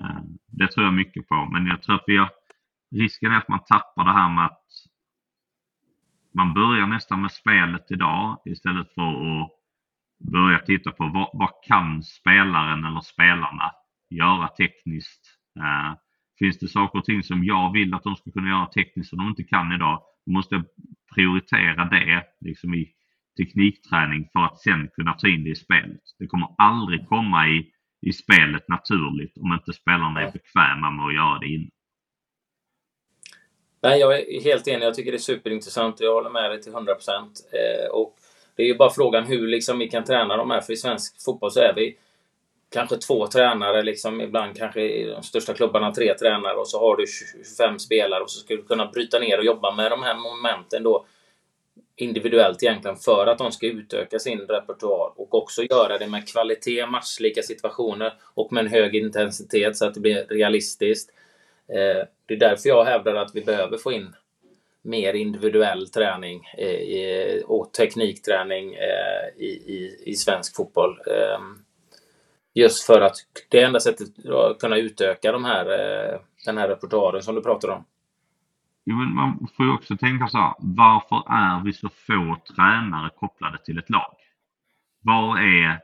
Uh, 0.00 0.20
det 0.46 0.68
tror 0.68 0.84
jag 0.86 0.94
mycket 0.94 1.28
på. 1.28 1.48
Men 1.52 1.66
jag 1.66 1.82
tror 1.82 1.94
att 1.94 2.04
vi 2.06 2.16
har, 2.16 2.30
risken 2.94 3.32
är 3.32 3.36
att 3.36 3.48
man 3.48 3.64
tappar 3.64 4.04
det 4.04 4.12
här 4.12 4.34
med 4.34 4.44
att 4.44 4.62
man 6.36 6.54
börjar 6.54 6.86
nästan 6.86 7.22
med 7.22 7.32
spelet 7.32 7.90
idag 7.90 8.38
istället 8.44 8.94
för 8.94 9.42
att 9.42 9.50
börja 10.32 10.58
titta 10.58 10.90
på 10.90 11.04
vad, 11.14 11.30
vad 11.32 11.50
kan 11.68 12.02
spelaren 12.02 12.84
eller 12.84 13.00
spelarna 13.00 13.72
göra 14.10 14.48
tekniskt. 14.48 15.22
Eh, 15.58 15.98
finns 16.38 16.58
det 16.58 16.68
saker 16.68 16.98
och 16.98 17.04
ting 17.04 17.22
som 17.22 17.44
jag 17.44 17.72
vill 17.72 17.94
att 17.94 18.02
de 18.02 18.16
ska 18.16 18.30
kunna 18.30 18.48
göra 18.48 18.66
tekniskt 18.66 19.10
som 19.10 19.18
de 19.18 19.28
inte 19.28 19.44
kan 19.44 19.72
idag, 19.72 20.02
då 20.26 20.32
måste 20.32 20.54
jag 20.54 20.64
prioritera 21.14 21.84
det 21.84 22.24
liksom 22.40 22.74
i 22.74 22.86
teknikträning 23.38 24.28
för 24.32 24.40
att 24.40 24.58
sen 24.58 24.88
kunna 24.92 25.12
ta 25.12 25.28
in 25.28 25.44
det 25.44 25.50
i 25.50 25.54
spelet. 25.54 26.00
Det 26.18 26.26
kommer 26.26 26.48
aldrig 26.58 27.08
komma 27.08 27.48
i, 27.48 27.70
i 28.02 28.12
spelet 28.12 28.68
naturligt 28.68 29.38
om 29.38 29.52
inte 29.52 29.72
spelarna 29.72 30.20
är 30.20 30.32
bekväma 30.32 30.90
med 30.90 31.06
att 31.06 31.14
göra 31.14 31.38
det 31.38 31.46
innan. 31.46 31.75
Nej, 33.80 34.00
jag 34.00 34.18
är 34.18 34.40
helt 34.40 34.68
enig. 34.68 34.86
Jag 34.86 34.94
tycker 34.94 35.12
det 35.12 35.16
är 35.16 35.18
superintressant 35.18 36.00
och 36.00 36.06
jag 36.06 36.14
håller 36.14 36.30
med 36.30 36.50
dig 36.50 36.62
till 36.62 36.72
100 36.72 36.94
procent. 36.94 37.48
Eh, 37.52 37.90
och 37.90 38.16
det 38.56 38.62
är 38.62 38.66
ju 38.66 38.76
bara 38.76 38.90
frågan 38.90 39.24
hur 39.24 39.46
liksom 39.46 39.78
vi 39.78 39.88
kan 39.88 40.04
träna 40.04 40.36
de 40.36 40.50
här, 40.50 40.60
för 40.60 40.72
i 40.72 40.76
svensk 40.76 41.24
fotboll 41.24 41.50
så 41.50 41.60
är 41.60 41.74
vi 41.74 41.96
kanske 42.72 42.96
två 42.96 43.26
tränare, 43.26 43.82
liksom, 43.82 44.20
ibland 44.20 44.56
kanske 44.56 44.80
i 44.80 45.04
de 45.04 45.22
största 45.22 45.54
klubbarna 45.54 45.94
tre 45.94 46.14
tränare 46.14 46.54
och 46.54 46.68
så 46.68 46.80
har 46.80 46.96
du 46.96 47.06
25 47.06 47.78
spelare 47.78 48.22
och 48.22 48.30
så 48.30 48.40
ska 48.40 48.56
du 48.56 48.62
kunna 48.62 48.86
bryta 48.86 49.18
ner 49.18 49.38
och 49.38 49.44
jobba 49.44 49.74
med 49.74 49.90
de 49.90 50.02
här 50.02 50.14
momenten 50.14 50.82
då 50.82 51.06
individuellt 51.96 52.62
egentligen 52.62 52.96
för 52.96 53.26
att 53.26 53.38
de 53.38 53.52
ska 53.52 53.66
utöka 53.66 54.18
sin 54.18 54.40
repertoar 54.40 55.12
och 55.16 55.34
också 55.34 55.62
göra 55.62 55.98
det 55.98 56.06
med 56.06 56.28
kvalitet, 56.28 56.86
matchlika 56.86 57.42
situationer 57.42 58.14
och 58.34 58.52
med 58.52 58.64
en 58.64 58.70
hög 58.70 58.96
intensitet 58.96 59.76
så 59.76 59.86
att 59.86 59.94
det 59.94 60.00
blir 60.00 60.26
realistiskt. 60.28 61.10
Eh, 61.68 62.06
det 62.26 62.34
är 62.34 62.38
därför 62.38 62.68
jag 62.68 62.84
hävdar 62.84 63.14
att 63.14 63.30
vi 63.34 63.44
behöver 63.44 63.78
få 63.78 63.92
in 63.92 64.14
mer 64.82 65.14
individuell 65.14 65.88
träning 65.88 66.44
eh, 66.58 67.44
och 67.44 67.72
teknikträning 67.72 68.74
eh, 68.74 69.42
i, 69.42 69.46
i, 69.46 70.02
i 70.06 70.14
svensk 70.14 70.56
fotboll. 70.56 70.90
Eh, 70.90 71.40
just 72.54 72.86
för 72.86 73.00
att 73.00 73.16
det 73.48 73.60
är 73.60 73.66
enda 73.66 73.80
sättet 73.80 74.26
att 74.28 74.58
kunna 74.58 74.76
utöka 74.76 75.32
de 75.32 75.44
här, 75.44 75.66
eh, 75.66 76.20
den 76.44 76.58
här 76.58 76.68
repertoaren 76.68 77.22
som 77.22 77.34
du 77.34 77.42
pratar 77.42 77.68
om. 77.68 77.84
Ja, 78.84 78.94
men 78.94 79.14
man 79.14 79.48
får 79.56 79.66
ju 79.66 79.72
också 79.72 79.96
tänka 79.96 80.28
så 80.28 80.38
här, 80.38 80.54
varför 80.58 81.16
är 81.16 81.64
vi 81.64 81.72
så 81.72 81.88
få 81.88 82.36
tränare 82.54 83.10
kopplade 83.16 83.58
till 83.64 83.78
ett 83.78 83.90
lag? 83.90 84.14
Var 85.02 85.38
är... 85.38 85.80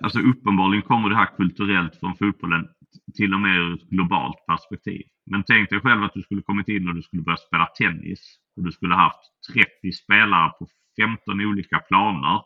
Alltså 0.00 0.18
uppenbarligen 0.18 0.82
kommer 0.82 1.08
det 1.08 1.16
här 1.16 1.36
kulturellt 1.36 1.96
från 1.96 2.16
fotbollen 2.16 2.68
till 3.14 3.34
och 3.34 3.40
med 3.40 3.56
ur 3.56 3.74
ett 3.74 3.90
globalt 3.90 4.46
perspektiv. 4.46 5.02
Men 5.30 5.44
tänk 5.46 5.70
dig 5.70 5.80
själv 5.80 6.02
att 6.02 6.14
du 6.14 6.22
skulle 6.22 6.42
kommit 6.42 6.68
in 6.68 6.88
och 6.88 6.94
du 6.94 7.02
skulle 7.02 7.22
börja 7.22 7.36
spela 7.36 7.66
tennis 7.66 8.38
och 8.56 8.64
du 8.64 8.72
skulle 8.72 8.94
haft 8.94 9.20
30 9.54 9.92
spelare 9.92 10.50
på 10.58 10.66
15 11.00 11.40
olika 11.40 11.78
planer 11.78 12.42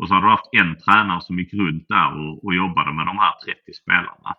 och 0.00 0.08
så 0.08 0.14
hade 0.14 0.26
du 0.26 0.30
haft 0.30 0.48
en 0.52 0.76
tränare 0.76 1.20
som 1.20 1.38
gick 1.38 1.54
runt 1.54 1.88
där 1.88 2.10
och, 2.20 2.44
och 2.44 2.54
jobbade 2.54 2.92
med 2.92 3.06
de 3.06 3.18
här 3.18 3.32
30 3.44 3.72
spelarna. 3.82 4.34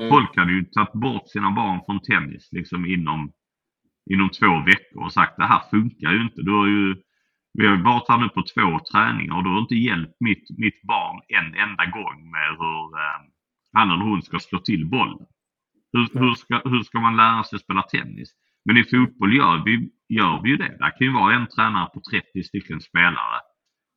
Mm. 0.00 0.10
Folk 0.10 0.36
hade 0.36 0.52
ju 0.52 0.64
tagit 0.64 0.92
bort 0.92 1.28
sina 1.28 1.50
barn 1.50 1.80
från 1.86 2.00
tennis 2.00 2.48
liksom 2.52 2.86
inom 2.86 3.32
inom 4.10 4.28
två 4.30 4.60
veckor 4.60 5.04
och 5.04 5.12
sagt 5.12 5.36
det 5.36 5.46
här 5.46 5.62
funkar 5.70 6.12
ju 6.12 6.22
inte. 6.22 6.42
Du 6.42 6.52
har 6.52 6.66
ju, 6.66 6.96
vi 7.58 7.66
har 7.66 7.76
varit 7.76 8.08
här 8.08 8.18
nu 8.18 8.28
på 8.28 8.42
två 8.54 8.80
träningar 8.92 9.36
och 9.36 9.44
du 9.44 9.50
har 9.50 9.58
inte 9.58 9.74
hjälpt 9.74 10.16
mitt, 10.20 10.58
mitt 10.58 10.82
barn 10.82 11.20
en 11.28 11.54
enda 11.54 11.84
gång 11.84 12.30
med 12.30 12.48
hur 12.60 12.84
eh, 13.04 13.20
han 13.72 13.90
eller 13.90 14.04
hon 14.04 14.22
ska 14.22 14.38
slå 14.38 14.58
till 14.58 14.86
bollen. 14.86 15.26
Hur, 15.92 16.20
hur, 16.20 16.34
ska, 16.34 16.62
hur 16.64 16.82
ska 16.82 17.00
man 17.00 17.16
lära 17.16 17.44
sig 17.44 17.58
spela 17.58 17.82
tennis? 17.82 18.32
Men 18.64 18.76
i 18.76 18.84
fotboll 18.84 19.36
gör 19.36 19.64
vi, 19.64 19.90
gör 20.08 20.42
vi 20.42 20.50
ju 20.50 20.56
det. 20.56 20.76
Det 20.78 20.94
kan 20.98 21.06
ju 21.06 21.12
vara 21.12 21.34
en 21.34 21.46
tränare 21.46 21.90
på 21.94 22.00
30 22.10 22.42
stycken 22.42 22.80
spelare. 22.80 23.40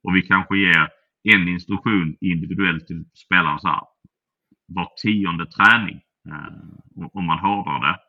Och 0.03 0.15
vi 0.15 0.21
kanske 0.21 0.57
ger 0.57 0.89
en 1.23 1.47
instruktion 1.47 2.17
individuellt 2.21 2.87
till 2.87 3.05
spelaren 3.25 3.59
så 3.59 3.67
här, 3.67 3.81
var 4.67 4.89
tionde 5.01 5.45
träning. 5.45 6.01
Eh, 6.29 7.09
om 7.13 7.25
man 7.25 7.39
hårdrar 7.39 7.79
det. 7.79 7.99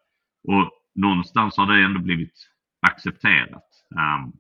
Och 0.53 0.71
någonstans 0.95 1.57
har 1.57 1.67
det 1.67 1.85
ändå 1.85 2.01
blivit 2.01 2.35
accepterat. 2.81 3.69
Um, 3.91 4.33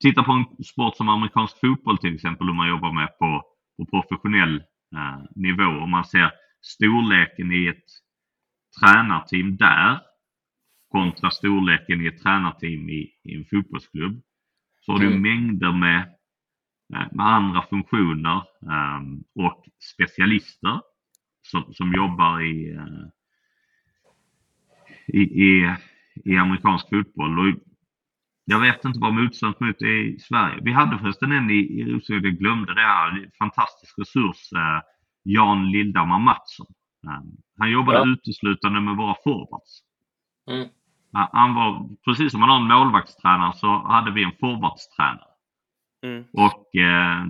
titta 0.00 0.22
på 0.22 0.32
en 0.32 0.64
sport 0.64 0.96
som 0.96 1.08
amerikansk 1.08 1.60
fotboll 1.60 1.98
till 1.98 2.14
exempel, 2.14 2.50
om 2.50 2.56
man 2.56 2.68
jobbar 2.68 2.92
med 2.92 3.18
på, 3.18 3.42
på 3.76 3.86
professionell 3.86 4.62
uh, 4.94 5.24
nivå 5.34 5.82
och 5.82 5.88
man 5.88 6.04
ser 6.04 6.30
storleken 6.62 7.52
i 7.52 7.66
ett 7.66 7.84
tränarteam 8.80 9.56
där 9.56 10.00
kontra 10.88 11.30
storleken 11.30 12.00
i 12.00 12.06
ett 12.06 12.22
tränarteam 12.22 12.88
i, 12.90 13.12
i 13.24 13.34
en 13.36 13.44
fotbollsklubb. 13.44 14.22
Så 14.80 14.92
har 14.92 14.98
du 14.98 15.06
mm. 15.06 15.22
mängder 15.22 15.72
med, 15.72 15.98
eh, 16.94 17.06
med 17.12 17.26
andra 17.26 17.62
funktioner 17.62 18.42
um, 18.60 19.24
och 19.34 19.64
specialister 19.94 20.80
som, 21.42 21.74
som 21.74 21.92
jobbar 21.92 22.40
i 22.40 22.72
uh, 22.72 23.08
i, 25.06 25.20
i, 25.20 25.76
i 26.24 26.36
amerikansk 26.36 26.88
fotboll. 26.88 27.38
Och 27.38 27.56
jag 28.44 28.60
vet 28.60 28.84
inte 28.84 28.98
vad 28.98 29.14
motståndet 29.14 29.60
mot 29.60 29.82
är 29.82 30.14
i 30.14 30.18
Sverige. 30.18 30.58
Vi 30.62 30.72
hade 30.72 30.98
förresten 30.98 31.32
en 31.32 31.50
i, 31.50 31.54
i 31.54 31.84
Rosengård, 31.84 32.26
jag 32.26 32.38
glömde 32.38 32.74
det 32.74 32.80
här, 32.80 33.30
fantastisk 33.38 33.98
resurs, 33.98 34.52
eh, 34.52 34.80
Jan 35.22 35.70
Lildhammar 35.70 36.18
Mattsson. 36.18 36.66
Eh, 37.06 37.22
han 37.58 37.70
jobbade 37.70 37.98
ja. 37.98 38.06
uteslutande 38.06 38.80
med 38.80 38.96
våra 38.96 39.16
forwards. 39.24 39.80
Mm. 40.50 40.68
Han 41.12 41.54
var, 41.54 41.88
precis 42.04 42.30
som 42.30 42.40
man 42.40 42.50
har 42.50 42.56
en 42.56 42.78
målvaktstränare 42.78 43.52
så 43.52 43.78
hade 43.78 44.10
vi 44.10 44.24
en 44.24 44.32
forwardstränare. 44.40 45.32
Mm. 46.02 46.24
Och 46.32 46.76
eh, 46.76 47.26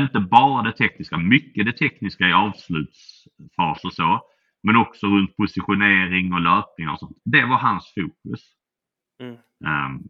inte 0.00 0.20
bara 0.20 0.62
det 0.62 0.72
tekniska, 0.72 1.18
mycket 1.18 1.66
det 1.66 1.72
tekniska 1.72 2.28
i 2.28 2.32
avslutsfas 2.32 3.84
och 3.84 3.92
så. 3.92 4.20
Men 4.62 4.76
också 4.76 5.06
runt 5.06 5.36
positionering 5.36 6.32
och 6.32 6.40
löpning 6.40 6.88
och 6.88 6.98
sånt. 6.98 7.16
Det 7.24 7.44
var 7.44 7.56
hans 7.56 7.94
fokus. 7.94 8.40
Mm. 9.22 9.38
Um, 9.64 10.08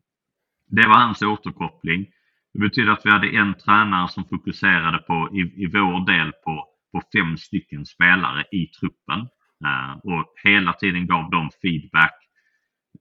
det 0.66 0.88
var 0.88 0.98
hans 0.98 1.22
återkoppling. 1.22 2.06
Det 2.54 2.60
betyder 2.60 2.92
att 2.92 3.06
vi 3.06 3.10
hade 3.10 3.36
en 3.36 3.54
tränare 3.54 4.08
som 4.08 4.24
fokuserade 4.24 4.98
på, 4.98 5.28
i, 5.32 5.64
i 5.64 5.66
vår 5.66 6.06
del 6.06 6.32
på, 6.32 6.66
på 6.92 7.02
fem 7.12 7.36
stycken 7.36 7.86
spelare 7.86 8.44
i 8.52 8.66
truppen. 8.66 9.20
Uh, 9.64 9.92
och 10.02 10.34
hela 10.44 10.72
tiden 10.72 11.06
gav 11.06 11.30
dem 11.30 11.50
feedback. 11.62 12.14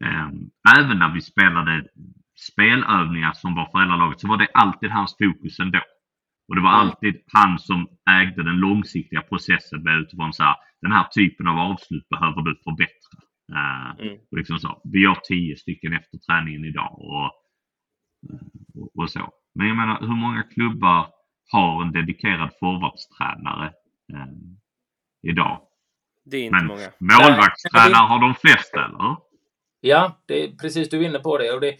Um, 0.05 0.49
även 0.77 0.99
när 0.99 1.13
vi 1.13 1.21
spelade 1.21 1.85
spelövningar 2.51 3.33
som 3.33 3.55
var 3.55 3.65
för 3.71 3.79
hela 3.79 3.95
laget 3.95 4.19
så 4.19 4.27
var 4.27 4.37
det 4.37 4.47
alltid 4.53 4.91
hans 4.91 5.15
fokus 5.17 5.59
ändå. 5.59 5.81
Och 6.47 6.55
det 6.55 6.61
var 6.61 6.73
mm. 6.73 6.81
alltid 6.81 7.15
han 7.27 7.59
som 7.59 7.87
ägde 8.09 8.43
den 8.43 8.57
långsiktiga 8.57 9.21
processen 9.21 9.83
med 9.83 9.97
utifrån 9.97 10.33
så 10.33 10.43
här, 10.43 10.55
den 10.81 10.91
här 10.91 11.03
typen 11.03 11.47
av 11.47 11.57
avslut 11.57 12.09
behöver 12.09 12.41
du 12.41 12.61
förbättra. 12.63 13.19
Uh, 13.51 14.01
mm. 14.01 14.19
och 14.31 14.37
liksom 14.37 14.59
så, 14.59 14.81
vi 14.83 15.03
gör 15.03 15.19
tio 15.23 15.55
stycken 15.55 15.93
efter 15.93 16.17
träningen 16.17 16.65
idag 16.65 16.99
och, 16.99 17.25
och, 18.81 18.89
och, 18.97 19.09
så. 19.09 19.33
Men 19.55 19.67
jag 19.67 19.77
menar 19.77 19.99
hur 19.99 20.15
många 20.15 20.43
klubbar 20.43 21.07
har 21.51 21.81
en 21.81 21.91
dedikerad 21.91 22.49
forwardstränare 22.59 23.73
uh, 24.13 24.33
idag? 25.27 25.61
Det 26.25 26.37
är 26.37 26.43
inte 26.43 26.57
Men 26.57 26.67
många. 26.67 26.91
målvaktstränare 26.99 28.07
har 28.07 28.19
de 28.19 28.35
flesta, 28.35 28.85
eller 28.85 28.97
Ja, 29.83 30.21
det 30.25 30.43
är 30.43 30.51
precis 30.51 30.89
du 30.89 30.97
är 30.97 31.09
inne 31.09 31.19
på 31.19 31.37
det. 31.37 31.51
Och 31.51 31.61
det, 31.61 31.77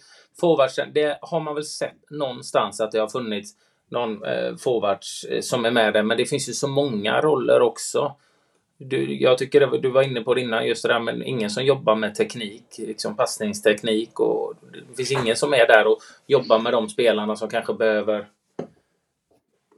det 0.93 1.17
har 1.21 1.39
man 1.39 1.55
väl 1.55 1.63
sett 1.63 2.09
någonstans 2.09 2.81
att 2.81 2.91
det 2.91 2.99
har 2.99 3.09
funnits 3.09 3.51
någon 3.91 4.23
eh, 4.23 4.55
forwards 4.63 5.23
eh, 5.23 5.41
som 5.41 5.65
är 5.65 5.71
med 5.71 5.93
där. 5.93 6.03
Men 6.03 6.17
det 6.17 6.25
finns 6.25 6.49
ju 6.49 6.53
så 6.53 6.67
många 6.67 7.21
roller 7.21 7.61
också. 7.61 8.15
Du, 8.83 9.15
jag 9.15 9.37
tycker 9.37 9.59
det, 9.59 9.79
du 9.79 9.89
var 9.89 10.01
inne 10.01 10.21
på 10.21 10.33
det 10.33 10.41
innan, 10.41 10.67
just 10.67 10.83
det 10.83 10.93
där 10.93 10.99
med 10.99 11.21
ingen 11.25 11.49
som 11.49 11.65
jobbar 11.65 11.95
med 11.95 12.15
teknik, 12.15 12.63
liksom 12.77 13.15
passningsteknik 13.15 14.19
och 14.19 14.53
det 14.71 14.95
finns 14.95 15.11
ingen 15.11 15.35
som 15.35 15.53
är 15.53 15.67
där 15.67 15.87
och 15.87 15.97
jobbar 16.27 16.59
med 16.59 16.73
de 16.73 16.89
spelarna 16.89 17.35
som 17.35 17.49
kanske 17.49 17.73
behöver 17.73 18.27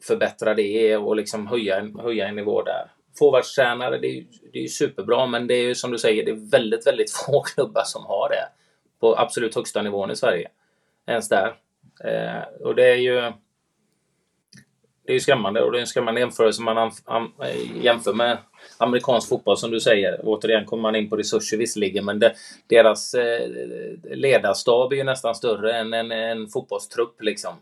förbättra 0.01 0.53
det 0.53 0.97
och 0.97 1.15
liksom 1.15 1.47
höja, 1.47 1.91
höja 2.03 2.27
en 2.27 2.35
nivå 2.35 2.61
där. 2.61 2.91
Forwardstränare, 3.19 3.97
det 3.97 4.07
är, 4.07 4.25
det 4.51 4.57
är 4.57 4.61
ju 4.61 4.67
superbra, 4.67 5.25
men 5.25 5.47
det 5.47 5.53
är 5.53 5.63
ju 5.63 5.75
som 5.75 5.91
du 5.91 5.97
säger, 5.97 6.25
det 6.25 6.31
är 6.31 6.51
väldigt, 6.51 6.87
väldigt 6.87 7.11
få 7.25 7.41
klubbar 7.41 7.83
som 7.85 8.05
har 8.05 8.29
det 8.29 8.47
på 8.99 9.17
absolut 9.17 9.55
högsta 9.55 9.81
nivån 9.81 10.11
i 10.11 10.15
Sverige. 10.15 10.49
Ens 11.07 11.29
där. 11.29 11.55
Eh, 12.03 12.61
och 12.61 12.75
det 12.75 12.91
är 12.91 12.95
ju 12.95 13.31
det 15.05 15.11
är 15.11 15.13
ju 15.13 15.19
skrämmande 15.19 15.61
och 15.61 15.71
det 15.71 15.77
är 15.77 15.81
en 15.81 15.87
skrämmande 15.87 16.21
jämförelse 16.21 16.61
man 16.61 16.91
jämför 17.75 18.13
med 18.13 18.37
amerikansk 18.77 19.29
fotboll 19.29 19.57
som 19.57 19.71
du 19.71 19.79
säger. 19.79 20.19
Återigen 20.23 20.65
kommer 20.65 20.81
man 20.81 20.95
in 20.95 21.09
på 21.09 21.15
resurser 21.15 21.57
visserligen 21.57 22.05
men 22.05 22.19
det, 22.19 22.33
deras 22.69 23.13
eh, 23.13 23.49
ledarstab 24.15 24.93
är 24.93 24.97
ju 24.97 25.03
nästan 25.03 25.35
större 25.35 25.77
än 25.77 25.93
en, 25.93 26.11
en 26.11 26.47
fotbollstrupp 26.47 27.21
liksom. 27.21 27.53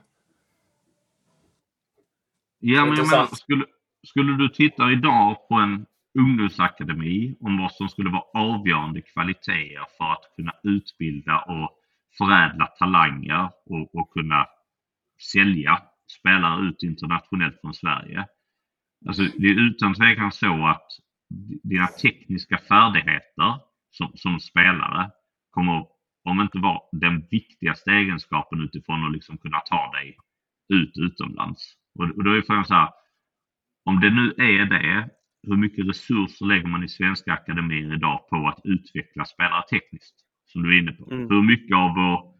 Ja 2.59 2.85
men 2.85 2.97
jag 2.97 3.09
menar, 3.09 3.25
skulle, 3.25 3.65
skulle 4.07 4.37
du 4.37 4.49
titta 4.49 4.91
idag 4.91 5.47
på 5.47 5.55
en 5.55 5.85
ungdomsakademi 6.19 7.35
om 7.41 7.57
vad 7.57 7.71
som 7.71 7.89
skulle 7.89 8.09
vara 8.09 8.53
avgörande 8.53 9.01
kvaliteter 9.01 9.85
för 9.97 10.11
att 10.11 10.35
kunna 10.35 10.51
utbilda 10.63 11.39
och 11.39 11.77
förädla 12.17 12.65
talanger 12.65 13.49
och, 13.65 13.95
och 13.95 14.13
kunna 14.13 14.45
sälja 15.33 15.81
spelare 16.19 16.67
ut 16.67 16.83
internationellt 16.83 17.61
från 17.61 17.73
Sverige. 17.73 18.25
Alltså 19.07 19.23
det 19.23 19.47
är 19.47 19.59
utan 19.59 19.93
tvekan 19.93 20.31
så 20.31 20.67
att 20.67 20.87
dina 21.63 21.87
tekniska 21.87 22.57
färdigheter 22.57 23.59
som, 23.91 24.11
som 24.15 24.39
spelare 24.39 25.11
kommer, 25.51 25.85
om 26.23 26.41
inte 26.41 26.57
vara 26.57 26.81
den 26.91 27.27
viktigaste 27.31 27.91
egenskapen 27.91 28.61
utifrån 28.61 29.05
att 29.05 29.11
liksom 29.11 29.37
kunna 29.37 29.59
ta 29.59 29.91
dig 29.91 30.17
ut 30.73 30.97
utomlands. 30.97 31.73
Och, 31.99 32.05
och 32.05 32.23
då 32.23 32.31
är 32.31 32.41
frågan 32.41 32.65
så 32.65 32.73
här, 32.73 32.89
om 33.85 33.99
det 33.99 34.09
nu 34.09 34.33
är 34.37 34.65
det, 34.65 35.09
hur 35.43 35.57
mycket 35.57 35.87
resurser 35.89 36.45
lägger 36.45 36.67
man 36.67 36.83
i 36.83 36.87
svenska 36.87 37.33
akademier 37.33 37.93
idag 37.93 38.29
på 38.29 38.47
att 38.47 38.61
utveckla 38.63 39.25
spelare 39.25 39.63
tekniskt? 39.69 40.15
Som 40.45 40.63
du 40.63 40.75
är 40.75 40.81
inne 40.81 40.91
på. 40.91 41.11
Mm. 41.11 41.29
Hur 41.29 41.41
mycket 41.41 41.75
av 41.75 41.95
vår 41.95 42.33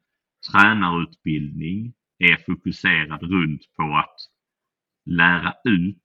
tränarutbildning 0.52 1.94
är 2.22 2.38
fokuserad 2.46 3.24
runt 3.24 3.62
på 3.78 3.98
att 3.98 4.16
lära 5.06 5.54
ut 5.64 6.04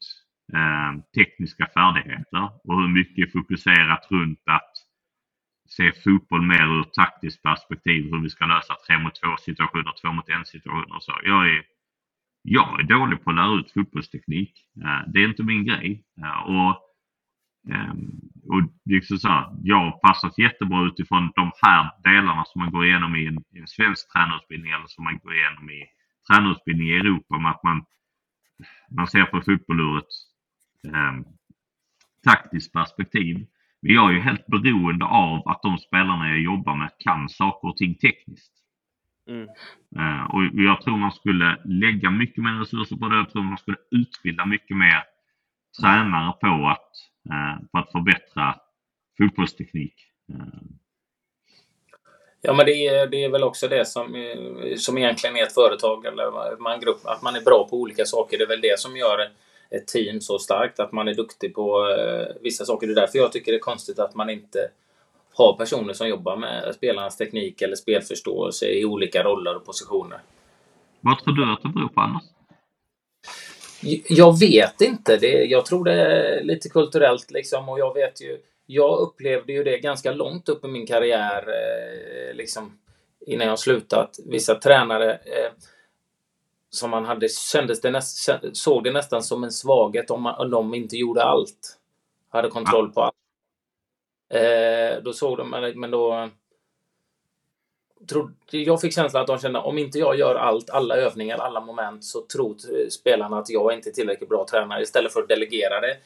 eh, 0.52 1.02
tekniska 1.14 1.66
färdigheter 1.74 2.50
och 2.64 2.80
hur 2.80 2.88
mycket 2.88 3.32
fokuserat 3.32 4.06
runt 4.10 4.42
att 4.46 4.72
se 5.68 5.92
fotboll 5.92 6.42
mer 6.42 6.78
ur 6.78 6.82
taktiskt 6.82 7.42
perspektiv, 7.42 8.04
hur 8.10 8.22
vi 8.22 8.30
ska 8.30 8.46
lösa 8.46 8.74
3 8.86 8.98
mot 8.98 9.14
2 9.14 9.36
situationer, 9.36 9.92
2 10.02 10.12
mot 10.12 10.28
1 10.28 10.46
situationer 10.48 10.96
och 10.96 11.02
så. 11.02 11.12
Jag 11.24 11.50
är, 11.50 11.62
jag 12.42 12.80
är 12.80 12.84
dålig 12.84 13.24
på 13.24 13.30
att 13.30 13.36
lära 13.36 13.54
ut 13.60 13.72
fotbollsteknik. 13.72 14.52
Eh, 14.84 15.12
det 15.12 15.22
är 15.22 15.28
inte 15.28 15.42
min 15.42 15.64
grej. 15.64 16.04
Eh, 16.22 16.40
och 16.40 16.76
ehm, 17.72 18.26
och 18.48 18.62
liksom 18.84 19.18
så 19.18 19.28
här, 19.28 19.56
jag 19.62 19.76
har 19.76 19.98
passat 19.98 20.38
jättebra 20.38 20.86
utifrån 20.86 21.32
de 21.34 21.50
här 21.62 21.90
delarna 22.04 22.44
som 22.44 22.60
man 22.60 22.70
går 22.70 22.86
igenom 22.86 23.16
i 23.16 23.26
en, 23.26 23.38
i 23.54 23.58
en 23.58 23.68
svensk 23.68 24.12
tränarutbildning 24.12 24.72
eller 24.72 24.86
som 24.86 25.04
man 25.04 25.18
går 25.18 25.34
igenom 25.34 25.70
i 25.70 25.84
tränarutbildning 26.30 26.88
i 26.88 26.96
Europa 26.96 27.38
med 27.38 27.50
att 27.50 27.62
man, 27.62 27.84
man 28.90 29.06
ser 29.06 29.24
på 29.24 29.40
fotboll 29.40 29.80
ur 29.80 29.98
ett 29.98 30.14
eh, 30.92 31.14
taktiskt 32.24 32.72
perspektiv. 32.72 33.46
Men 33.82 33.92
jag 33.92 34.10
är 34.10 34.14
ju 34.14 34.20
helt 34.20 34.46
beroende 34.46 35.04
av 35.04 35.48
att 35.48 35.62
de 35.62 35.78
spelarna 35.78 36.28
jag 36.28 36.40
jobbar 36.40 36.76
med 36.76 36.90
kan 36.98 37.28
saker 37.28 37.68
och 37.68 37.76
ting 37.76 37.94
tekniskt. 37.94 38.52
Mm. 39.28 39.48
Uh, 39.98 40.24
och 40.24 40.44
jag 40.44 40.82
tror 40.82 40.96
man 40.96 41.12
skulle 41.12 41.58
lägga 41.64 42.10
mycket 42.10 42.44
mer 42.44 42.52
resurser 42.52 42.96
på 42.96 43.08
det. 43.08 43.16
Jag 43.16 43.30
tror 43.30 43.42
man 43.42 43.58
skulle 43.58 43.76
utbilda 43.90 44.46
mycket 44.46 44.76
mer 44.76 45.02
tränare 45.80 46.32
på 46.32 46.68
att 46.68 46.90
Eh, 47.30 47.58
för 47.70 47.78
att 47.78 47.92
förbättra 47.92 48.54
fotbollsteknik. 49.18 49.94
Eh. 50.32 50.62
Ja, 52.46 52.52
men 52.52 52.66
det 52.66 52.86
är, 52.86 53.06
det 53.06 53.24
är 53.24 53.28
väl 53.28 53.42
också 53.42 53.68
det 53.68 53.84
som, 53.84 54.34
som 54.76 54.98
egentligen 54.98 55.36
är 55.36 55.42
ett 55.42 55.54
företag 55.54 56.06
eller 56.06 56.56
man 56.62 56.80
grupp, 56.80 57.00
att 57.04 57.22
man 57.22 57.36
är 57.36 57.40
bra 57.40 57.66
på 57.70 57.76
olika 57.76 58.04
saker. 58.04 58.38
Det 58.38 58.44
är 58.44 58.48
väl 58.48 58.60
det 58.60 58.80
som 58.80 58.96
gör 58.96 59.30
ett 59.70 59.86
team 59.86 60.20
så 60.20 60.38
starkt, 60.38 60.80
att 60.80 60.92
man 60.92 61.08
är 61.08 61.14
duktig 61.14 61.54
på 61.54 61.88
eh, 61.90 62.42
vissa 62.42 62.64
saker. 62.64 62.86
Det 62.86 62.92
är 62.92 62.94
därför 62.94 63.18
jag 63.18 63.32
tycker 63.32 63.52
det 63.52 63.58
är 63.58 63.60
konstigt 63.60 63.98
att 63.98 64.14
man 64.14 64.30
inte 64.30 64.58
har 65.34 65.56
personer 65.56 65.92
som 65.92 66.08
jobbar 66.08 66.36
med 66.36 66.74
spelarnas 66.74 67.16
teknik 67.16 67.62
eller 67.62 67.76
spelförståelse 67.76 68.66
i 68.66 68.84
olika 68.84 69.22
roller 69.22 69.56
och 69.56 69.66
positioner. 69.66 70.18
Vad 71.00 71.18
tror 71.18 71.34
du 71.34 71.52
att 71.52 71.62
det 71.62 71.68
beror 71.68 71.88
på, 71.88 72.00
Anders? 72.00 72.22
Jag 74.08 74.38
vet 74.40 74.80
inte. 74.80 75.16
Det, 75.16 75.44
jag 75.44 75.66
tror 75.66 75.84
det 75.84 75.92
är 75.92 76.44
lite 76.44 76.68
kulturellt 76.68 77.30
liksom 77.30 77.68
och 77.68 77.78
jag 77.78 77.94
vet 77.94 78.20
ju. 78.22 78.38
Jag 78.66 78.98
upplevde 78.98 79.52
ju 79.52 79.64
det 79.64 79.78
ganska 79.78 80.12
långt 80.12 80.48
upp 80.48 80.64
i 80.64 80.68
min 80.68 80.86
karriär 80.86 81.48
eh, 81.48 82.34
liksom 82.34 82.78
innan 83.20 83.46
jag 83.46 83.58
slutat. 83.58 84.16
Vissa 84.26 84.54
tränare 84.54 85.12
eh, 85.14 85.52
som 86.70 86.90
man 86.90 87.04
hade 87.04 87.28
kändes 87.28 87.80
det 87.80 87.90
näst, 87.90 88.28
såg 88.52 88.84
det 88.84 88.92
nästan 88.92 89.22
som 89.22 89.44
en 89.44 89.52
svaghet 89.52 90.10
om, 90.10 90.22
man, 90.22 90.34
om 90.40 90.50
de 90.50 90.74
inte 90.74 90.96
gjorde 90.96 91.22
allt. 91.22 91.78
Hade 92.28 92.48
kontroll 92.48 92.92
på 92.92 93.02
allt. 93.02 93.14
Eh, 94.28 95.02
då 95.02 95.12
såg 95.12 95.38
de, 95.38 95.72
men 95.74 95.90
då 95.90 96.30
jag 98.50 98.80
fick 98.80 98.94
känslan 98.94 99.20
att 99.20 99.26
de 99.26 99.38
kände 99.38 99.58
om 99.58 99.78
inte 99.78 99.98
jag 99.98 100.18
gör 100.18 100.34
allt, 100.34 100.70
alla 100.70 100.96
övningar, 100.96 101.38
alla 101.38 101.60
moment 101.60 102.04
så 102.04 102.26
tror 102.26 102.50
eh, 102.50 102.88
spelarna 102.88 103.38
att 103.38 103.50
jag 103.50 103.74
inte 103.74 103.90
är 103.90 103.92
tillräckligt 103.92 104.28
bra 104.28 104.46
tränare 104.50 104.82
istället 104.82 105.12
för 105.12 105.22
att 105.22 105.28
delegera 105.28 105.80
det. 105.80 105.96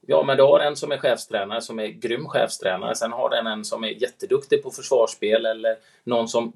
Ja, 0.00 0.22
men 0.22 0.36
du 0.36 0.42
har 0.42 0.60
en 0.60 0.76
som 0.76 0.92
är 0.92 0.98
chefstränare 0.98 1.60
som 1.60 1.78
är 1.78 1.86
grym 1.86 2.28
chefstränare. 2.28 2.94
Sen 2.94 3.12
har 3.12 3.30
den 3.30 3.46
en 3.46 3.64
som 3.64 3.84
är 3.84 3.88
jätteduktig 3.88 4.62
på 4.62 4.70
försvarsspel 4.70 5.46
eller 5.46 5.76
någon 6.04 6.28
som 6.28 6.52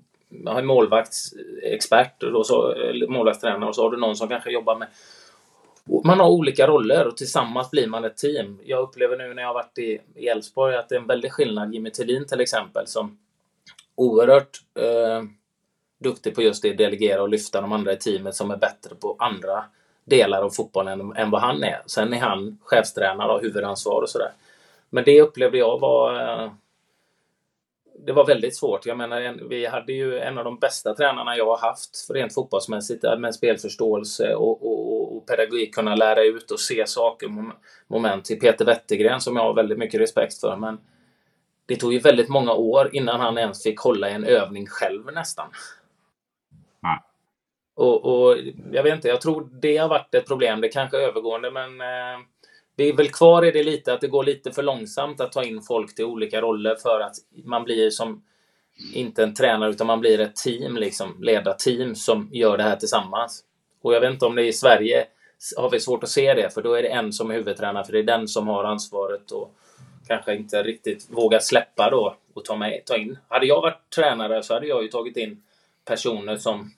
har 0.47 0.63
målvaktsexpert, 0.63 2.23
och 2.23 2.47
så, 2.47 2.75
målvaktstränare 3.09 3.69
och 3.69 3.75
så 3.75 3.83
har 3.83 3.91
du 3.91 3.97
någon 3.97 4.17
som 4.17 4.29
kanske 4.29 4.51
jobbar 4.51 4.77
med 4.77 4.89
man 6.05 6.21
har 6.21 6.29
olika 6.29 6.67
roller 6.67 7.07
och 7.07 7.17
tillsammans 7.17 7.71
blir 7.71 7.87
man 7.87 8.05
ett 8.05 8.17
team. 8.17 8.59
Jag 8.65 8.83
upplever 8.83 9.17
nu 9.17 9.35
när 9.35 9.43
jag 9.43 9.49
har 9.49 9.55
varit 9.55 9.79
i 9.79 10.01
Elfsborg 10.29 10.77
att 10.77 10.89
det 10.89 10.95
är 10.95 11.01
en 11.01 11.07
väldig 11.07 11.33
skillnad. 11.33 11.75
Jimmy 11.75 11.91
Tillin 11.91 12.27
till 12.27 12.41
exempel 12.41 12.87
som 12.87 13.19
oerhört 13.95 14.61
eh, 14.75 15.23
duktig 15.99 16.35
på 16.35 16.43
just 16.43 16.63
det, 16.63 16.73
delegera 16.73 17.23
och 17.23 17.29
lyfta 17.29 17.61
de 17.61 17.73
andra 17.73 17.93
i 17.93 17.97
teamet 17.97 18.35
som 18.35 18.51
är 18.51 18.57
bättre 18.57 18.95
på 18.95 19.17
andra 19.19 19.65
delar 20.11 20.43
av 20.43 20.51
fotbollen 20.51 21.17
än, 21.17 21.31
vad 21.31 21.41
han 21.41 21.63
är. 21.63 21.83
Sen 21.87 22.15
är 22.15 22.21
han 22.21 22.59
chefstränare 22.65 23.33
och 23.33 23.43
huvudansvar 23.43 24.03
och 24.03 24.09
sådär. 24.09 24.31
Men 24.91 25.05
det 25.05 25.21
upplevde 25.21 25.59
jag 25.59 25.81
var 25.81 26.21
eh, 26.21 26.51
det 28.07 28.13
var 28.13 28.27
väldigt 28.27 28.57
svårt. 28.57 28.87
Jag 28.87 28.99
menar, 28.99 29.49
vi 29.49 29.67
hade 29.67 29.93
ju 29.93 30.19
en 30.19 30.39
av 30.39 30.45
de 30.45 30.59
bästa 30.59 30.95
tränarna 30.95 31.37
jag 31.37 31.47
har 31.47 31.59
haft 31.59 32.07
rent 32.11 32.35
fotbollsmässigt 32.35 33.05
eh, 33.05 33.19
med 33.19 33.35
spelförståelse 33.35 34.35
och, 34.35 34.67
och, 34.67 35.17
och 35.17 35.27
pedagogik, 35.27 35.75
kunna 35.75 35.95
lära 35.95 36.23
ut 36.23 36.51
och 36.51 36.61
se 36.61 36.87
saker, 36.87 37.29
moment 37.87 38.25
till 38.25 38.41
Peter 38.41 38.65
Wettergren 38.65 39.21
som 39.21 39.37
jag 39.37 39.43
har 39.43 39.55
väldigt 39.55 39.79
mycket 39.79 40.01
respekt 40.01 40.41
för. 40.41 40.57
Men 40.57 40.79
det 41.67 41.77
tog 41.77 41.93
ju 41.93 41.99
väldigt 41.99 42.29
många 42.29 42.53
år 42.53 42.91
innan 42.93 43.21
han 43.21 43.39
ens 43.39 43.63
fick 43.63 43.81
hålla 43.81 44.11
i 44.11 44.13
en 44.13 44.25
övning 44.25 44.67
själv 44.67 45.13
nästan. 45.13 45.47
Och, 47.75 48.05
och, 48.05 48.37
jag 48.73 48.83
vet 48.83 48.95
inte, 48.95 49.09
jag 49.09 49.21
tror 49.21 49.49
det 49.61 49.77
har 49.77 49.89
varit 49.89 50.15
ett 50.15 50.27
problem. 50.27 50.61
Det 50.61 50.69
kanske 50.69 50.97
är 50.97 51.09
övergående, 51.09 51.51
men 51.51 51.81
eh, 51.81 52.21
det 52.77 52.85
är 52.85 52.93
väl 52.93 53.09
kvar 53.09 53.45
i 53.45 53.51
det 53.51 53.63
lite 53.63 53.93
att 53.93 54.01
det 54.01 54.09
går 54.09 54.25
lite 54.25 54.53
för 54.53 54.63
långsamt 54.63 55.21
att 55.21 55.33
ta 55.33 55.45
in 55.45 55.63
folk 55.63 55.95
till 55.95 56.05
olika 56.05 56.41
roller 56.41 56.75
för 56.75 57.01
att 57.01 57.17
man 57.45 57.65
blir 57.65 57.91
som 57.91 58.23
inte 58.95 59.23
en 59.23 59.35
tränare 59.35 59.71
utan 59.71 59.87
man 59.87 60.01
blir 60.01 60.21
ett 60.21 60.37
team, 60.37 60.77
liksom 60.77 61.17
ledarteam 61.23 61.95
som 61.95 62.29
gör 62.33 62.57
det 62.57 62.63
här 62.63 62.77
tillsammans. 62.77 63.45
Och 63.83 63.95
jag 63.95 64.01
vet 64.01 64.13
inte 64.13 64.27
om 64.27 64.35
det 64.35 64.43
är 64.43 64.47
i 64.47 64.53
Sverige 64.53 65.07
har 65.57 65.71
vi 65.71 65.81
svårt 65.81 66.03
att 66.03 66.09
se 66.09 66.35
det, 66.35 66.55
för 66.55 66.63
då 66.63 66.75
är 66.75 66.83
det 66.83 66.89
en 66.89 67.13
som 67.13 67.31
är 67.31 67.35
huvudtränare, 67.35 67.85
för 67.85 67.93
det 67.93 67.99
är 67.99 68.03
den 68.03 68.29
som 68.29 68.49
har 68.49 68.65
ansvaret 68.65 69.31
och 69.31 69.55
kanske 70.07 70.35
inte 70.35 70.63
riktigt 70.63 71.07
vågar 71.11 71.39
släppa 71.39 71.91
då 71.91 72.17
och 72.35 72.45
ta, 72.45 72.57
med, 72.57 72.85
ta 72.85 72.97
in. 72.97 73.19
Hade 73.29 73.47
jag 73.47 73.61
varit 73.61 73.91
tränare 73.95 74.43
så 74.43 74.55
hade 74.55 74.67
jag 74.67 74.83
ju 74.83 74.89
tagit 74.89 75.17
in 75.17 75.43
personer 75.85 76.37
som 76.37 76.73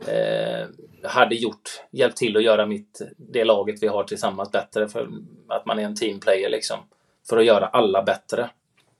eh, 0.00 0.68
hade 1.10 1.34
gjort, 1.34 1.62
hjälpt 1.92 2.16
till 2.16 2.36
att 2.36 2.42
göra 2.42 2.66
mitt, 2.66 3.00
det 3.16 3.44
laget 3.44 3.82
vi 3.82 3.86
har 3.86 4.04
tillsammans 4.04 4.52
bättre 4.52 4.88
för 4.88 5.08
att 5.48 5.66
man 5.66 5.78
är 5.78 5.82
en 5.82 5.94
teamplayer 5.94 6.50
liksom. 6.50 6.78
För 7.28 7.36
att 7.38 7.44
göra 7.44 7.66
alla 7.66 8.02
bättre. 8.02 8.50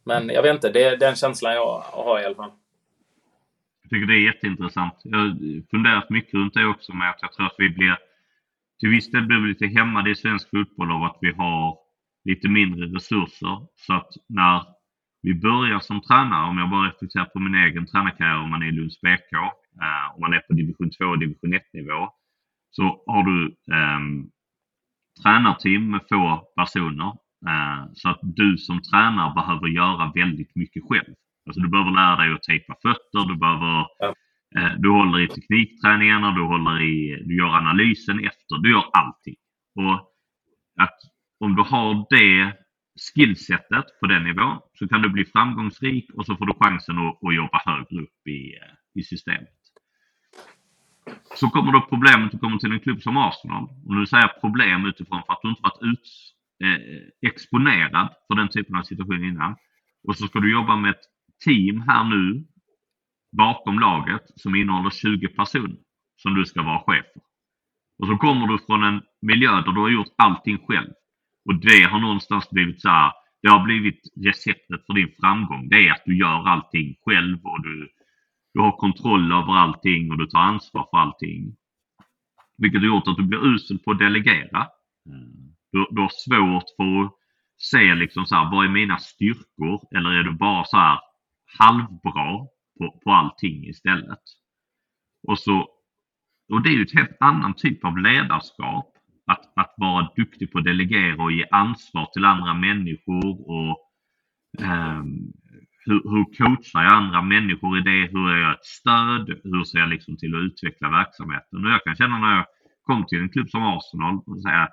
Men 0.05 0.28
jag 0.28 0.42
vet 0.42 0.55
inte, 0.55 0.70
det 0.70 0.82
är 0.82 0.97
den 0.97 1.16
känslan 1.16 1.55
jag 1.55 1.80
har 1.80 2.20
i 2.20 2.24
alla 2.24 2.34
fall. 2.34 2.51
Jag 3.82 3.90
tycker 3.90 4.07
det 4.07 4.18
är 4.18 4.26
jätteintressant. 4.26 4.94
Jag 5.03 5.18
har 5.18 5.68
funderat 5.70 6.11
mycket 6.11 6.34
runt 6.34 6.55
det 6.55 6.66
också 6.66 6.92
med 6.92 7.11
att 7.11 7.18
jag 7.22 7.32
tror 7.32 7.47
att 7.47 7.55
vi 7.59 7.68
blir 7.70 7.97
till 8.80 8.88
viss 8.88 9.11
del 9.11 9.26
blir 9.26 9.40
vi 9.40 9.49
lite 9.49 9.66
hämmade 9.66 10.11
i 10.11 10.14
svensk 10.14 10.51
fotboll 10.51 10.92
av 10.92 11.03
att 11.03 11.18
vi 11.20 11.32
har 11.32 11.78
lite 12.24 12.49
mindre 12.49 12.86
resurser. 12.86 13.66
Så 13.76 13.92
att 13.92 14.11
när 14.28 14.62
vi 15.22 15.34
börjar 15.34 15.80
som 15.80 16.01
tränare, 16.01 16.49
om 16.49 16.59
jag 16.59 16.70
bara 16.70 16.88
reflekterar 16.88 17.24
på 17.24 17.38
min 17.38 17.55
egen 17.55 17.86
tränarkarriär 17.86 18.42
om 18.42 18.51
man 18.51 18.62
är 18.62 18.66
i 18.66 18.72
Lunds 18.72 19.01
BK, 19.01 19.32
om 20.14 20.20
man 20.20 20.33
är 20.33 20.41
på 20.41 20.53
division 20.53 20.91
2 20.91 21.05
och 21.05 21.18
division 21.18 21.55
1 21.55 21.62
nivå, 21.72 22.09
så 22.70 23.03
har 23.07 23.22
du 23.22 23.47
eh, 23.47 24.01
tränarteam 25.22 25.91
med 25.91 26.01
få 26.09 26.49
personer. 26.57 27.12
Eh, 27.49 27.85
så 27.95 28.09
att 28.09 28.20
du 28.22 28.59
som 28.59 28.83
tränare 28.83 29.35
behöver 29.35 29.68
göra 29.68 30.12
väldigt 30.14 30.57
mycket 30.57 30.83
själv. 30.89 31.14
Alltså 31.47 31.61
du 31.61 31.68
behöver 31.68 31.91
lära 31.91 32.16
dig 32.16 32.33
att 32.35 32.43
tejpa 32.43 32.74
fötter, 32.83 33.29
du 33.29 33.37
behöver 33.37 33.81
eh, 34.57 34.72
du 34.79 34.89
håller 34.91 35.20
i 35.20 35.29
teknikträningarna, 35.29 36.31
du 36.31 36.43
håller 36.43 36.83
i, 36.83 37.22
du 37.27 37.37
gör 37.37 37.57
analysen 37.57 38.18
efter, 38.18 38.59
du 38.62 38.70
gör 38.70 38.85
allting. 38.93 39.37
Och 39.74 39.95
att 40.81 40.99
om 41.41 41.57
du 41.57 41.62
har 41.62 42.07
det 42.11 42.57
skillsetet 43.14 43.85
på 44.01 44.07
den 44.07 44.24
nivån 44.24 44.59
så 44.79 44.89
kan 44.89 45.03
du 45.03 45.09
bli 45.09 45.24
framgångsrik 45.24 46.11
och 46.14 46.27
så 46.27 46.37
får 46.37 46.47
du 46.47 46.53
chansen 46.61 46.99
att, 46.99 47.24
att 47.24 47.35
jobba 47.35 47.62
högre 47.64 48.03
upp 48.03 48.27
i, 48.27 48.55
i 49.01 49.03
systemet. 49.03 49.55
Så 51.34 51.48
kommer 51.48 51.72
då 51.72 51.80
problemet, 51.80 52.32
du 52.32 52.38
kommer 52.38 52.59
till 52.59 52.72
en 52.72 52.80
klubb 52.80 53.02
som 53.02 53.16
Arsenal. 53.16 53.68
Och 53.86 53.94
nu 53.94 54.07
säger 54.07 54.22
jag 54.22 54.40
problem 54.40 54.86
utifrån 54.86 55.22
för 55.26 55.32
att 55.32 55.38
du 55.42 55.48
inte 55.48 55.62
varit 55.62 55.82
ut, 55.82 56.07
eh, 56.64 57.28
exponerad 57.30 58.09
för 58.26 58.34
den 58.34 58.48
typen 58.48 58.76
av 58.76 58.82
situation 58.82 59.24
innan. 59.24 59.57
Och 60.09 60.16
så 60.16 60.26
ska 60.26 60.40
du 60.40 60.52
jobba 60.52 60.76
med 60.76 60.90
ett 60.90 61.04
team 61.44 61.80
här 61.80 62.04
nu 62.04 62.44
bakom 63.36 63.78
laget 63.78 64.22
som 64.36 64.54
innehåller 64.54 64.90
20 64.90 65.28
personer 65.28 65.76
som 66.16 66.34
du 66.34 66.44
ska 66.44 66.62
vara 66.62 66.78
chef 66.78 67.07
för. 67.14 67.22
Och 67.98 68.07
så 68.07 68.16
kommer 68.16 68.46
du 68.46 68.59
från 68.66 68.82
en 68.82 69.02
miljö 69.22 69.50
där 69.50 69.72
du 69.72 69.80
har 69.80 69.90
gjort 69.90 70.14
allting 70.18 70.59
själv. 70.66 70.92
Och 71.48 71.54
det 71.54 71.82
har 71.82 72.00
någonstans 72.00 72.50
blivit 72.50 72.80
så 72.80 72.88
här, 72.88 73.12
det 73.42 73.48
har 73.48 73.64
blivit 73.64 74.00
receptet 74.24 74.86
för 74.86 74.94
din 74.94 75.12
framgång. 75.20 75.68
Det 75.68 75.88
är 75.88 75.92
att 75.92 76.02
du 76.07 76.18
gör 76.18 76.48
allting 76.48 76.94
själv 77.04 77.38
och 77.42 77.62
du, 77.62 77.88
du 78.57 78.62
har 78.62 78.72
kontroll 78.72 79.32
över 79.32 79.52
allting 79.52 80.11
och 80.11 80.18
du 80.18 80.26
tar 80.26 80.38
ansvar 80.38 80.88
för 80.90 80.98
allting. 80.98 81.57
Vilket 82.59 82.80
har 82.80 82.86
gjort 82.86 83.09
att 83.09 83.16
du 83.16 83.24
blir 83.24 83.54
usel 83.54 83.78
på 83.78 83.90
att 83.90 83.98
delegera. 83.98 84.66
Du, 85.72 85.86
du 85.90 86.00
har 86.00 86.12
svårt 86.12 86.64
för 86.76 87.04
att 87.04 87.12
se 87.57 87.94
liksom 87.94 88.26
så 88.26 88.34
här, 88.34 88.50
vad 88.50 88.64
är 88.64 88.68
mina 88.68 88.98
styrkor? 88.98 89.96
Eller 89.96 90.11
är 90.11 90.22
du 90.22 90.32
bara 90.32 90.64
så 90.64 90.76
här 90.76 91.00
halvbra 91.59 92.46
på, 92.78 93.00
på 93.04 93.12
allting 93.12 93.64
istället? 93.64 94.22
Och, 95.28 95.38
så, 95.38 95.68
och 96.52 96.62
det 96.62 96.68
är 96.68 96.74
ju 96.74 96.82
ett 96.82 96.94
helt 96.94 97.16
annan 97.20 97.54
typ 97.54 97.84
av 97.84 97.98
ledarskap 97.98 98.92
att, 99.26 99.52
att 99.57 99.74
vara 99.76 100.12
duktig 100.16 100.52
på 100.52 100.59
att 100.59 100.64
delegera 100.64 101.22
och 101.22 101.32
ge 101.32 101.44
ansvar 101.50 102.07
till 102.12 102.24
andra 102.24 102.54
människor 102.54 103.50
och 103.50 103.78
um, 104.59 105.32
hur, 105.87 106.03
hur 106.11 106.24
coachar 106.37 106.82
jag 106.82 106.93
andra 106.93 107.22
människor 107.22 107.78
i 107.78 107.82
det? 107.82 108.09
Hur 108.12 108.28
är 108.30 108.37
jag 108.37 108.53
ett 108.53 108.64
stöd? 108.64 109.41
Hur 109.45 109.64
ser 109.64 109.78
jag 109.78 109.89
liksom 109.89 110.16
till 110.16 110.34
att 110.34 110.41
utveckla 110.41 110.91
verksamheten? 110.91 111.64
Och 111.64 111.70
jag 111.70 111.84
kan 111.84 111.97
känna 111.97 112.18
när 112.18 112.37
jag 112.37 112.47
kom 112.82 113.07
till 113.07 113.20
en 113.20 113.28
klubb 113.28 113.51
som 113.51 113.62
Arsenal 113.62 114.22
och 114.26 114.43
säga 114.43 114.68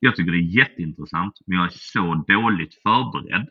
jag 0.00 0.16
tycker 0.16 0.32
det 0.32 0.38
är 0.38 0.58
jätteintressant 0.58 1.34
men 1.46 1.58
jag 1.58 1.66
är 1.66 1.72
så 1.72 2.24
dåligt 2.28 2.74
förberedd 2.82 3.48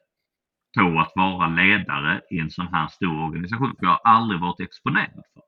på 0.78 1.00
att 1.00 1.12
vara 1.16 1.48
ledare 1.48 2.22
i 2.32 2.40
en 2.40 2.52
sån 2.52 2.68
här 2.68 2.88
stor 2.88 3.24
organisation. 3.26 3.76
För 3.80 3.86
jag 3.86 3.90
har 3.90 4.02
aldrig 4.04 4.42
varit 4.42 4.60
exponerad 4.60 5.24
för. 5.34 5.44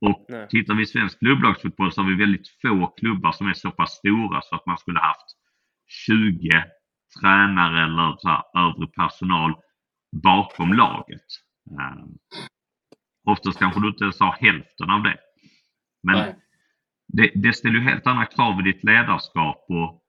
Och 0.00 0.26
Nej. 0.28 0.48
tittar 0.48 0.74
vi 0.74 0.82
i 0.82 0.86
svensk 0.86 1.18
klubblagsfotboll 1.18 1.92
så 1.92 2.02
har 2.02 2.08
vi 2.08 2.14
väldigt 2.14 2.48
få 2.62 2.86
klubbar 2.86 3.32
som 3.32 3.46
är 3.46 3.54
så 3.54 3.70
pass 3.70 3.92
stora 3.92 4.40
så 4.42 4.54
att 4.54 4.66
man 4.66 4.78
skulle 4.78 4.98
haft 4.98 5.26
20 6.06 6.50
tränare 7.20 7.84
eller 7.84 8.16
så 8.18 8.28
här, 8.28 8.42
övrig 8.56 8.94
personal 8.94 9.54
bakom 10.22 10.72
laget. 10.72 11.26
Um, 11.70 12.18
oftast 13.26 13.58
kanske 13.58 13.80
du 13.80 13.88
inte 13.88 14.04
ens 14.04 14.20
har 14.20 14.32
hälften 14.32 14.90
av 14.90 15.02
det. 15.02 15.18
Men 16.02 16.34
det, 17.08 17.32
det 17.34 17.52
ställer 17.52 17.74
ju 17.74 17.80
helt 17.80 18.06
andra 18.06 18.26
krav 18.26 18.60
i 18.60 18.72
ditt 18.72 18.84
ledarskap 18.84 19.66
och 19.68 20.02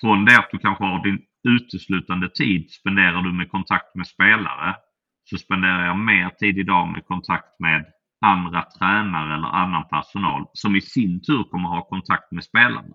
från 0.00 0.24
det 0.24 0.38
att 0.38 0.50
du 0.50 0.58
kanske 0.58 0.84
har 0.84 1.04
din 1.04 1.24
uteslutande 1.48 2.28
tid 2.28 2.70
spenderar 2.70 3.22
du 3.22 3.32
med 3.32 3.50
kontakt 3.50 3.94
med 3.94 4.06
spelare 4.06 4.76
så 5.24 5.38
spenderar 5.38 5.86
jag 5.86 5.98
mer 5.98 6.30
tid 6.30 6.58
idag 6.58 6.88
med 6.88 7.06
kontakt 7.06 7.60
med 7.60 7.92
andra 8.20 8.62
tränare 8.62 9.34
eller 9.34 9.48
annan 9.48 9.88
personal 9.88 10.46
som 10.52 10.76
i 10.76 10.80
sin 10.80 11.22
tur 11.22 11.44
kommer 11.44 11.68
ha 11.68 11.88
kontakt 11.88 12.32
med 12.32 12.44
spelarna. 12.44 12.94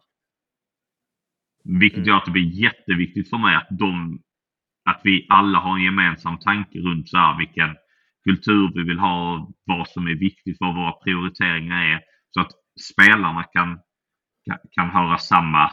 Vilket 1.63 1.97
mm. 1.97 2.07
gör 2.07 2.17
att 2.17 2.25
det 2.25 2.31
blir 2.31 2.61
jätteviktigt 2.63 3.29
för 3.29 3.37
mig 3.37 3.55
att, 3.55 3.67
de, 3.69 4.21
att 4.85 5.01
vi 5.03 5.25
alla 5.29 5.59
har 5.59 5.77
en 5.77 5.83
gemensam 5.83 6.37
tanke 6.39 6.79
runt 6.79 7.09
så 7.09 7.17
här, 7.17 7.37
vilken 7.37 7.75
kultur 8.23 8.71
vi 8.75 8.83
vill 8.83 8.99
ha, 8.99 9.49
vad 9.65 9.87
som 9.87 10.07
är 10.07 10.15
viktigt, 10.15 10.57
vad 10.59 10.75
våra 10.75 10.91
prioriteringar 10.91 11.83
är. 11.83 12.01
Så 12.29 12.41
att 12.41 12.51
spelarna 12.91 13.43
kan, 13.43 13.79
kan 14.71 14.89
höra 14.89 15.17
samma 15.17 15.71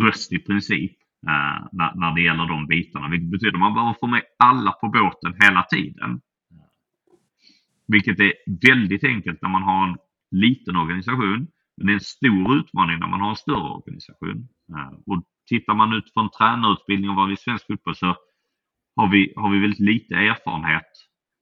röst 0.00 0.32
i 0.32 0.38
princip 0.38 0.92
eh, 1.26 1.66
när, 1.72 1.94
när 1.94 2.14
det 2.14 2.22
gäller 2.22 2.46
de 2.46 2.66
bitarna. 2.66 3.08
Vilket 3.08 3.30
betyder 3.30 3.54
att 3.54 3.60
man 3.60 3.74
behöver 3.74 3.96
få 4.00 4.06
med 4.06 4.22
alla 4.38 4.72
på 4.72 4.88
båten 4.88 5.34
hela 5.40 5.62
tiden. 5.62 6.20
Vilket 7.86 8.20
är 8.20 8.32
väldigt 8.68 9.04
enkelt 9.04 9.42
när 9.42 9.48
man 9.48 9.62
har 9.62 9.88
en 9.88 9.96
liten 10.30 10.76
organisation. 10.76 11.46
Men 11.76 11.86
det 11.86 11.92
är 11.92 11.94
en 11.94 12.00
stor 12.00 12.56
utmaning 12.56 12.98
när 12.98 13.08
man 13.08 13.20
har 13.20 13.30
en 13.30 13.36
större 13.36 13.70
organisation. 13.70 14.48
Eh, 14.74 14.92
och 15.06 15.24
tittar 15.48 15.74
man 15.74 15.92
utifrån 15.92 16.30
tränarutbildning 16.30 17.10
och 17.10 17.16
vad 17.16 17.28
vi 17.28 17.34
i 17.34 17.36
svensk 17.36 17.66
fotboll 17.66 17.96
så 17.96 18.16
har 18.96 19.08
vi, 19.08 19.32
har 19.36 19.50
vi 19.50 19.58
väldigt 19.58 19.80
lite 19.80 20.14
erfarenhet 20.14 20.92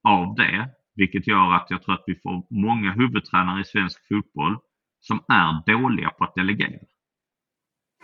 av 0.03 0.35
det. 0.35 0.69
Vilket 0.95 1.27
gör 1.27 1.53
att 1.53 1.67
jag 1.69 1.83
tror 1.83 1.95
att 1.95 2.03
vi 2.07 2.15
får 2.15 2.47
många 2.49 2.91
huvudtränare 2.91 3.61
i 3.61 3.63
svensk 3.63 4.07
fotboll 4.07 4.57
som 4.99 5.19
är 5.27 5.73
dåliga 5.73 6.09
på 6.09 6.23
att 6.23 6.35
delegera. 6.35 6.79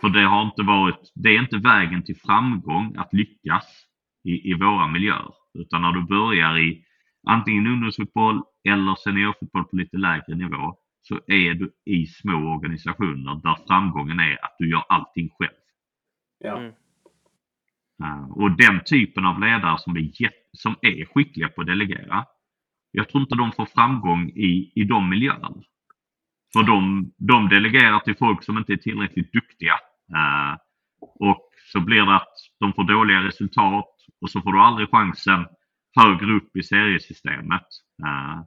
För 0.00 0.08
det 0.08 0.22
har 0.22 0.42
inte 0.42 0.62
varit, 0.62 1.12
det 1.14 1.28
är 1.28 1.38
inte 1.38 1.58
vägen 1.58 2.02
till 2.04 2.16
framgång 2.16 2.96
att 2.96 3.12
lyckas 3.12 3.64
i, 4.24 4.50
i 4.50 4.54
våra 4.54 4.88
miljöer. 4.88 5.34
Utan 5.54 5.82
när 5.82 5.92
du 5.92 6.02
börjar 6.02 6.58
i 6.58 6.84
antingen 7.26 7.66
ungdomsfotboll 7.66 8.42
eller 8.68 8.94
seniorfotboll 8.94 9.64
på 9.64 9.76
lite 9.76 9.96
lägre 9.96 10.34
nivå 10.34 10.76
så 11.02 11.20
är 11.26 11.54
du 11.54 11.72
i 11.84 12.06
små 12.06 12.54
organisationer 12.54 13.40
där 13.42 13.56
framgången 13.66 14.20
är 14.20 14.44
att 14.44 14.56
du 14.58 14.70
gör 14.70 14.84
allting 14.88 15.30
själv. 15.38 15.63
Ja. 16.44 16.58
Mm. 16.58 16.72
Uh, 18.02 18.30
och 18.30 18.50
den 18.50 18.80
typen 18.84 19.26
av 19.26 19.40
ledare 19.40 19.78
som 19.78 19.96
är, 19.96 20.10
som 20.52 20.76
är 20.80 21.04
skickliga 21.04 21.48
på 21.48 21.60
att 21.60 21.66
delegera, 21.66 22.24
jag 22.90 23.08
tror 23.08 23.22
inte 23.22 23.34
de 23.34 23.52
får 23.52 23.66
framgång 23.66 24.28
i, 24.28 24.72
i 24.74 24.84
de 24.84 25.10
miljöerna. 25.10 25.62
För 26.52 26.62
de, 26.62 27.12
de 27.18 27.48
delegerar 27.48 27.98
till 27.98 28.16
folk 28.16 28.44
som 28.44 28.58
inte 28.58 28.72
är 28.72 28.76
tillräckligt 28.76 29.32
duktiga. 29.32 29.74
Uh, 30.14 30.58
och 31.00 31.50
så 31.72 31.80
blir 31.80 32.02
det 32.02 32.16
att 32.16 32.34
de 32.60 32.72
får 32.72 32.84
dåliga 32.84 33.22
resultat 33.22 33.94
och 34.20 34.30
så 34.30 34.40
får 34.40 34.52
du 34.52 34.60
aldrig 34.60 34.90
chansen 34.90 35.46
högre 35.96 36.32
upp 36.32 36.56
i 36.56 36.62
seriesystemet. 36.62 37.66
Uh, 38.06 38.42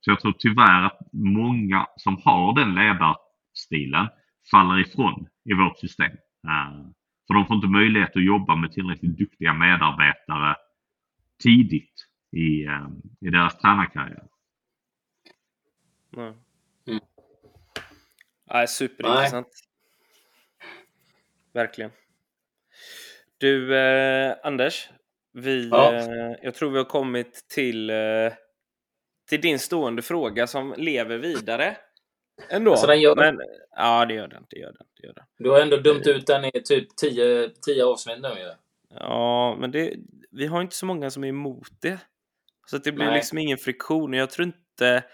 så 0.00 0.10
jag 0.10 0.20
tror 0.20 0.34
tyvärr 0.38 0.82
att 0.82 0.98
många 1.12 1.86
som 1.96 2.16
har 2.24 2.54
den 2.54 2.74
ledarstilen 2.74 4.08
faller 4.50 4.78
ifrån 4.78 5.26
i 5.50 5.54
vårt 5.54 5.78
system. 5.78 6.12
Uh, 6.48 6.90
för 7.32 7.38
de 7.38 7.46
får 7.46 7.56
inte 7.56 7.68
möjlighet 7.68 8.16
att 8.16 8.24
jobba 8.24 8.56
med 8.56 8.72
tillräckligt 8.72 9.18
duktiga 9.18 9.54
medarbetare 9.54 10.56
tidigt 11.42 11.94
i, 12.32 12.66
uh, 12.66 12.88
i 13.20 13.30
deras 13.30 13.58
tränarkarriär. 13.58 14.26
Nej. 16.10 16.32
Mm. 16.86 17.00
Ja, 18.44 18.66
superintressant. 18.66 19.46
Nej. 19.46 20.72
Verkligen. 21.52 21.90
Du, 23.38 23.76
eh, 23.76 24.36
Anders. 24.42 24.90
Vi, 25.32 25.68
ja. 25.68 25.94
eh, 25.94 26.36
jag 26.42 26.54
tror 26.54 26.70
vi 26.70 26.78
har 26.78 26.84
kommit 26.84 27.48
till, 27.48 27.90
eh, 27.90 28.32
till 29.28 29.40
din 29.40 29.58
stående 29.58 30.02
fråga 30.02 30.46
som 30.46 30.74
lever 30.76 31.18
vidare. 31.18 31.76
Ändå. 32.48 32.70
Alltså 32.70 32.86
den 32.86 33.00
gör... 33.00 33.16
Men, 33.16 33.38
ja, 33.76 34.04
det 34.04 34.14
gör 34.14 34.28
den. 34.28 34.46
Det 34.50 34.58
gör 34.58 34.72
den, 34.72 34.86
det 35.00 35.06
gör 35.06 35.14
den. 35.14 35.24
Du 35.38 35.50
har 35.50 35.60
ändå 35.60 35.76
dömt 35.76 36.06
ut 36.06 36.26
den 36.26 36.44
i 36.44 36.50
typ 36.64 36.96
10 36.96 37.50
avsnitt 37.84 38.20
nu 38.20 38.28
ju. 38.28 38.52
Ja, 38.94 39.56
men 39.60 39.70
det, 39.70 39.94
vi 40.30 40.46
har 40.46 40.60
inte 40.60 40.76
så 40.76 40.86
många 40.86 41.10
som 41.10 41.24
är 41.24 41.28
emot 41.28 41.68
det. 41.80 41.98
Så 42.66 42.78
det 42.78 42.92
blir 42.92 43.06
Nej. 43.06 43.14
liksom 43.14 43.38
ingen 43.38 43.58
friktion. 43.58 44.12
Jag 44.12 44.30
tror 44.30 44.46
inte... 44.46 45.04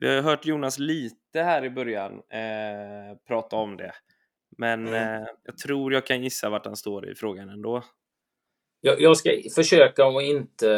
Vi 0.00 0.14
har 0.14 0.22
hört 0.22 0.46
Jonas 0.46 0.78
lite 0.78 1.42
här 1.42 1.64
i 1.64 1.70
början 1.70 2.12
eh, 2.12 3.16
prata 3.28 3.56
om 3.56 3.76
det. 3.76 3.92
Men 4.58 4.88
mm. 4.88 5.22
eh, 5.22 5.28
jag 5.44 5.58
tror 5.58 5.92
jag 5.92 6.06
kan 6.06 6.22
gissa 6.22 6.50
vart 6.50 6.66
han 6.66 6.76
står 6.76 7.10
i 7.10 7.14
frågan 7.14 7.48
ändå. 7.48 7.84
Jag, 8.80 9.00
jag 9.00 9.16
ska 9.16 9.30
försöka 9.54 10.04
att 10.06 10.22
inte... 10.22 10.70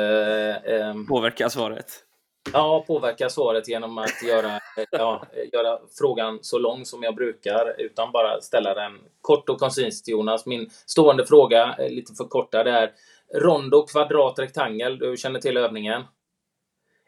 Eh, 0.64 0.94
påverka 1.08 1.50
svaret. 1.50 2.04
Ja, 2.52 2.84
påverka 2.86 3.28
svaret 3.28 3.68
genom 3.68 3.98
att 3.98 4.22
göra, 4.22 4.60
ja, 4.90 5.26
göra 5.52 5.78
frågan 5.98 6.38
så 6.42 6.58
lång 6.58 6.84
som 6.84 7.02
jag 7.02 7.14
brukar 7.14 7.80
utan 7.80 8.12
bara 8.12 8.40
ställa 8.40 8.74
den 8.74 8.98
kort 9.20 9.48
och 9.48 9.58
koncist 9.58 10.04
till 10.04 10.12
Jonas. 10.12 10.46
Min 10.46 10.70
stående 10.86 11.26
fråga, 11.26 11.76
lite 11.78 12.14
förkortad, 12.14 12.66
är 12.66 12.92
rondo, 13.34 13.86
kvadrat, 13.86 14.38
rektangel. 14.38 14.98
Du 14.98 15.16
känner 15.16 15.40
till 15.40 15.56
övningen. 15.56 16.02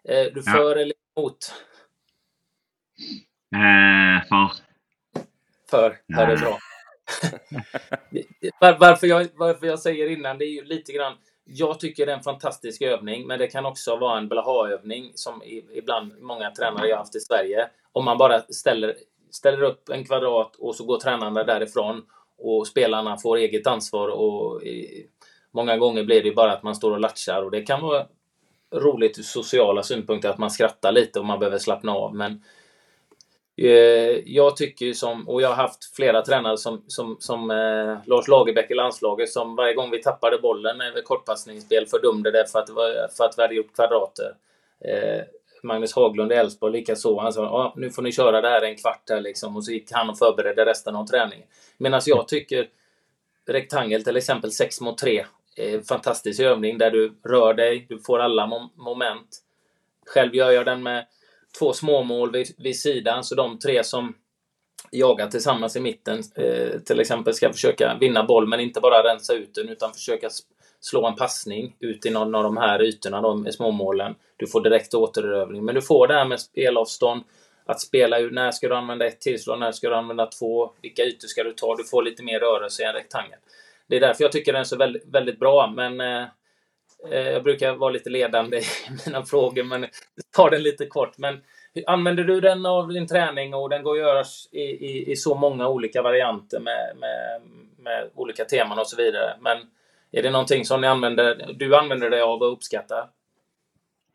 Är 0.04 0.30
du 0.30 0.42
ja. 0.46 0.52
för 0.52 0.76
eller 0.76 0.94
emot? 1.16 1.52
Eh, 3.54 4.28
för. 4.28 4.50
För, 5.70 6.00
det 6.06 6.32
är 6.32 6.36
bra. 6.36 6.58
varför, 8.78 9.06
jag, 9.06 9.28
varför 9.34 9.66
jag 9.66 9.78
säger 9.78 10.10
innan, 10.10 10.38
det 10.38 10.44
är 10.44 10.52
ju 10.52 10.64
lite 10.64 10.92
grann 10.92 11.16
jag 11.44 11.80
tycker 11.80 12.06
det 12.06 12.12
är 12.12 12.16
en 12.16 12.22
fantastisk 12.22 12.82
övning, 12.82 13.26
men 13.26 13.38
det 13.38 13.46
kan 13.46 13.66
också 13.66 13.96
vara 13.96 14.18
en 14.18 14.28
blaha-övning 14.28 15.12
som 15.14 15.42
ibland 15.74 16.12
många 16.20 16.50
tränare 16.50 16.88
jag 16.88 16.96
haft 16.96 17.16
i 17.16 17.20
Sverige. 17.20 17.68
Om 17.92 18.04
man 18.04 18.18
bara 18.18 18.40
ställer, 18.40 18.94
ställer 19.30 19.62
upp 19.62 19.88
en 19.88 20.04
kvadrat 20.04 20.56
och 20.56 20.74
så 20.74 20.84
går 20.84 20.98
tränarna 20.98 21.44
därifrån 21.44 22.02
och 22.38 22.66
spelarna 22.66 23.16
får 23.16 23.36
eget 23.36 23.66
ansvar 23.66 24.08
och 24.08 24.62
många 25.50 25.76
gånger 25.76 26.04
blir 26.04 26.22
det 26.22 26.32
bara 26.32 26.52
att 26.52 26.62
man 26.62 26.74
står 26.74 26.90
och 26.90 27.00
latchar 27.00 27.42
och 27.42 27.50
det 27.50 27.62
kan 27.62 27.80
vara 27.80 28.06
roligt 28.74 29.18
ur 29.18 29.22
sociala 29.22 29.82
synpunkter 29.82 30.28
att 30.28 30.38
man 30.38 30.50
skrattar 30.50 30.92
lite 30.92 31.18
och 31.18 31.26
man 31.26 31.38
behöver 31.38 31.58
slappna 31.58 31.92
av 31.92 32.14
men 32.14 32.42
Eh, 33.56 34.22
jag 34.24 34.56
tycker 34.56 34.92
som, 34.92 35.28
och 35.28 35.42
jag 35.42 35.48
har 35.48 35.54
haft 35.54 35.96
flera 35.96 36.22
tränare 36.22 36.56
som, 36.56 36.84
som, 36.86 37.16
som 37.20 37.50
eh, 37.50 37.96
Lars 38.06 38.28
Lagerbäck 38.28 38.70
i 38.70 38.74
landslaget 38.74 39.30
som 39.30 39.56
varje 39.56 39.74
gång 39.74 39.90
vi 39.90 40.02
tappade 40.02 40.38
bollen 40.38 40.76
med 40.76 41.04
kortpassningsspel 41.04 41.86
fördömde 41.86 42.30
det 42.30 42.46
för 42.52 42.58
att, 42.58 42.68
för 43.16 43.24
att 43.24 43.38
vi 43.38 43.42
hade 43.42 43.54
gjort 43.54 43.74
kvadrater. 43.74 44.34
Eh, 44.84 45.24
Magnus 45.62 45.94
Haglund 45.94 46.32
i 46.32 46.34
Elfsborg 46.34 46.72
likaså. 46.72 47.20
Han 47.20 47.32
sa 47.32 47.42
ah, 47.42 47.72
nu 47.76 47.90
får 47.90 48.02
ni 48.02 48.12
köra 48.12 48.40
det 48.40 48.48
här 48.48 48.62
en 48.62 48.76
kvart 48.76 49.10
här 49.10 49.20
liksom 49.20 49.56
och 49.56 49.64
så 49.64 49.72
gick 49.72 49.92
han 49.92 50.10
och 50.10 50.18
förberedde 50.18 50.64
resten 50.64 50.96
av 50.96 51.06
träningen. 51.06 51.46
Medan 51.78 52.00
jag 52.06 52.28
tycker 52.28 52.68
rektangel 53.46 54.04
till 54.04 54.16
exempel 54.16 54.52
6 54.52 54.80
mot 54.80 54.98
3 54.98 55.24
är 55.56 55.68
en 55.68 55.74
eh, 55.74 55.80
fantastisk 55.80 56.40
övning 56.40 56.78
där 56.78 56.90
du 56.90 57.14
rör 57.24 57.54
dig, 57.54 57.86
du 57.88 57.98
får 57.98 58.18
alla 58.18 58.46
mom 58.46 58.70
moment. 58.74 59.42
Själv 60.06 60.34
gör 60.34 60.50
jag 60.50 60.66
den 60.66 60.82
med 60.82 61.06
två 61.58 61.72
småmål 61.72 62.32
vid, 62.32 62.54
vid 62.58 62.80
sidan, 62.80 63.24
så 63.24 63.34
de 63.34 63.58
tre 63.58 63.84
som 63.84 64.14
jagar 64.90 65.26
tillsammans 65.26 65.76
i 65.76 65.80
mitten 65.80 66.22
eh, 66.36 66.80
till 66.80 67.00
exempel 67.00 67.34
ska 67.34 67.52
försöka 67.52 67.96
vinna 68.00 68.24
boll, 68.24 68.48
men 68.48 68.60
inte 68.60 68.80
bara 68.80 69.12
rensa 69.12 69.34
ut 69.34 69.54
den 69.54 69.68
utan 69.68 69.92
försöka 69.92 70.28
slå 70.80 71.06
en 71.06 71.16
passning 71.16 71.76
ut 71.80 72.06
i 72.06 72.10
någon 72.10 72.34
av 72.34 72.42
de 72.42 72.56
här 72.56 72.82
ytorna, 72.82 73.20
de 73.20 73.52
småmålen. 73.52 74.14
Du 74.36 74.46
får 74.46 74.60
direkt 74.60 74.94
återerövring, 74.94 75.64
men 75.64 75.74
du 75.74 75.82
får 75.82 76.08
det 76.08 76.14
här 76.14 76.24
med 76.24 76.40
spelavstånd, 76.40 77.22
att 77.66 77.80
spela 77.80 78.18
ut 78.18 78.32
när 78.32 78.50
ska 78.50 78.68
du 78.68 78.74
använda 78.74 79.06
ett 79.06 79.20
tillslag, 79.20 79.58
när 79.58 79.72
ska 79.72 79.88
du 79.88 79.94
använda 79.94 80.26
två, 80.26 80.72
vilka 80.82 81.02
ytor 81.02 81.28
ska 81.28 81.42
du 81.42 81.52
ta, 81.52 81.76
du 81.76 81.84
får 81.84 82.02
lite 82.02 82.22
mer 82.22 82.40
rörelse 82.40 82.82
i 82.82 82.86
en 82.86 82.92
rektangel. 82.92 83.38
Det 83.86 83.96
är 83.96 84.00
därför 84.00 84.24
jag 84.24 84.32
tycker 84.32 84.52
den 84.52 84.60
är 84.60 84.64
så 84.64 84.76
väldigt, 84.76 85.06
väldigt 85.06 85.40
bra, 85.40 85.72
men 85.76 86.00
eh, 86.00 86.22
eh 86.22 86.26
jag 87.10 87.42
brukar 87.42 87.74
vara 87.74 87.90
lite 87.90 88.10
ledande 88.10 88.56
i 88.60 88.62
mina 89.06 89.22
frågor, 89.22 89.64
men 89.64 89.86
tar 90.36 90.50
den 90.50 90.62
lite 90.62 90.86
kort. 90.86 91.18
Men 91.18 91.40
använder 91.86 92.24
du 92.24 92.40
den 92.40 92.66
av 92.66 92.88
din 92.88 93.06
träning 93.06 93.54
och 93.54 93.68
den 93.68 93.82
går 93.82 93.92
att 93.92 93.98
göra 93.98 94.24
i, 94.52 94.62
i, 94.62 95.10
i 95.12 95.16
så 95.16 95.34
många 95.34 95.68
olika 95.68 96.02
varianter 96.02 96.60
med, 96.60 96.96
med, 97.00 97.40
med 97.78 98.10
olika 98.14 98.44
teman 98.44 98.78
och 98.78 98.86
så 98.86 98.96
vidare. 98.96 99.36
Men 99.40 99.58
är 100.12 100.22
det 100.22 100.30
någonting 100.30 100.64
som 100.64 100.80
ni 100.80 100.86
använder, 100.86 101.54
du 101.54 101.76
använder 101.76 102.10
dig 102.10 102.20
av 102.20 102.42
och 102.42 102.52
uppskattar? 102.52 103.08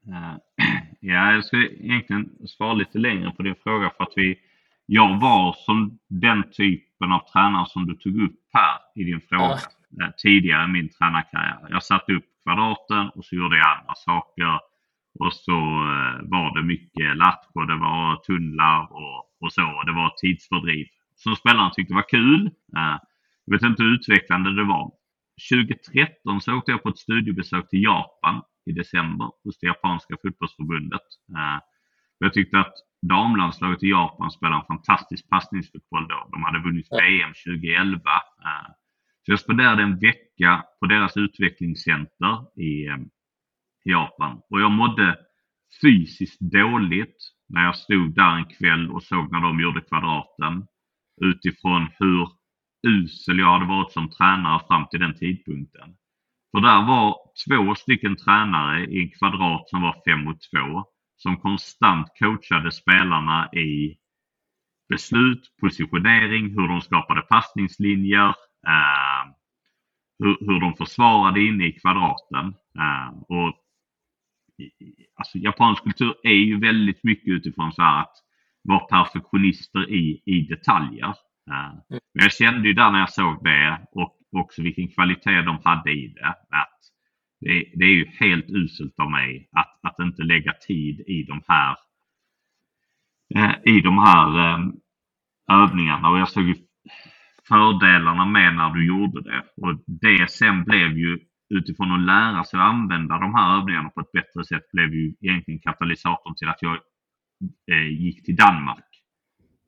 Ja, 0.99 1.33
jag 1.33 1.45
ska 1.45 1.57
egentligen 1.57 2.29
svara 2.47 2.73
lite 2.73 2.97
längre 2.97 3.31
på 3.31 3.43
din 3.43 3.55
fråga 3.63 3.91
för 3.97 4.03
att 4.03 4.13
vi, 4.15 4.39
jag 4.85 5.21
var 5.21 5.55
som 5.59 5.99
den 6.07 6.51
typen 6.51 7.11
av 7.11 7.31
tränare 7.31 7.65
som 7.69 7.88
du 7.88 7.95
tog 7.95 8.21
upp 8.21 8.39
här 8.53 8.79
i 8.95 9.03
din 9.03 9.21
fråga 9.29 9.59
ja. 9.89 10.11
tidigare 10.17 10.63
i 10.63 10.67
min 10.67 10.89
tränarkarriär. 10.89 11.67
Jag 11.69 11.83
satte 11.83 12.13
upp 12.13 12.25
kvadraten 12.47 13.09
och 13.09 13.25
så 13.25 13.35
gjorde 13.35 13.57
jag 13.57 13.77
andra 13.77 13.95
saker. 13.95 14.59
Och 15.19 15.33
så 15.33 15.59
eh, 15.95 16.15
var 16.33 16.55
det 16.55 16.63
mycket 16.63 17.17
latch 17.17 17.45
och 17.53 17.67
det 17.67 17.75
var 17.75 18.15
tunnlar 18.15 18.81
och, 18.91 19.19
och 19.41 19.53
så. 19.53 19.83
Det 19.85 19.91
var 19.91 20.13
tidsfördriv 20.21 20.85
som 21.15 21.35
spelarna 21.35 21.69
tyckte 21.69 21.93
var 21.93 22.09
kul. 22.09 22.45
Eh, 22.77 22.97
jag 23.45 23.53
vet 23.53 23.63
inte 23.63 23.83
hur 23.83 23.95
utvecklande 23.95 24.55
det 24.55 24.63
var. 24.63 24.91
2013 25.51 26.41
så 26.41 26.53
åkte 26.57 26.71
jag 26.71 26.83
på 26.83 26.89
ett 26.89 26.97
studiebesök 26.97 27.69
till 27.69 27.83
Japan 27.83 28.41
i 28.69 28.71
december 28.71 29.31
hos 29.43 29.59
det 29.59 29.67
japanska 29.67 30.15
fotbollsförbundet. 30.21 31.07
Eh, 31.37 31.59
jag 32.19 32.33
tyckte 32.33 32.59
att 32.59 32.73
damlandslaget 33.01 33.83
i 33.83 33.89
Japan 33.89 34.31
spelade 34.31 34.61
en 34.61 34.67
fantastisk 34.67 35.29
passningsfotboll 35.29 36.07
då. 36.07 36.29
De 36.31 36.43
hade 36.43 36.59
vunnit 36.59 36.87
VM 36.91 37.33
2011. 37.45 38.01
Så 39.25 39.31
jag 39.31 39.39
spenderade 39.39 39.83
en 39.83 39.99
vecka 39.99 40.26
på 40.79 40.85
deras 40.85 41.17
utvecklingscenter 41.17 42.33
eh, 42.33 42.99
i 43.85 43.91
Japan. 43.91 44.41
Och 44.49 44.61
jag 44.61 44.71
mådde 44.71 45.17
fysiskt 45.81 46.39
dåligt 46.39 47.17
när 47.49 47.63
jag 47.63 47.75
stod 47.75 48.15
där 48.15 48.35
en 48.35 48.45
kväll 48.45 48.91
och 48.91 49.03
såg 49.03 49.31
när 49.31 49.41
de 49.41 49.59
gjorde 49.59 49.81
kvadraten. 49.81 50.67
Utifrån 51.21 51.88
hur 51.99 52.27
usel 52.88 53.39
jag 53.39 53.51
hade 53.51 53.65
varit 53.65 53.91
som 53.91 54.09
tränare 54.09 54.61
fram 54.67 54.88
till 54.88 54.99
den 54.99 55.15
tidpunkten. 55.15 55.95
För 56.51 56.61
där 56.61 56.88
var 56.88 57.17
två 57.47 57.75
stycken 57.75 58.15
tränare 58.15 58.85
i 58.85 59.01
en 59.01 59.09
kvadrat 59.09 59.69
som 59.69 59.81
var 59.81 60.01
5 60.05 60.23
mot 60.23 60.38
2 60.41 60.85
som 61.17 61.38
konstant 61.38 62.07
coachade 62.19 62.71
spelarna 62.71 63.49
i 63.53 63.97
beslut, 64.89 65.55
positionering, 65.61 66.49
hur 66.49 66.67
de 66.67 66.81
skapade 66.81 67.21
passningslinjer, 67.21 68.27
eh, 68.67 69.36
hur, 70.20 70.38
hur 70.39 70.59
de 70.59 70.74
försvarade 70.74 71.41
inne 71.41 71.65
i 71.65 71.72
kvadraten. 71.72 72.45
Eh, 72.80 73.20
och 73.28 73.63
alltså 75.15 75.38
japansk 75.38 75.84
kultur 75.84 76.15
är 76.24 76.34
ju 76.34 76.59
väldigt 76.59 77.03
mycket 77.03 77.28
utifrån 77.28 77.74
så 77.74 77.82
här 77.82 78.01
att 78.01 78.13
vara 78.68 78.80
perfektionister 78.80 79.89
i, 79.89 80.22
i 80.26 80.41
detaljer. 80.41 81.15
Uh, 81.49 81.80
men 81.89 82.24
jag 82.24 82.34
kände 82.34 82.68
ju 82.68 82.74
där 82.74 82.91
när 82.91 82.99
jag 82.99 83.13
såg 83.13 83.43
det 83.43 83.88
och 83.91 84.18
också 84.32 84.61
vilken 84.61 84.88
kvalitet 84.88 85.41
de 85.41 85.59
hade 85.63 85.91
i 85.91 86.07
det. 86.07 86.28
Att 86.28 86.80
det, 87.39 87.72
det 87.76 87.86
är 87.86 87.93
ju 87.93 88.05
helt 88.20 88.49
uselt 88.49 88.99
av 88.99 89.11
mig 89.11 89.49
att, 89.51 89.80
att 89.82 89.99
inte 89.99 90.24
lägga 90.24 90.53
tid 90.53 90.99
i 90.99 91.24
de 91.24 91.41
här 91.47 91.76
uh, 93.36 93.76
i 93.78 93.82
de 93.82 93.97
här 93.97 94.59
övningarna 95.51 96.09
och 96.09 96.20
jag 96.20 96.30
såg 96.30 96.43
ju 96.43 96.55
fördelarna 97.47 98.25
med 98.25 98.55
när 98.55 98.69
du 98.69 98.87
gjorde 98.87 99.21
det. 99.21 99.43
Och 99.61 99.83
det 99.85 100.31
sen 100.31 100.63
blev 100.63 100.97
ju 100.97 101.19
utifrån 101.49 101.91
att 101.91 102.05
lära 102.05 102.43
sig 102.43 102.59
att 102.59 102.65
använda 102.65 103.19
de 103.19 103.35
här 103.35 103.57
övningarna 103.57 103.89
på 103.89 104.01
ett 104.01 104.11
bättre 104.11 104.45
sätt 104.45 104.71
blev 104.71 104.93
ju 104.93 105.13
egentligen 105.21 105.59
katalysatorn 105.59 106.35
till 106.35 106.49
att 106.49 106.61
jag 106.61 106.77
eh, 107.71 107.87
gick 107.87 108.25
till 108.25 108.35
Danmark 108.35 108.85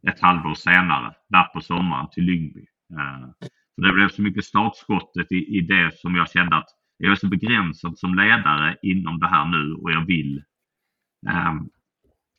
ett 0.08 0.20
halvår 0.20 0.54
senare, 0.54 1.14
där 1.30 1.44
på 1.44 1.62
sommaren 1.62 2.08
till 2.12 2.24
Lyngby. 2.24 2.66
Eh, 2.94 3.30
så 3.76 3.82
det 3.82 3.94
blev 3.94 4.10
så 4.10 4.22
mycket 4.22 4.46
startskottet 4.46 5.32
i, 5.32 5.58
i 5.58 5.62
det 5.62 6.00
som 6.00 6.16
jag 6.16 6.32
kände 6.32 6.56
att 6.56 6.70
jag 6.98 7.12
är 7.12 7.16
så 7.16 7.28
begränsad 7.28 8.00
som 8.00 8.16
ledare 8.16 8.78
inom 8.82 9.20
det 9.20 9.28
här 9.28 9.46
nu 9.46 9.74
och 9.74 9.92
jag 9.92 10.06
vill 10.06 10.44
eh, 11.28 11.54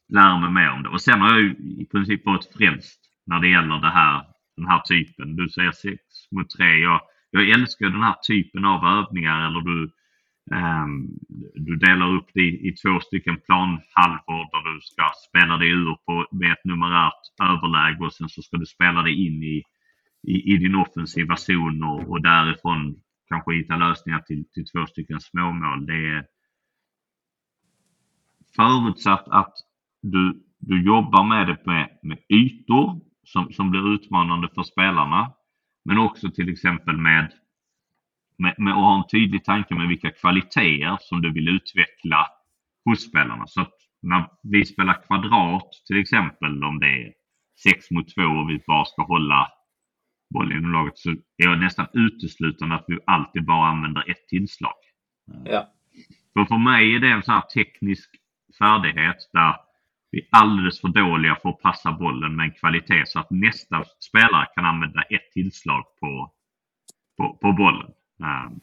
lära 0.09 0.38
mig 0.38 0.51
mer 0.51 0.70
om 0.70 0.82
det. 0.82 0.88
Och 0.88 1.01
sen 1.01 1.20
har 1.20 1.28
jag 1.28 1.41
ju 1.41 1.51
i 1.55 1.88
princip 1.93 2.26
varit 2.26 2.53
frälst 2.57 3.01
när 3.26 3.41
det 3.41 3.49
gäller 3.49 3.78
det 3.78 3.91
här, 3.91 4.24
den 4.57 4.66
här 4.66 4.80
typen. 4.80 5.36
Du 5.36 5.48
säger 5.48 5.72
6 5.72 6.03
mot 6.30 6.51
3. 6.51 6.64
Jag, 6.66 7.01
jag 7.30 7.51
älskar 7.51 7.90
den 7.90 8.03
här 8.03 8.16
typen 8.28 8.64
av 8.64 8.84
övningar 8.84 9.46
eller 9.46 9.61
du, 9.61 9.92
um, 10.57 11.18
du 11.55 11.76
delar 11.76 12.14
upp 12.16 12.28
det 12.34 12.40
i, 12.40 12.68
i 12.68 12.72
två 12.72 13.01
stycken 13.01 13.40
planhalvor 13.46 14.44
där 14.53 14.74
du 14.74 14.80
ska 14.80 15.11
spela 15.28 15.57
dig 15.57 15.70
ur 15.70 15.96
på, 16.07 16.26
med 16.32 16.53
ett 16.53 16.64
numerärt 16.64 17.22
överläge 17.42 18.05
och 18.05 18.12
sen 18.12 18.28
så 18.28 18.42
ska 18.42 18.57
du 18.57 18.66
spela 18.66 19.03
dig 19.03 19.26
in 19.26 19.42
i, 19.42 19.62
i, 20.22 20.55
i 20.55 20.57
din 20.57 20.74
offensiva 20.74 21.36
zon 21.36 21.82
och, 21.82 22.11
och 22.11 22.22
därifrån 22.22 22.96
kanske 23.28 23.55
hitta 23.55 23.76
lösningar 23.76 24.20
till, 24.20 24.44
till 24.53 24.66
två 24.66 24.86
stycken 24.86 25.20
småmål. 25.20 25.86
Det 25.86 26.07
är 26.07 26.26
förutsatt 28.57 29.28
att 29.28 29.55
du, 30.03 30.42
du 30.59 30.82
jobbar 30.84 31.24
med 31.24 31.46
det 31.46 31.66
med, 31.66 31.98
med 32.03 32.18
ytor 32.28 33.01
som, 33.25 33.53
som 33.53 33.71
blir 33.71 33.95
utmanande 33.95 34.49
för 34.55 34.62
spelarna. 34.62 35.33
Men 35.85 35.99
också 35.99 36.31
till 36.31 36.53
exempel 36.53 36.97
med, 36.97 37.33
med, 38.39 38.55
med 38.59 38.73
att 38.73 38.79
ha 38.79 38.99
en 38.99 39.09
tydlig 39.09 39.45
tanke 39.45 39.75
med 39.75 39.89
vilka 39.89 40.11
kvaliteter 40.11 40.99
som 41.01 41.23
du 41.23 41.33
vill 41.33 41.49
utveckla 41.49 42.27
hos 42.85 43.09
spelarna. 43.09 43.47
Så 43.47 43.61
att 43.61 43.75
när 44.03 44.25
vi 44.43 44.64
spelar 44.64 45.03
kvadrat 45.07 45.71
till 45.87 46.01
exempel, 46.01 46.64
om 46.64 46.79
det 46.79 46.87
är 46.87 47.12
6 47.62 47.91
mot 47.91 48.14
2 48.14 48.23
och 48.23 48.51
vi 48.51 48.62
bara 48.66 48.85
ska 48.85 49.03
hålla 49.03 49.49
bollen 50.35 50.59
inom 50.59 50.73
laget 50.73 50.99
så 50.99 51.11
är 51.11 51.16
jag 51.37 51.61
nästan 51.61 51.87
uteslutande 51.93 52.75
att 52.75 52.85
vi 52.89 52.99
alltid 53.05 53.45
bara 53.45 53.66
använder 53.66 54.11
ett 54.11 54.29
tillslag. 54.29 54.75
Ja. 55.45 55.73
För 56.33 56.45
för 56.45 56.59
mig 56.59 56.95
är 56.95 57.01
det 57.01 57.09
en 57.09 57.23
sån 57.23 57.35
här 57.35 57.41
teknisk 57.41 58.11
färdighet 58.59 59.16
där 59.33 59.57
vi 60.11 60.19
är 60.19 60.27
alldeles 60.31 60.81
för 60.81 60.89
dåliga 60.89 61.37
för 61.43 61.49
att 61.49 61.61
passa 61.61 61.93
bollen 61.93 62.37
med 62.37 62.45
en 62.45 62.55
kvalitet 62.55 63.07
så 63.07 63.19
att 63.19 63.31
nästa 63.31 63.85
spelare 64.09 64.47
kan 64.55 64.65
använda 64.65 65.03
ett 65.03 65.33
tillslag 65.33 65.85
på, 66.01 66.33
på, 67.17 67.39
på 67.43 67.53
bollen. 67.53 67.91
Um, 68.23 68.61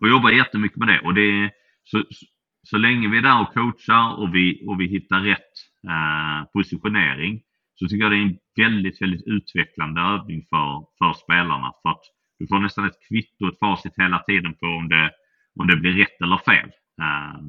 och 0.00 0.08
jobbar 0.08 0.30
jättemycket 0.30 0.78
med 0.78 0.88
det. 0.88 1.00
Och 1.00 1.14
det 1.14 1.20
är, 1.20 1.50
så, 1.84 2.04
så 2.62 2.76
länge 2.78 3.08
vi 3.08 3.18
är 3.18 3.22
där 3.22 3.40
och 3.40 3.54
coachar 3.54 4.16
och 4.18 4.34
vi, 4.34 4.64
och 4.66 4.80
vi 4.80 4.86
hittar 4.86 5.20
rätt 5.20 5.52
uh, 5.86 6.50
positionering 6.52 7.42
så 7.74 7.88
tycker 7.88 8.02
jag 8.04 8.12
det 8.12 8.18
är 8.18 8.22
en 8.22 8.38
väldigt, 8.56 9.02
väldigt 9.02 9.26
utvecklande 9.26 10.00
övning 10.00 10.46
för, 10.50 10.86
för 10.98 11.12
spelarna. 11.12 11.72
För 11.82 11.90
att 11.90 12.02
du 12.38 12.46
får 12.46 12.58
nästan 12.58 12.86
ett 12.86 13.08
kvitto, 13.08 13.48
ett 13.48 13.58
facit 13.58 13.92
hela 13.96 14.18
tiden 14.18 14.54
på 14.54 14.66
om 14.66 14.88
det, 14.88 15.10
om 15.60 15.66
det 15.66 15.76
blir 15.76 15.92
rätt 15.92 16.20
eller 16.22 16.38
fel. 16.38 16.70
Uh, 17.00 17.40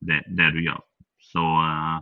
det, 0.00 0.24
det 0.36 0.50
du 0.50 0.64
gör. 0.64 0.80
Så 1.18 1.60
uh, 1.60 2.00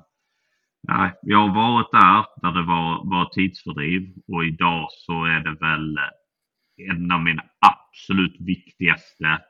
Nej, 0.89 1.13
jag 1.23 1.39
har 1.39 1.55
varit 1.55 1.93
där, 1.93 2.27
där 2.43 2.61
det 2.61 2.67
var, 2.67 3.11
var 3.11 3.29
tidsfördriv 3.29 4.15
och 4.33 4.45
idag 4.45 4.87
så 4.91 5.25
är 5.25 5.41
det 5.41 5.55
väl 5.55 5.97
eh, 5.97 6.91
en 6.91 7.11
av 7.11 7.21
mina 7.23 7.45
absolut 7.61 8.37
viktigaste 8.41 9.41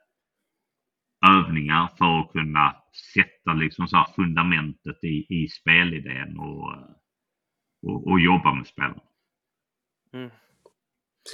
övningar 1.27 1.89
för 1.99 2.21
att 2.21 2.33
kunna 2.33 2.77
sätta 3.15 3.53
liksom 3.53 3.89
så 3.89 4.07
fundamentet 4.17 5.05
i, 5.05 5.27
i 5.29 5.49
spelidén 5.49 6.39
och, 6.39 6.73
eh, 6.73 6.91
och, 7.87 8.07
och 8.07 8.21
jobba 8.21 8.55
med 8.55 8.67
spelarna. 8.67 9.03
Mm. 10.13 10.31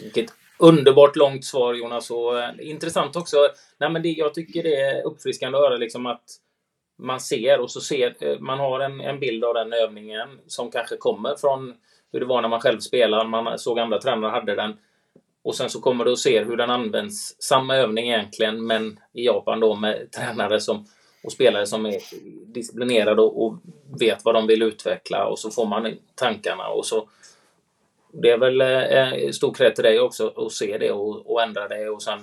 Vilket 0.03 0.34
underbart 0.59 1.16
långt 1.16 1.44
svar 1.44 1.74
Jonas 1.74 2.11
och 2.11 2.40
eh, 2.40 2.55
intressant 2.61 3.16
också. 3.16 3.36
Nej, 3.80 3.90
men 3.90 4.03
det, 4.03 4.09
jag 4.09 4.34
tycker 4.34 4.62
det 4.62 4.76
är 4.76 5.07
uppfriskande 5.07 5.59
att 5.59 5.64
höra 5.64 5.76
liksom 5.76 6.07
att 6.07 6.24
man 7.01 7.20
ser 7.20 7.61
och 7.61 7.70
så 7.70 7.80
ser 7.80 8.14
eh, 8.20 8.38
man 8.38 8.59
har 8.59 8.80
en, 8.80 9.01
en 9.01 9.20
bild 9.20 9.44
av 9.44 9.55
den 9.55 9.72
övningen 9.72 10.28
som 10.46 10.70
kanske 10.70 10.96
kommer 10.96 11.36
från 11.36 11.74
hur 12.12 12.20
det 12.20 12.26
var 12.26 12.42
när 12.42 12.48
man 12.48 12.61
själv 12.61 12.78
spelade. 12.78 13.28
Man 13.28 13.59
såg 13.59 13.78
andra 13.78 14.01
tränare 14.01 14.30
hade 14.30 14.55
den. 14.55 14.76
Och 15.42 15.55
sen 15.55 15.70
så 15.70 15.80
kommer 15.80 16.05
du 16.05 16.11
och 16.11 16.18
ser 16.18 16.44
hur 16.44 16.57
den 16.57 16.70
används. 16.70 17.42
Samma 17.42 17.76
övning 17.76 18.09
egentligen, 18.09 18.66
men 18.66 19.01
i 19.12 19.26
Japan 19.26 19.61
då 19.61 19.74
med 19.74 20.12
tränare 20.12 20.61
som, 20.61 20.86
och 21.24 21.32
spelare 21.32 21.66
som 21.66 21.86
är 21.86 22.01
disciplinerade 22.46 23.22
och, 23.22 23.44
och 23.44 23.55
vet 24.01 24.24
vad 24.24 24.34
de 24.34 24.46
vill 24.46 24.62
utveckla 24.62 25.26
och 25.26 25.38
så 25.38 25.51
får 25.51 25.66
man 25.66 25.96
tankarna 26.14 26.68
och 26.68 26.86
så 26.86 27.09
det 28.12 28.30
är 28.30 28.38
väl 28.38 28.61
eh, 28.61 29.30
stor 29.30 29.55
kredd 29.55 29.74
till 29.74 29.84
dig 29.84 30.01
också 30.01 30.32
att 30.36 30.53
se 30.53 30.78
det 30.78 30.92
och, 30.92 31.32
och 31.32 31.42
ändra 31.42 31.68
det 31.68 31.88
och 31.88 32.03
sen 32.03 32.18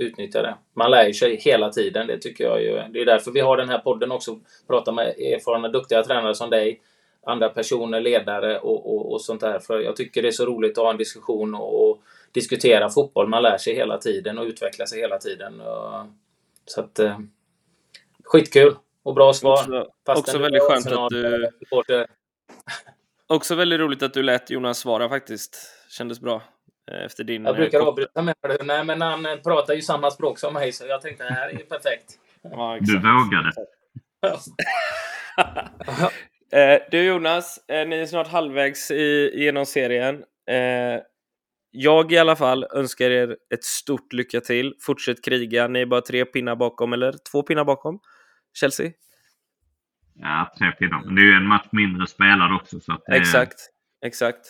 utnyttja 0.00 0.42
det. 0.42 0.54
Man 0.74 0.90
lär 0.90 1.12
sig 1.12 1.36
hela 1.36 1.70
tiden, 1.70 2.06
det 2.06 2.18
tycker 2.18 2.44
jag 2.44 2.62
ju. 2.62 2.92
Det 2.92 3.00
är 3.00 3.06
därför 3.06 3.30
vi 3.30 3.40
har 3.40 3.56
den 3.56 3.68
här 3.68 3.78
podden 3.78 4.12
också, 4.12 4.38
prata 4.66 4.92
med 4.92 5.06
erfarna, 5.08 5.68
duktiga 5.68 6.02
tränare 6.02 6.34
som 6.34 6.50
dig. 6.50 6.80
andra 7.26 7.48
personer, 7.48 8.00
ledare 8.00 8.58
och, 8.58 8.94
och, 8.94 9.12
och, 9.12 9.20
sånt 9.20 9.40
där. 9.40 9.58
För 9.58 9.80
jag 9.80 9.96
tycker 9.96 10.22
det 10.22 10.28
är 10.28 10.32
så 10.32 10.46
roligt 10.46 10.78
att 10.78 10.84
ha 10.84 10.90
en 10.90 10.96
diskussion 10.96 11.54
och, 11.54 11.90
och 11.90 12.02
diskutera 12.32 12.90
fotboll. 12.90 13.28
Man 13.28 13.42
lär 13.42 13.58
sig 13.58 13.74
hela 13.74 13.98
tiden 13.98 14.38
och 14.38 14.44
utvecklar 14.44 14.86
sig 14.86 15.00
hela 15.00 15.18
tiden. 15.18 15.62
Så 16.66 16.80
att, 16.80 16.98
eh, 16.98 17.18
skitkul 18.24 18.74
och 19.02 19.14
bra 19.14 19.32
svar. 19.32 19.86
Också, 20.04 20.20
också 20.20 20.38
väldigt 20.38 20.62
skönt 20.62 20.86
att 20.86 21.10
du... 21.10 22.06
Också 23.26 23.54
väldigt 23.54 23.80
roligt 23.80 24.02
att 24.02 24.14
du 24.14 24.22
lät 24.22 24.50
Jonas 24.50 24.78
svara 24.78 25.08
faktiskt. 25.08 25.56
Kändes 25.88 26.20
bra. 26.20 26.42
Eh, 26.90 27.04
efter 27.04 27.24
din... 27.24 27.44
Jag 27.44 27.56
brukar 27.56 27.80
avbryta 27.80 28.22
med 28.22 28.34
det. 28.42 28.64
Nej, 28.64 28.84
men 28.84 29.00
han 29.00 29.26
pratar 29.44 29.74
ju 29.74 29.82
samma 29.82 30.10
språk 30.10 30.38
som 30.38 30.54
mig, 30.54 30.72
så 30.72 30.86
jag 30.86 31.00
tänkte 31.00 31.24
det 31.24 31.34
här 31.34 31.48
är 31.48 31.52
ju 31.52 31.64
perfekt. 31.64 32.18
Ja, 32.42 32.78
du 32.80 32.98
vågade. 32.98 33.52
eh, 36.52 36.82
du 36.90 37.02
Jonas, 37.02 37.68
eh, 37.68 37.88
ni 37.88 37.96
är 37.96 38.06
snart 38.06 38.28
halvvägs 38.28 38.90
i, 38.90 39.32
genom 39.34 39.66
serien. 39.66 40.24
Eh, 40.50 41.00
jag 41.70 42.12
i 42.12 42.18
alla 42.18 42.36
fall 42.36 42.66
önskar 42.74 43.10
er 43.10 43.36
ett 43.54 43.64
stort 43.64 44.12
lycka 44.12 44.40
till. 44.40 44.74
Fortsätt 44.80 45.24
kriga. 45.24 45.68
Ni 45.68 45.80
är 45.80 45.86
bara 45.86 46.00
tre 46.00 46.24
pinnar 46.24 46.56
bakom, 46.56 46.92
eller 46.92 47.14
två 47.32 47.42
pinnar 47.42 47.64
bakom 47.64 48.00
Chelsea. 48.54 48.90
Ja, 50.14 50.52
tre 50.58 50.72
pinnar. 50.72 51.02
Men 51.04 51.14
det 51.14 51.20
är 51.20 51.24
ju 51.24 51.34
en 51.34 51.46
match 51.46 51.68
mindre 51.72 52.06
spelad 52.06 52.52
också. 52.52 52.80
Så 52.80 52.92
att 52.92 53.02
det... 53.06 53.16
Exakt, 53.16 53.56
exakt. 54.04 54.46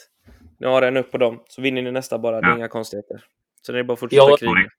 Ni 0.61 0.67
har 0.67 0.83
en 0.83 0.97
upp 0.97 1.11
på 1.11 1.19
dem, 1.19 1.43
så 1.49 1.63
vinner 1.63 1.83
ni 1.83 1.93
nästa 1.93 2.19
bara. 2.19 2.37
Ja. 2.37 2.41
Det 2.41 2.47
är 2.47 2.57
inga 2.57 2.69
konstigheter. 2.69 3.25
Så 3.63 3.73
det 3.73 3.79
är 3.79 3.83
bara 3.83 3.93
att 3.93 4.01
fortsätta 4.01 4.31
ja, 4.31 4.37
kriga. 4.37 4.71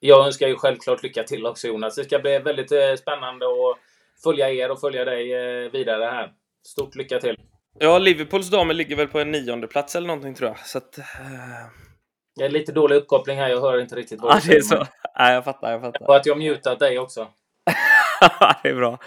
Jag 0.00 0.26
önskar 0.26 0.48
ju 0.48 0.56
självklart 0.56 1.02
lycka 1.02 1.22
till 1.22 1.46
också 1.46 1.68
Jonas. 1.68 1.94
Det 1.94 2.04
ska 2.04 2.18
bli 2.18 2.38
väldigt 2.38 2.72
eh, 2.72 2.94
spännande 2.98 3.46
att 3.46 3.78
följa 4.24 4.50
er 4.50 4.70
och 4.70 4.80
följa 4.80 5.04
dig 5.04 5.32
eh, 5.34 5.70
vidare 5.70 6.04
här. 6.04 6.32
Stort 6.66 6.94
lycka 6.94 7.18
till! 7.18 7.36
Ja, 7.78 7.98
Liverpools 7.98 8.50
damer 8.50 8.74
ligger 8.74 8.96
väl 8.96 9.08
på 9.08 9.20
en 9.20 9.30
nionde 9.30 9.66
plats 9.66 9.96
eller 9.96 10.06
någonting 10.06 10.34
tror 10.34 10.48
jag. 10.50 10.58
Så 10.58 10.78
att, 10.78 10.98
uh... 10.98 11.04
Det 12.36 12.44
är 12.44 12.48
lite 12.48 12.72
dålig 12.72 12.96
uppkoppling 12.96 13.38
här, 13.38 13.48
jag 13.48 13.60
hör 13.60 13.80
inte 13.80 13.96
riktigt 13.96 14.20
vad 14.20 14.36
du 14.36 14.40
säger. 14.40 14.54
det 14.54 14.58
är 14.58 14.62
så. 14.62 14.86
Nej, 15.18 15.34
jag 15.34 15.44
fattar, 15.44 15.70
jag 15.72 15.80
fattar. 15.80 16.08
Och 16.08 16.16
att 16.16 16.26
jag 16.26 16.38
mutat 16.38 16.78
dig 16.78 16.98
också. 16.98 17.20
det 18.62 18.68
är 18.68 18.74
bra. 18.74 18.98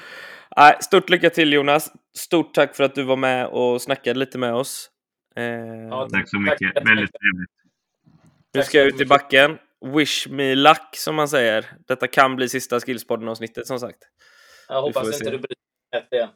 Stort 0.82 1.10
lycka 1.10 1.30
till 1.30 1.54
Jonas. 1.54 1.92
Stort 2.18 2.54
tack 2.54 2.76
för 2.76 2.84
att 2.84 2.96
du 2.96 3.04
var 3.04 3.16
med 3.16 3.48
och 3.48 3.82
snackade 3.82 4.20
lite 4.20 4.38
med 4.38 4.54
oss. 4.54 4.90
Eh... 5.36 5.46
Ja, 5.90 6.10
tack 6.12 6.30
så 6.30 6.40
mycket. 6.40 6.76
Tack. 6.76 6.90
Väldigt 6.90 7.12
trevligt. 7.14 7.52
Nu 8.54 8.62
ska 8.62 8.78
jag 8.78 8.88
ut 8.88 9.02
i 9.02 9.06
backen. 9.06 9.58
Wish 9.96 10.28
me 10.30 10.56
luck, 10.56 10.90
som 10.96 11.16
man 11.16 11.28
säger. 11.28 11.66
Detta 11.88 12.08
kan 12.08 12.36
bli 12.36 12.50
sista 12.50 12.80
Skillspodden-avsnittet, 12.80 13.68
som 13.68 13.80
sagt. 13.80 13.98
Jag 14.68 14.82
hoppas 14.82 15.20
inte 15.20 15.32
du 15.32 15.38
bryter 15.38 16.10
det. 16.10 16.30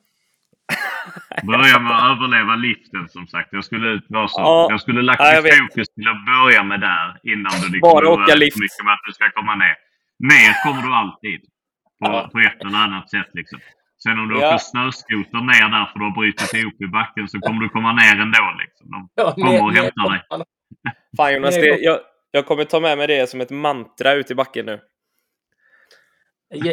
Börja 1.43 1.79
med 1.79 1.91
att 1.95 2.03
överleva 2.11 2.55
liften 2.55 3.09
som 3.09 3.27
sagt. 3.27 3.49
Jag 3.51 3.65
skulle, 3.65 4.01
ja, 4.07 4.67
jag 4.69 4.81
skulle 4.81 5.01
lagt 5.01 5.21
ja, 5.23 5.41
fokus 5.41 5.89
till 5.89 6.07
att 6.07 6.25
börja 6.25 6.63
med 6.63 6.79
där 6.79 7.19
innan 7.23 7.51
du 7.61 7.67
liksom 7.71 7.89
Bara 7.89 8.09
åka 8.09 8.35
lift. 8.35 8.57
mycket 8.57 8.83
med 8.85 8.93
att 8.93 9.05
du 9.07 9.13
ska 9.13 9.31
komma 9.31 9.55
ner. 9.55 9.75
Ner 10.19 10.63
kommer 10.63 10.81
du 10.87 10.93
alltid. 10.93 11.41
På, 11.99 12.05
ja. 12.11 12.29
på 12.31 12.39
ett 12.39 12.61
eller 12.61 12.77
annat 12.77 13.09
sätt 13.09 13.29
liksom. 13.33 13.59
Sen 14.03 14.19
om 14.19 14.27
du 14.27 14.39
ja. 14.39 14.47
åker 14.47 14.57
snöskoter 14.57 15.41
ner 15.51 15.69
där 15.75 15.85
för 15.91 15.99
du 15.99 16.05
har 16.05 16.11
brutit 16.11 16.53
ihop 16.53 16.81
i 16.81 16.87
backen 16.87 17.27
så 17.27 17.39
kommer 17.39 17.61
du 17.61 17.69
komma 17.69 17.93
ner 17.93 18.21
ändå. 18.21 18.45
Liksom. 18.61 18.85
De 18.91 19.09
ja, 19.15 19.31
kommer 19.31 19.63
och 19.63 19.73
hämtar 19.73 20.09
dig. 20.09 20.21
Fan 21.17 21.33
Jonas, 21.33 21.55
det, 21.55 21.79
jag, 21.79 21.99
jag 22.31 22.45
kommer 22.45 22.63
ta 22.63 22.79
med 22.79 22.97
mig 22.97 23.07
det 23.07 23.29
som 23.29 23.41
ett 23.41 23.49
mantra 23.49 24.13
ut 24.13 24.31
i 24.31 24.35
backen 24.35 24.65
nu. 24.65 24.79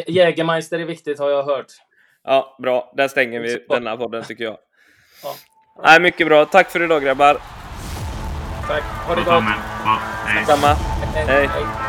Jägermeister 0.07 0.79
är 0.79 0.85
viktigt 0.85 1.19
har 1.19 1.29
jag 1.29 1.43
hört. 1.43 1.71
Ja, 2.23 2.57
bra. 2.61 2.93
Där 2.97 3.07
stänger 3.07 3.39
vi 3.39 3.65
denna 3.69 3.97
podden 3.97 4.23
tycker 4.23 4.43
jag. 4.43 4.57
Ja. 5.23 5.35
Nej, 5.83 6.01
mycket 6.01 6.27
bra. 6.27 6.45
Tack 6.45 6.71
för 6.71 6.83
idag 6.83 7.03
grabbar. 7.03 7.37
Tack. 8.67 8.83
Ha 8.83 9.15
det 9.15 9.23
gott. 9.23 9.43
Hej. 10.25 10.45
Samma. 10.45 10.73
Hej. 11.13 11.47
Hej. 11.47 11.86